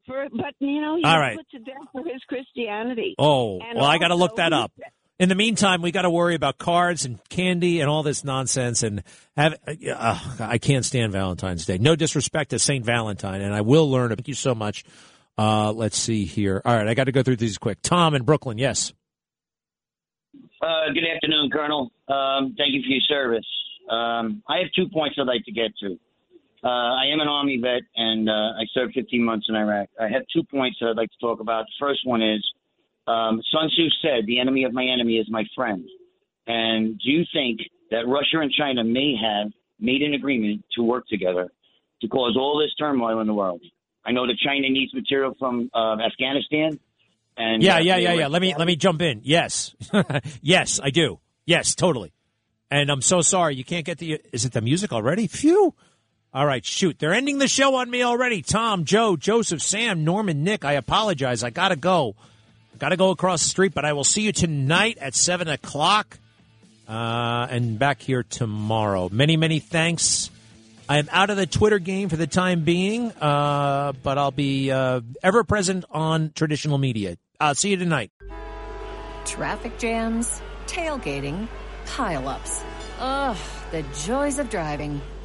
For, 0.07 0.27
but 0.31 0.55
you 0.59 0.81
know, 0.81 0.97
he 0.97 1.05
All 1.05 1.15
was 1.15 1.21
right. 1.21 1.37
put 1.37 1.51
to 1.51 1.59
death 1.61 1.89
for 1.93 2.05
his 2.05 2.23
Christianity. 2.29 3.15
Oh, 3.19 3.59
And 3.61 3.79
well, 3.79 3.87
I 3.87 3.99
got 3.99 4.09
to 4.09 4.15
look 4.17 4.37
that 4.37 4.53
up. 4.53 4.73
In 5.19 5.29
the 5.29 5.35
meantime, 5.35 5.81
we 5.81 5.93
got 5.93 6.03
to 6.03 6.11
worry 6.11 6.35
about 6.35 6.59
cards 6.59 7.05
and 7.05 7.19
candy 7.29 7.81
and 7.81 7.89
all 7.89 8.03
this 8.03 8.25
nonsense. 8.25 8.83
And 8.83 9.03
have 9.37 9.55
uh, 9.67 10.19
I 10.41 10.59
can't 10.59 10.85
stand 10.85 11.13
Valentine's 11.13 11.65
Day. 11.67 11.79
No 11.79 11.95
disrespect 11.97 12.51
to 12.51 12.59
Saint 12.59 12.85
Valentine, 12.85 13.41
and 13.41 13.55
I 13.55 13.61
will 13.61 13.91
learn. 13.91 14.09
Thank 14.11 14.29
you 14.29 14.35
so 14.35 14.55
much. 14.55 14.85
Uh, 15.39 15.73
let's 15.73 15.97
see 15.97 16.25
here. 16.25 16.61
All 16.65 16.77
right, 16.77 16.87
I 16.87 16.95
got 16.95 17.05
to 17.05 17.13
go 17.13 17.23
through 17.23 17.37
these 17.37 17.59
quick. 17.59 17.79
Tom 17.83 18.15
in 18.15 18.25
Brooklyn, 18.25 18.59
yes. 18.59 18.93
Uh, 20.61 20.93
good 20.93 21.05
afternoon, 21.15 21.51
Colonel. 21.53 21.91
Um, 22.09 22.55
thank 22.57 22.73
you 22.75 22.83
for 22.83 22.89
your 22.89 23.01
service. 23.09 23.47
Um, 23.91 24.43
I 24.49 24.59
have 24.59 24.69
two 24.75 24.89
points 24.93 25.17
I'd 25.19 25.27
like 25.27 25.45
to 25.45 25.53
get 25.53 25.77
to. 25.81 25.99
Uh, 26.65 26.69
I 26.69 27.13
am 27.13 27.21
an 27.21 27.29
Army 27.29 27.59
vet, 27.61 27.83
and 27.95 28.29
uh, 28.29 28.33
I 28.33 28.65
served 28.73 28.95
15 28.95 29.23
months 29.23 29.47
in 29.51 29.55
Iraq. 29.55 29.91
I 30.01 30.09
have 30.09 30.23
two 30.33 30.43
points 30.45 30.79
that 30.81 30.89
I'd 30.89 30.97
like 30.97 31.11
to 31.11 31.19
talk 31.21 31.41
about. 31.41 31.67
The 31.67 31.87
first 31.87 32.01
one 32.07 32.23
is 32.23 32.43
um, 33.07 33.43
Sun 33.53 33.69
Tzu 33.69 33.89
said, 34.01 34.25
"The 34.27 34.41
enemy 34.41 34.65
of 34.65 34.73
my 34.73 34.85
enemy 34.85 35.19
is 35.19 35.27
my 35.29 35.45
friend." 35.55 35.85
And 36.47 36.99
do 36.99 37.11
you 37.11 37.25
think 37.35 37.61
that 37.91 38.07
Russia 38.07 38.41
and 38.41 38.51
China 38.51 38.83
may 38.83 39.15
have 39.15 39.53
made 39.79 40.01
an 40.01 40.15
agreement 40.15 40.65
to 40.77 40.83
work 40.83 41.07
together 41.09 41.51
to 42.01 42.09
cause 42.09 42.35
all 42.39 42.59
this 42.59 42.75
turmoil 42.77 43.21
in 43.21 43.27
the 43.27 43.35
world? 43.35 43.61
I 44.07 44.13
know 44.13 44.27
that 44.27 44.39
China 44.39 44.69
needs 44.71 44.93
material 44.95 45.35
from 45.39 45.71
uh, 45.75 45.97
Afghanistan. 46.01 46.79
And 47.37 47.63
yeah, 47.63 47.77
uh, 47.77 47.81
yeah, 47.81 47.97
yeah, 47.97 48.13
yeah. 48.15 48.27
Let 48.29 48.41
me 48.41 48.55
let 48.57 48.67
me 48.67 48.77
jump 48.77 49.03
in. 49.03 49.21
Yes, 49.23 49.75
yes, 50.41 50.81
I 50.83 50.89
do. 50.89 51.21
Yes, 51.45 51.75
totally. 51.75 52.15
And 52.71 52.89
I'm 52.91 53.03
so 53.03 53.21
sorry 53.21 53.55
you 53.55 53.65
can't 53.65 53.85
get 53.85 53.99
the. 53.99 54.19
Is 54.33 54.47
it 54.47 54.53
the 54.53 54.63
music 54.63 54.95
already? 54.95 55.27
Phew. 55.27 55.75
All 56.35 56.45
right, 56.45 56.65
shoot. 56.65 56.99
They're 56.99 57.15
ending 57.15 57.39
the 57.39 57.47
show 57.47 57.77
on 57.77 57.89
me 57.89 58.03
already. 58.03 58.43
Tom, 58.43 58.85
Joe, 58.85 59.17
Joseph, 59.17 59.63
Sam, 59.63 60.03
Norman, 60.03 60.43
Nick. 60.43 60.65
I 60.65 60.73
apologize. 60.73 61.45
I 61.45 61.51
gotta 61.51 61.77
go. 61.77 62.17
Gotta 62.77 62.97
go 62.97 63.11
across 63.11 63.43
the 63.43 63.49
street, 63.49 63.73
but 63.73 63.85
I 63.85 63.93
will 63.93 64.03
see 64.03 64.23
you 64.23 64.33
tonight 64.33 64.99
at 65.01 65.15
seven 65.15 65.47
o'clock. 65.47 66.19
Uh, 66.89 67.47
and 67.49 67.79
back 67.79 68.03
here 68.03 68.25
tomorrow. 68.25 69.09
Many, 69.13 69.37
many 69.37 69.61
thanks. 69.61 70.29
I 70.89 70.99
am 70.99 71.09
out 71.13 71.31
of 71.31 71.37
the 71.37 71.47
Twitter 71.47 71.79
game 71.79 72.09
for 72.09 72.17
the 72.17 72.27
time 72.27 72.65
being, 72.65 73.13
uh, 73.13 73.93
but 74.03 74.19
I'll 74.19 74.33
be 74.33 74.73
uh, 74.73 75.03
ever 75.23 75.45
present 75.45 75.85
on 75.91 76.33
traditional 76.35 76.79
media. 76.79 77.17
I'll 77.41 77.55
see 77.55 77.71
you 77.71 77.77
tonight. 77.77 78.11
Traffic 79.25 79.79
jams, 79.79 80.43
tailgating, 80.67 81.49
pileups. 81.87 82.65
Ugh, 82.99 83.37
the 83.71 83.83
joys 84.05 84.39
of 84.39 84.51
driving. 84.51 85.01